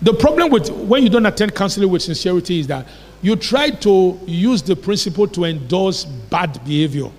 The 0.00 0.14
problem 0.14 0.50
with 0.50 0.70
when 0.70 1.02
you 1.02 1.08
don't 1.08 1.26
attend 1.26 1.54
counseling 1.54 1.90
with 1.90 2.02
sincerity 2.02 2.60
is 2.60 2.66
that 2.68 2.86
you 3.20 3.34
try 3.34 3.70
to 3.70 4.20
use 4.26 4.62
the 4.62 4.76
principle 4.76 5.26
to 5.28 5.44
endorse 5.44 6.04
bad 6.04 6.52
behavior. 6.64 7.10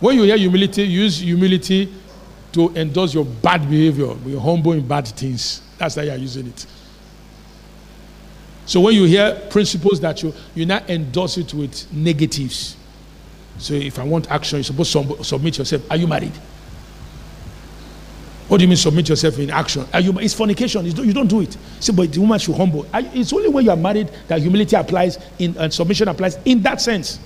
When 0.00 0.16
you 0.16 0.24
hear 0.24 0.36
humility, 0.36 0.82
use 0.82 1.20
humility 1.20 1.92
to 2.52 2.74
endorse 2.74 3.14
your 3.14 3.24
bad 3.24 3.68
behavior. 3.70 4.14
You're 4.26 4.40
humble 4.40 4.72
in 4.72 4.86
bad 4.86 5.06
things. 5.06 5.62
That's 5.78 5.94
how 5.94 6.02
you're 6.02 6.16
using 6.16 6.48
it. 6.48 6.66
So 8.66 8.80
when 8.80 8.94
you 8.94 9.04
hear 9.04 9.34
principles 9.50 10.00
that 10.00 10.22
you 10.22 10.32
you 10.54 10.66
not 10.66 10.88
endorse 10.88 11.36
it 11.38 11.52
with 11.52 11.92
negatives. 11.92 12.76
So 13.58 13.74
if 13.74 13.98
I 13.98 14.04
want 14.04 14.30
action, 14.30 14.58
you're 14.58 14.64
supposed 14.64 14.92
to 14.92 15.24
submit 15.24 15.58
yourself. 15.58 15.88
Are 15.90 15.96
you 15.96 16.06
married? 16.06 16.32
What 18.48 18.58
do 18.58 18.64
you 18.64 18.68
mean 18.68 18.76
submit 18.76 19.08
yourself 19.08 19.38
in 19.38 19.50
action? 19.50 19.86
Are 19.92 20.00
You, 20.00 20.18
it's 20.18 20.34
fornication. 20.34 20.84
It's, 20.86 20.98
you 20.98 21.12
don't 21.12 21.28
do 21.28 21.40
it. 21.40 21.56
See, 21.80 21.92
but 21.92 22.12
the 22.12 22.20
woman 22.20 22.38
should 22.38 22.56
humble. 22.56 22.86
It's 22.92 23.32
only 23.32 23.48
when 23.48 23.64
you 23.64 23.70
are 23.70 23.76
married 23.76 24.10
that 24.28 24.40
humility 24.40 24.76
applies 24.76 25.18
in, 25.38 25.56
and 25.58 25.72
submission 25.72 26.08
applies 26.08 26.38
in 26.44 26.60
that 26.62 26.80
sense. 26.80 27.18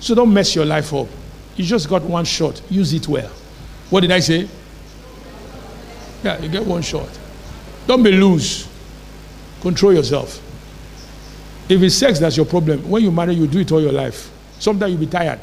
So 0.00 0.14
don't 0.14 0.32
mess 0.32 0.54
your 0.54 0.64
life 0.64 0.92
up. 0.92 1.08
You 1.56 1.64
just 1.64 1.88
got 1.88 2.02
one 2.02 2.24
shot. 2.24 2.60
Use 2.70 2.92
it 2.92 3.08
well. 3.08 3.30
What 3.90 4.00
did 4.00 4.12
I 4.12 4.20
say? 4.20 4.48
Yeah, 6.22 6.40
you 6.40 6.48
get 6.48 6.64
one 6.64 6.82
shot. 6.82 7.08
Don't 7.86 8.02
be 8.02 8.12
loose. 8.12 8.68
Control 9.60 9.92
yourself. 9.94 10.40
If 11.68 11.82
it's 11.82 11.94
sex 11.94 12.18
that's 12.18 12.36
your 12.36 12.46
problem, 12.46 12.88
when 12.88 13.02
you 13.02 13.10
marry, 13.10 13.34
you 13.34 13.46
do 13.46 13.60
it 13.60 13.72
all 13.72 13.80
your 13.80 13.92
life. 13.92 14.30
Sometimes 14.58 14.92
you'll 14.92 15.00
be 15.00 15.06
tired. 15.06 15.40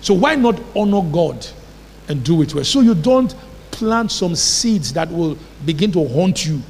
So 0.00 0.14
why 0.14 0.34
not 0.36 0.60
honor 0.74 1.02
God 1.02 1.46
and 2.08 2.24
do 2.24 2.42
it 2.42 2.54
well? 2.54 2.64
So 2.64 2.80
you 2.80 2.94
don't 2.94 3.34
plant 3.70 4.10
some 4.10 4.34
seeds 4.34 4.92
that 4.92 5.10
will 5.10 5.36
begin 5.64 5.92
to 5.92 6.06
haunt 6.08 6.46
you 6.46 6.62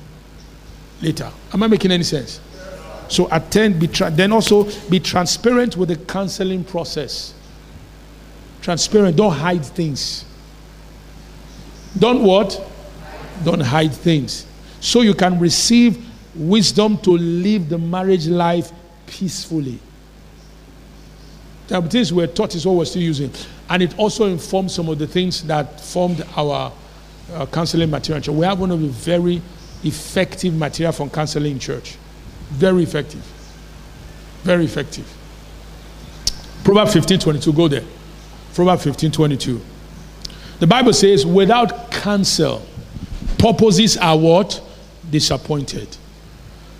later. 1.03 1.31
Am 1.53 1.63
I 1.63 1.67
making 1.67 1.91
any 1.91 2.05
sense? 2.05 2.41
So 3.09 3.29
attend, 3.31 3.79
be 3.79 3.87
tra- 3.87 4.11
then 4.11 4.33
also 4.33 4.65
be 4.89 4.99
transparent 4.99 5.77
with 5.77 5.91
the 5.91 5.97
counseling 5.97 6.65
process. 6.65 7.35
Transparent, 8.63 9.17
don't 9.17 9.33
hide 9.33 9.65
things. 9.65 10.25
Don't 11.99 12.23
what? 12.23 12.61
Don't 13.45 13.61
hide 13.61 13.93
things. 13.93 14.47
So 14.81 15.01
you 15.01 15.15
can 15.15 15.39
receive 15.39 16.05
wisdom 16.35 16.99
to 16.99 17.11
live 17.11 17.69
the 17.69 17.79
marriage 17.79 18.27
life 18.27 18.73
peacefully. 19.07 19.79
The 21.69 21.83
things 21.83 22.13
we're 22.13 22.27
taught 22.29 22.55
is 22.55 22.67
what 22.67 22.77
we're 22.77 22.85
still 22.85 23.03
using. 23.03 23.31
And 23.69 23.83
it 23.83 23.99
also 23.99 24.27
informs 24.27 24.75
some 24.75 24.89
of 24.89 24.99
the 24.99 25.07
things 25.07 25.43
that 25.45 25.81
formed 25.81 26.25
our 26.37 26.73
uh, 27.33 27.47
counseling 27.47 27.91
material. 27.91 28.35
We 28.35 28.47
have 28.47 28.61
one 28.61 28.71
of 28.71 28.81
the 28.81 28.89
very 28.89 29.43
effective 29.83 30.55
material 30.55 30.93
from 30.93 31.11
counseling 31.11 31.59
church. 31.59 31.97
Very 32.51 32.85
effective. 32.85 33.23
Very 34.43 34.65
effective. 34.65 35.13
Proverbs 36.63 36.93
15 36.93 37.19
22, 37.19 37.53
go 37.53 37.69
there. 37.69 37.85
Proverbs 38.55 38.85
15 38.85 39.11
22. 39.11 39.61
The 40.61 40.67
Bible 40.67 40.93
says, 40.93 41.27
without 41.27 41.91
counsel, 41.91 42.65
purposes 43.39 43.97
are 43.97 44.17
what? 44.17 44.61
Disappointed. 45.11 45.97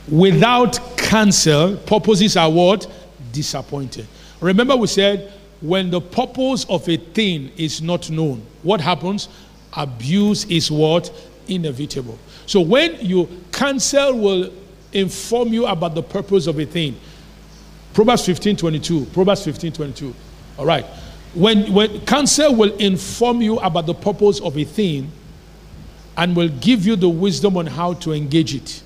Without 0.09 0.79
counsel, 0.97 1.77
purposes 1.79 2.37
are 2.37 2.51
what? 2.51 2.87
Disappointed. 3.33 4.07
Remember, 4.41 4.77
we 4.77 4.87
said 4.87 5.33
when 5.61 5.91
the 5.91 6.01
purpose 6.01 6.65
of 6.69 6.89
a 6.89 6.97
thing 6.97 7.51
is 7.57 7.81
not 7.81 8.11
known, 8.11 8.45
what 8.63 8.81
happens? 8.81 9.29
Abuse 9.75 10.45
is 10.47 10.71
what? 10.71 11.11
Inevitable. 11.49 12.19
So 12.47 12.61
when 12.61 12.97
you 13.01 13.29
counsel 13.53 14.19
will 14.19 14.53
inform 14.97 15.49
you 15.49 15.67
about 15.67 15.95
the 15.95 16.03
purpose 16.03 16.47
of 16.47 16.59
a 16.59 16.65
thing. 16.65 16.99
Proverbs 17.93 18.25
15 18.27 18.57
22. 18.57 19.05
Proverbs 19.07 19.45
15 19.45 19.73
22. 19.73 20.15
All 20.59 20.67
right. 20.67 20.85
When, 21.35 21.73
when 21.73 22.01
counsel 22.07 22.55
will 22.55 22.75
inform 22.77 23.43
you 23.43 23.59
about 23.59 23.87
the 23.87 23.95
purpose 23.95 24.41
of 24.41 24.57
a 24.57 24.65
thing 24.65 25.11
and 26.17 26.35
will 26.35 26.49
give 26.49 26.87
you 26.87 26.97
the 26.97 27.09
wisdom 27.09 27.57
on 27.57 27.67
how 27.67 27.95
to 27.95 28.13
engage 28.13 28.55
it. 28.55 28.83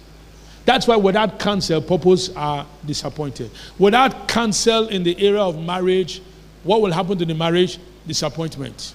That's 0.64 0.86
why 0.86 0.96
without 0.96 1.38
counsel, 1.38 1.80
purpose 1.80 2.28
are 2.36 2.66
disappointed. 2.84 3.50
Without 3.78 4.28
counsel 4.28 4.88
in 4.88 5.02
the 5.02 5.18
area 5.18 5.40
of 5.40 5.58
marriage, 5.58 6.22
what 6.64 6.82
will 6.82 6.92
happen 6.92 7.18
to 7.18 7.24
the 7.24 7.34
marriage? 7.34 7.78
Disappointment. 8.06 8.94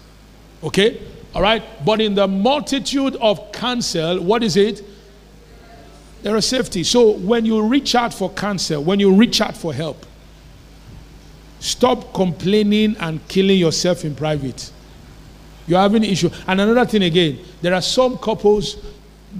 Okay? 0.63 1.01
All 1.33 1.41
right? 1.41 1.63
But 1.83 2.01
in 2.01 2.15
the 2.15 2.27
multitude 2.27 3.15
of 3.17 3.51
counsel, 3.51 4.21
what 4.21 4.43
is 4.43 4.57
it? 4.57 4.83
There 6.21 6.36
is 6.36 6.47
safety. 6.47 6.83
So 6.83 7.11
when 7.11 7.45
you 7.45 7.61
reach 7.61 7.93
out 7.93 8.13
for 8.13 8.29
counsel, 8.29 8.83
when 8.83 8.99
you 8.99 9.13
reach 9.13 9.41
out 9.41 9.55
for 9.55 9.73
help, 9.73 10.05
stop 11.59 12.13
complaining 12.13 12.95
and 12.99 13.25
killing 13.27 13.59
yourself 13.59 14.05
in 14.05 14.15
private. 14.15 14.71
You're 15.68 15.80
having 15.80 16.03
issue. 16.03 16.30
And 16.47 16.61
another 16.61 16.86
thing 16.86 17.03
again, 17.03 17.39
there 17.61 17.74
are 17.74 17.82
some 17.82 18.18
couples 18.18 18.78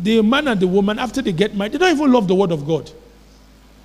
the 0.02 0.22
man 0.22 0.48
and 0.48 0.60
the 0.60 0.68
woman, 0.68 1.00
after 1.00 1.22
they 1.22 1.32
get 1.32 1.56
married, 1.56 1.74
they 1.74 1.78
don't 1.78 1.96
even 1.96 2.12
love 2.12 2.28
the 2.28 2.36
word 2.36 2.52
of 2.52 2.68
God. 2.68 2.92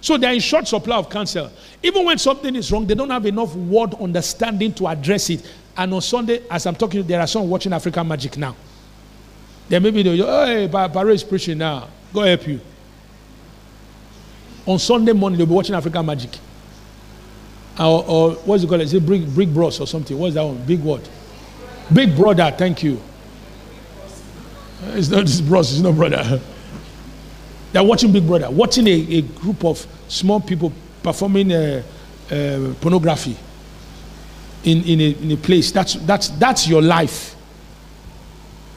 So 0.00 0.16
they're 0.16 0.32
in 0.32 0.40
short 0.40 0.66
supply 0.66 0.96
of 0.96 1.08
counsel. 1.08 1.50
Even 1.82 2.04
when 2.04 2.18
something 2.18 2.56
is 2.56 2.72
wrong, 2.72 2.86
they 2.86 2.94
don't 2.94 3.10
have 3.10 3.26
enough 3.26 3.54
word 3.54 3.94
understanding 3.94 4.72
to 4.74 4.88
address 4.88 5.30
it. 5.30 5.48
And 5.76 5.92
on 5.94 6.00
Sunday, 6.00 6.42
as 6.50 6.66
I'm 6.66 6.74
talking, 6.74 7.06
there 7.06 7.20
are 7.20 7.26
some 7.26 7.48
watching 7.48 7.72
African 7.72 8.08
Magic 8.08 8.36
now. 8.36 8.56
Then 9.68 9.82
maybe 9.82 10.02
they'll, 10.02 10.22
oh, 10.24 10.46
hey, 10.46 10.66
Barrow 10.66 11.12
is 11.12 11.22
preaching 11.22 11.58
now. 11.58 11.88
Go 12.12 12.22
help 12.22 12.46
you. 12.48 12.60
On 14.66 14.78
Sunday 14.78 15.12
morning, 15.12 15.38
they'll 15.38 15.46
be 15.46 15.52
watching 15.52 15.74
African 15.74 16.04
Magic. 16.04 16.30
Or, 17.78 18.04
or 18.04 18.32
what's 18.32 18.64
it 18.64 18.66
called? 18.68 18.80
Is 18.80 18.94
it 18.94 19.06
Big, 19.06 19.34
Big 19.36 19.54
Bros 19.54 19.80
or 19.80 19.86
something? 19.86 20.18
What's 20.18 20.34
that 20.34 20.42
one? 20.42 20.64
Big 20.64 20.80
what? 20.80 21.08
Big 21.92 22.16
Brother, 22.16 22.54
thank 22.56 22.82
you. 22.82 23.00
It's 24.94 25.08
not 25.08 25.22
his 25.22 25.40
bros, 25.40 25.72
it's 25.72 25.80
not 25.80 25.94
brother. 25.94 26.40
They're 27.72 27.84
watching 27.84 28.12
Big 28.12 28.26
Brother, 28.26 28.50
watching 28.50 28.86
a, 28.86 28.90
a 28.90 29.22
group 29.22 29.64
of 29.64 29.86
small 30.08 30.40
people 30.40 30.72
performing 31.02 31.52
uh, 31.52 31.82
uh, 32.30 32.74
pornography 32.80 33.36
in, 34.64 34.82
in, 34.84 35.00
a, 35.00 35.10
in 35.22 35.32
a 35.32 35.36
place. 35.36 35.70
That's, 35.70 35.94
that's, 35.94 36.28
that's 36.28 36.66
your 36.66 36.82
life. 36.82 37.36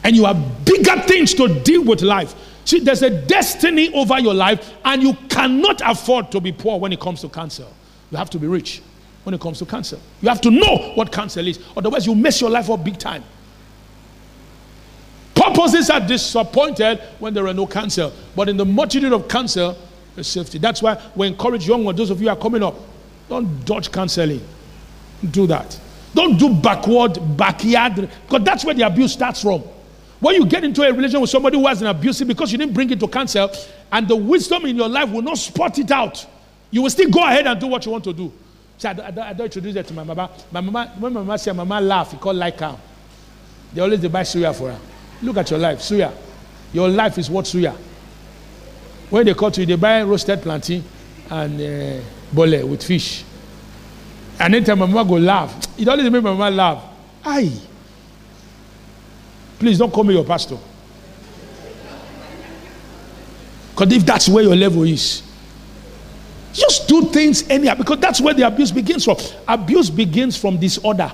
And 0.02 0.14
you 0.14 0.24
have 0.26 0.64
bigger 0.64 1.00
things 1.02 1.34
to 1.34 1.48
deal 1.62 1.84
with 1.84 2.02
life. 2.02 2.34
See, 2.64 2.80
there's 2.80 3.02
a 3.02 3.10
destiny 3.10 3.92
over 3.94 4.18
your 4.20 4.34
life, 4.34 4.72
and 4.84 5.02
you 5.02 5.14
cannot 5.28 5.80
afford 5.84 6.30
to 6.32 6.40
be 6.40 6.52
poor 6.52 6.78
when 6.78 6.92
it 6.92 7.00
comes 7.00 7.20
to 7.22 7.28
cancer. 7.28 7.66
You 8.10 8.18
have 8.18 8.30
to 8.30 8.38
be 8.38 8.46
rich 8.46 8.82
when 9.24 9.34
it 9.34 9.40
comes 9.40 9.58
to 9.58 9.66
cancer. 9.66 9.98
You 10.20 10.28
have 10.28 10.40
to 10.42 10.50
know 10.50 10.92
what 10.94 11.10
cancer 11.10 11.40
is. 11.40 11.58
Otherwise, 11.76 12.06
you 12.06 12.14
mess 12.14 12.40
your 12.40 12.50
life 12.50 12.70
up 12.70 12.84
big 12.84 12.98
time. 12.98 13.24
Purposes 15.34 15.90
are 15.90 16.00
disappointed 16.00 17.00
when 17.18 17.34
there 17.34 17.46
are 17.46 17.54
no 17.54 17.66
cancer. 17.66 18.12
But 18.36 18.48
in 18.48 18.56
the 18.56 18.64
multitude 18.64 19.12
of 19.12 19.28
cancer, 19.28 19.74
there's 20.14 20.28
safety. 20.28 20.58
That's 20.58 20.80
why 20.80 21.00
we 21.16 21.26
encourage 21.26 21.66
young 21.66 21.84
ones, 21.84 21.98
those 21.98 22.10
of 22.10 22.22
you 22.22 22.28
are 22.28 22.36
coming 22.36 22.62
up, 22.62 22.76
don't 23.28 23.64
dodge 23.64 23.90
counseling. 23.90 24.46
Do 25.30 25.46
that. 25.48 25.78
Don't 26.14 26.38
do 26.38 26.54
backward, 26.54 27.18
backyard, 27.36 28.08
because 28.26 28.44
that's 28.44 28.64
where 28.64 28.74
the 28.74 28.82
abuse 28.82 29.12
starts 29.12 29.42
from. 29.42 29.62
When 30.20 30.36
you 30.36 30.46
get 30.46 30.62
into 30.62 30.82
a 30.82 30.92
relationship 30.92 31.22
with 31.22 31.30
somebody 31.30 31.58
who 31.58 31.66
has 31.66 31.82
an 31.82 31.88
abusive 31.88 32.28
because 32.28 32.52
you 32.52 32.58
didn't 32.58 32.72
bring 32.72 32.88
it 32.90 33.00
to 33.00 33.08
counsel, 33.08 33.50
and 33.90 34.06
the 34.06 34.14
wisdom 34.14 34.64
in 34.66 34.76
your 34.76 34.88
life 34.88 35.10
will 35.10 35.22
not 35.22 35.38
spot 35.38 35.78
it 35.78 35.90
out, 35.90 36.24
you 36.70 36.82
will 36.82 36.90
still 36.90 37.10
go 37.10 37.20
ahead 37.20 37.46
and 37.46 37.58
do 37.60 37.66
what 37.66 37.84
you 37.84 37.92
want 37.92 38.04
to 38.04 38.12
do. 38.12 38.32
See, 38.78 38.88
I, 38.88 38.92
I, 38.92 39.28
I 39.30 39.32
don't 39.32 39.46
introduce 39.46 39.74
that 39.74 39.86
to 39.88 39.94
my 39.94 40.04
mama. 40.04 40.30
My 40.50 40.60
mama, 40.60 40.92
when 40.98 41.12
my 41.12 41.20
mama 41.20 41.38
say 41.38 41.52
my 41.52 41.64
mama 41.64 41.84
laugh, 41.84 42.10
he 42.12 42.16
call 42.18 42.34
like 42.34 42.58
her. 42.60 42.76
They 43.72 43.80
always 43.80 44.00
they 44.00 44.08
buy 44.08 44.22
suya 44.22 44.54
for 44.54 44.70
her. 44.70 44.78
Look 45.22 45.36
at 45.36 45.50
your 45.50 45.58
life, 45.58 45.78
suya. 45.78 46.12
Your 46.72 46.88
life 46.88 47.18
is 47.18 47.30
what 47.30 47.44
suya. 47.44 47.76
When 49.10 49.26
they 49.26 49.34
call 49.34 49.50
to 49.52 49.60
you, 49.60 49.66
they 49.66 49.76
buy 49.76 50.02
roasted 50.02 50.42
plantain 50.42 50.82
and 51.30 51.60
uh, 51.60 52.04
bole 52.32 52.66
with 52.66 52.82
fish. 52.82 53.24
And 54.38 54.54
anytime 54.54 54.80
my 54.80 54.86
mama 54.86 55.08
go 55.08 55.16
laugh, 55.16 55.54
it 55.78 55.86
always 55.88 56.10
make 56.10 56.22
my 56.22 56.32
mama 56.34 56.50
laugh. 56.50 56.84
Aye. 57.24 57.52
Please 59.58 59.78
don't 59.78 59.92
call 59.92 60.04
me 60.04 60.14
your 60.14 60.24
pastor. 60.24 60.58
Because 63.70 63.92
if 63.92 64.04
that's 64.06 64.28
where 64.28 64.44
your 64.44 64.54
level 64.56 64.82
is, 64.84 65.22
just 66.54 66.88
do 66.88 67.02
things 67.02 67.48
anyhow 67.50 67.74
because 67.74 67.98
that's 67.98 68.20
where 68.20 68.32
the 68.32 68.46
abuse 68.46 68.70
begins 68.70 69.04
from. 69.04 69.16
Abuse 69.46 69.90
begins 69.90 70.36
from 70.36 70.58
disorder. 70.58 71.12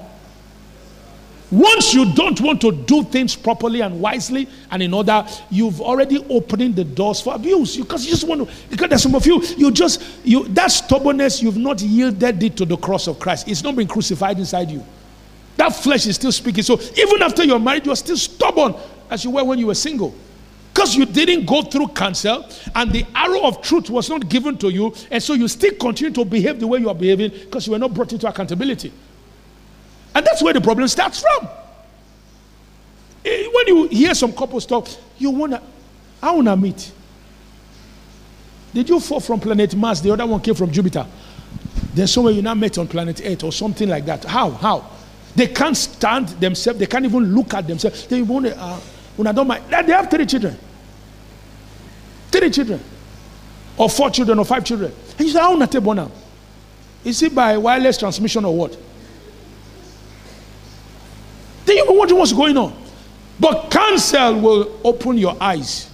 Once 1.51 1.93
you 1.93 2.12
don't 2.14 2.41
want 2.41 2.61
to 2.61 2.70
do 2.70 3.03
things 3.03 3.34
properly 3.34 3.80
and 3.80 4.01
wisely 4.01 4.47
and 4.70 4.82
in 4.82 4.95
order, 4.95 5.26
you've 5.51 5.80
already 5.80 6.24
opened 6.28 6.76
the 6.76 6.84
doors 6.84 7.20
for 7.20 7.34
abuse. 7.34 7.76
Because 7.76 8.05
you 8.05 8.11
just 8.11 8.24
want 8.24 8.47
to, 8.49 8.55
because 8.68 8.88
there's 8.88 9.03
some 9.03 9.16
of 9.16 9.26
you, 9.26 9.43
you 9.57 9.72
just, 9.72 10.01
you 10.22 10.47
that 10.49 10.70
stubbornness, 10.70 11.43
you've 11.43 11.57
not 11.57 11.80
yielded 11.80 12.41
it 12.43 12.57
to 12.57 12.64
the 12.64 12.76
cross 12.76 13.09
of 13.09 13.18
Christ. 13.18 13.49
It's 13.49 13.64
not 13.64 13.74
been 13.74 13.88
crucified 13.88 14.38
inside 14.38 14.70
you. 14.70 14.84
That 15.57 15.70
flesh 15.70 16.07
is 16.07 16.14
still 16.14 16.32
speaking. 16.32 16.62
So 16.62 16.80
even 16.97 17.20
after 17.22 17.43
you're 17.43 17.59
married, 17.59 17.84
you're 17.84 17.97
still 17.97 18.16
stubborn 18.16 18.76
as 19.11 19.24
you 19.24 19.32
were 19.32 19.43
when 19.43 19.59
you 19.59 19.66
were 19.66 19.74
single. 19.74 20.14
Because 20.72 20.94
you 20.94 21.04
didn't 21.04 21.46
go 21.46 21.62
through 21.62 21.88
counsel 21.88 22.48
and 22.74 22.92
the 22.92 23.04
arrow 23.14 23.42
of 23.42 23.60
truth 23.60 23.90
was 23.90 24.08
not 24.08 24.28
given 24.28 24.56
to 24.58 24.70
you, 24.70 24.94
and 25.10 25.22
so 25.22 25.34
you 25.34 25.48
still 25.48 25.74
continue 25.74 26.12
to 26.14 26.24
behave 26.24 26.60
the 26.60 26.66
way 26.66 26.78
you 26.78 26.88
are 26.88 26.94
behaving 26.94 27.30
because 27.30 27.66
you 27.66 27.72
were 27.72 27.78
not 27.78 27.92
brought 27.92 28.12
into 28.12 28.28
accountability. 28.28 28.92
And 30.14 30.24
that's 30.24 30.42
where 30.42 30.54
the 30.54 30.60
problem 30.60 30.88
starts 30.88 31.20
from. 31.20 31.48
Eh, 33.24 33.46
when 33.52 33.66
you 33.66 33.88
hear 33.88 34.14
some 34.14 34.32
couples 34.32 34.64
talk, 34.64 34.88
you 35.18 35.30
wanna, 35.30 35.62
I 36.22 36.32
want 36.32 36.48
to 36.48 36.56
meet. 36.56 36.92
Did 38.72 38.88
you 38.88 39.00
fall 39.00 39.20
from 39.20 39.40
planet 39.40 39.74
Mars? 39.74 40.00
The 40.00 40.12
other 40.12 40.26
one 40.26 40.40
came 40.40 40.54
from 40.54 40.70
Jupiter. 40.70 41.06
Then 41.94 42.06
somewhere 42.06 42.32
you 42.32 42.42
now 42.42 42.54
met 42.54 42.78
on 42.78 42.86
planet 42.86 43.20
Earth 43.24 43.44
or 43.44 43.52
something 43.52 43.88
like 43.88 44.06
that. 44.06 44.24
How? 44.24 44.50
How? 44.50 44.90
They 45.34 45.48
can't 45.48 45.76
stand 45.76 46.28
themselves. 46.28 46.78
They 46.78 46.86
can't 46.86 47.04
even 47.04 47.34
look 47.34 47.54
at 47.54 47.66
themselves. 47.66 48.06
They 48.06 48.22
want 48.22 48.46
to, 48.46 48.56
uh, 48.58 48.80
I 49.26 49.32
don't 49.32 49.46
mind, 49.46 49.64
they 49.68 49.92
have 49.92 50.10
three 50.10 50.26
children. 50.26 50.56
Three 52.30 52.50
children. 52.50 52.80
Or 53.76 53.88
four 53.88 54.10
children 54.10 54.38
or 54.38 54.44
five 54.44 54.64
children. 54.64 54.92
And 55.18 55.26
you 55.26 55.32
say, 55.32 55.40
how 55.40 55.54
not 55.54 55.74
now? 55.74 56.10
Is 57.04 57.22
it 57.22 57.34
by 57.34 57.56
wireless 57.56 57.98
transmission 57.98 58.44
or 58.44 58.56
what? 58.56 58.76
They 61.64 61.78
even 61.78 61.96
wonder 61.96 62.14
what's 62.14 62.32
going 62.32 62.56
on. 62.56 62.76
But 63.38 63.70
counsel 63.70 64.40
will 64.40 64.80
open 64.84 65.16
your 65.16 65.36
eyes. 65.40 65.88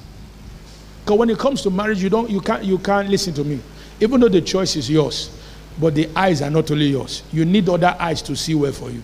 Because 1.05 1.19
when 1.19 1.31
it 1.31 1.39
comes 1.39 1.63
to 1.63 1.71
marriage, 1.71 2.03
you 2.03 2.11
don't 2.11 2.29
you 2.29 2.41
can't 2.41 2.65
you 2.65 2.79
can't 2.79 3.09
listen 3.09 3.33
to 3.35 3.45
me. 3.45 3.61
Even 4.01 4.21
though 4.21 4.29
the 4.29 4.41
choice 4.41 4.75
is 4.75 4.91
yours, 4.91 5.31
but 5.79 5.95
the 5.95 6.09
eyes 6.17 6.43
are 6.43 6.51
not 6.51 6.69
only 6.71 6.87
yours. 6.87 7.23
You 7.33 7.45
need 7.45 7.69
other 7.69 7.95
eyes 7.99 8.23
to 8.23 8.35
see 8.35 8.55
well 8.55 8.73
for 8.73 8.91
you. 8.91 9.03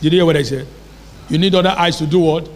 Did 0.00 0.12
you 0.12 0.20
hear 0.20 0.26
what 0.26 0.36
I 0.36 0.42
said? 0.42 0.66
You 1.28 1.36
need 1.36 1.54
other 1.54 1.74
eyes 1.76 1.98
to 1.98 2.06
do 2.06 2.20
what? 2.20 2.48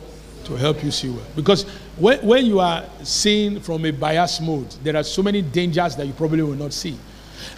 To 0.49 0.57
help 0.57 0.83
you 0.83 0.91
see 0.91 1.11
well. 1.11 1.27
Because 1.37 1.65
when, 1.99 2.27
when 2.27 2.47
you 2.47 2.59
are 2.59 2.83
seeing 3.03 3.61
from 3.61 3.85
a 3.85 3.91
bias 3.91 4.41
mode, 4.41 4.71
there 4.83 4.97
are 4.97 5.03
so 5.03 5.23
many 5.23 5.43
dangers 5.43 5.95
that 5.97 6.07
you 6.07 6.15
probably 6.15 6.41
will 6.41 6.55
not 6.55 6.73
see. 6.73 6.99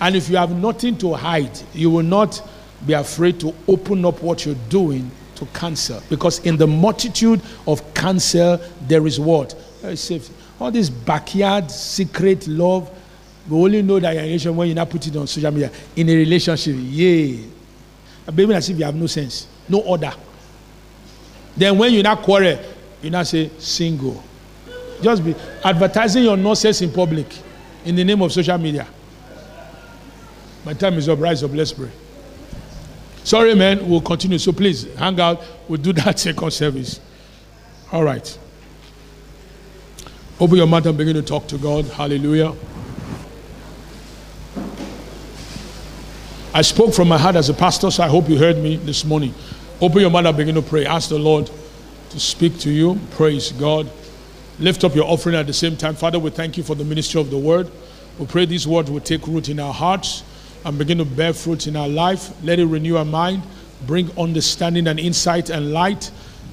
And 0.00 0.16
if 0.16 0.28
you 0.28 0.36
have 0.36 0.50
nothing 0.50 0.98
to 0.98 1.14
hide, 1.14 1.56
you 1.72 1.88
will 1.88 2.02
not 2.02 2.42
be 2.84 2.94
afraid 2.94 3.38
to 3.40 3.54
open 3.68 4.04
up 4.04 4.20
what 4.20 4.44
you're 4.44 4.56
doing 4.68 5.08
to 5.36 5.46
cancer. 5.46 6.00
Because 6.10 6.40
in 6.40 6.56
the 6.56 6.66
multitude 6.66 7.40
of 7.64 7.94
cancer, 7.94 8.58
there 8.88 9.06
is 9.06 9.20
what? 9.20 9.54
All 10.58 10.72
this 10.72 10.90
backyard 10.90 11.70
secret 11.70 12.48
love, 12.48 12.90
we 13.48 13.56
only 13.56 13.82
know 13.82 14.00
that 14.00 14.14
you're 14.14 14.22
relationship 14.24 14.56
when 14.56 14.66
you 14.66 14.74
not 14.74 14.90
put 14.90 15.06
it 15.06 15.14
on 15.14 15.28
social 15.28 15.52
media. 15.52 15.70
In 15.94 16.08
a 16.08 16.16
relationship, 16.16 16.74
yeah. 16.76 17.36
Baby, 18.34 18.52
as 18.54 18.68
if 18.68 18.76
you 18.76 18.84
have 18.84 18.96
no 18.96 19.06
sense, 19.06 19.46
no 19.68 19.78
order. 19.78 20.12
Then 21.56 21.78
when 21.78 21.92
you 21.92 22.02
not 22.02 22.22
quarrel, 22.22 22.58
you 23.02 23.10
not 23.10 23.26
say 23.26 23.50
single. 23.58 24.22
Just 25.02 25.24
be 25.24 25.34
advertising 25.64 26.24
your 26.24 26.36
nonsense 26.36 26.82
in 26.82 26.92
public 26.92 27.26
in 27.84 27.94
the 27.94 28.04
name 28.04 28.20
of 28.22 28.32
social 28.32 28.58
media. 28.58 28.86
My 30.64 30.74
time 30.74 30.94
is 30.94 31.08
up. 31.08 31.18
Rise 31.18 31.42
up. 31.42 31.52
Let's 31.52 31.72
pray. 31.72 31.90
Sorry, 33.24 33.54
man. 33.54 33.88
We'll 33.88 34.00
continue. 34.00 34.38
So 34.38 34.52
please 34.52 34.92
hang 34.94 35.18
out. 35.20 35.42
We'll 35.68 35.80
do 35.80 35.92
that 35.94 36.18
second 36.18 36.50
service. 36.50 37.00
All 37.92 38.04
right. 38.04 38.38
Open 40.38 40.56
your 40.56 40.66
mouth 40.66 40.86
and 40.86 40.96
begin 40.96 41.14
to 41.14 41.22
talk 41.22 41.46
to 41.48 41.58
God. 41.58 41.86
Hallelujah. 41.86 42.54
I 46.52 46.62
spoke 46.62 46.94
from 46.94 47.08
my 47.08 47.18
heart 47.18 47.36
as 47.36 47.48
a 47.48 47.54
pastor, 47.54 47.90
so 47.90 48.02
I 48.02 48.08
hope 48.08 48.28
you 48.28 48.36
heard 48.36 48.58
me 48.58 48.76
this 48.76 49.04
morning. 49.04 49.34
Open 49.80 50.00
your 50.00 50.10
mouth 50.10 50.26
and 50.26 50.36
begin 50.36 50.54
to 50.56 50.62
pray. 50.62 50.84
Ask 50.84 51.08
the 51.08 51.18
Lord 51.18 51.50
to 52.10 52.20
speak 52.20 52.58
to 52.60 52.70
you. 52.70 52.98
Praise 53.12 53.52
God. 53.52 53.90
Lift 54.58 54.84
up 54.84 54.94
your 54.94 55.06
offering 55.06 55.36
at 55.36 55.46
the 55.46 55.52
same 55.52 55.76
time. 55.76 55.94
Father, 55.94 56.18
we 56.18 56.30
thank 56.30 56.56
you 56.56 56.62
for 56.62 56.74
the 56.74 56.84
ministry 56.84 57.20
of 57.20 57.30
the 57.30 57.38
word. 57.38 57.70
We 58.18 58.26
pray 58.26 58.44
these 58.44 58.66
words 58.66 58.90
will 58.90 59.00
take 59.00 59.26
root 59.26 59.48
in 59.48 59.58
our 59.58 59.72
hearts 59.72 60.22
and 60.64 60.76
begin 60.76 60.98
to 60.98 61.04
bear 61.04 61.32
fruit 61.32 61.66
in 61.66 61.76
our 61.76 61.88
life. 61.88 62.30
Let 62.44 62.58
it 62.58 62.66
renew 62.66 62.96
our 62.96 63.04
mind, 63.04 63.42
bring 63.86 64.10
understanding 64.18 64.86
and 64.86 65.00
insight 65.00 65.48
and 65.48 65.72
light 65.72 66.10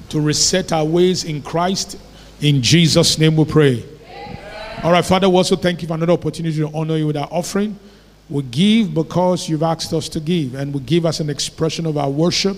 to 0.08 0.20
reset 0.20 0.72
our 0.72 0.84
ways 0.84 1.24
in 1.24 1.42
Christ. 1.42 1.98
In 2.40 2.62
Jesus' 2.62 3.18
name 3.18 3.36
we 3.36 3.44
pray. 3.44 3.84
Amen. 4.06 4.38
All 4.82 4.92
right, 4.92 5.04
Father, 5.04 5.28
we 5.28 5.36
also 5.36 5.56
thank 5.56 5.82
you 5.82 5.88
for 5.88 5.94
another 5.94 6.12
opportunity 6.12 6.56
to 6.56 6.70
honor 6.72 6.96
you 6.96 7.08
with 7.08 7.16
our 7.16 7.28
offering. 7.30 7.78
We 8.30 8.42
give 8.44 8.94
because 8.94 9.48
you've 9.48 9.62
asked 9.62 9.92
us 9.92 10.08
to 10.10 10.20
give, 10.20 10.54
and 10.54 10.72
we 10.72 10.80
give 10.80 11.04
as 11.04 11.20
an 11.20 11.28
expression 11.28 11.84
of 11.84 11.98
our 11.98 12.10
worship, 12.10 12.56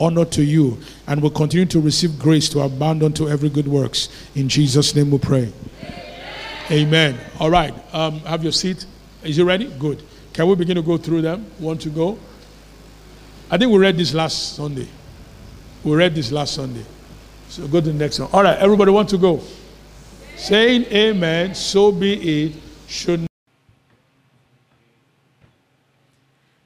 honor 0.00 0.24
to 0.26 0.42
you, 0.42 0.78
and 1.06 1.20
we'll 1.20 1.30
continue 1.30 1.66
to 1.66 1.80
receive 1.80 2.18
grace 2.18 2.48
to 2.50 2.60
abound 2.60 3.02
unto 3.02 3.28
every 3.28 3.48
good 3.48 3.68
works. 3.68 4.08
In 4.34 4.48
Jesus' 4.48 4.94
name 4.94 5.10
we 5.10 5.18
pray. 5.18 5.52
Amen. 6.70 7.14
Amen. 7.14 7.20
All 7.40 7.50
right, 7.50 7.74
um, 7.94 8.20
have 8.20 8.42
your 8.42 8.52
seat. 8.52 8.86
Is 9.22 9.38
you 9.38 9.44
ready? 9.44 9.66
Good. 9.78 10.02
Can 10.32 10.48
we 10.48 10.54
begin 10.54 10.76
to 10.76 10.82
go 10.82 10.96
through 10.96 11.22
them? 11.22 11.50
Want 11.58 11.80
to 11.82 11.90
go? 11.90 12.18
I 13.50 13.58
think 13.58 13.70
we 13.70 13.78
read 13.78 13.96
this 13.96 14.12
last 14.14 14.56
Sunday. 14.56 14.88
We 15.82 15.94
read 15.94 16.14
this 16.14 16.32
last 16.32 16.54
Sunday. 16.54 16.84
So 17.48 17.68
go 17.68 17.80
to 17.80 17.86
the 17.86 17.92
next 17.92 18.18
one. 18.18 18.28
All 18.32 18.42
right, 18.42 18.58
everybody 18.58 18.90
want 18.90 19.08
to 19.10 19.18
go? 19.18 19.40
Saying 20.36 20.84
amen, 20.86 21.54
so 21.54 21.92
be 21.92 22.46
it. 22.46 22.52
Should 22.88 23.26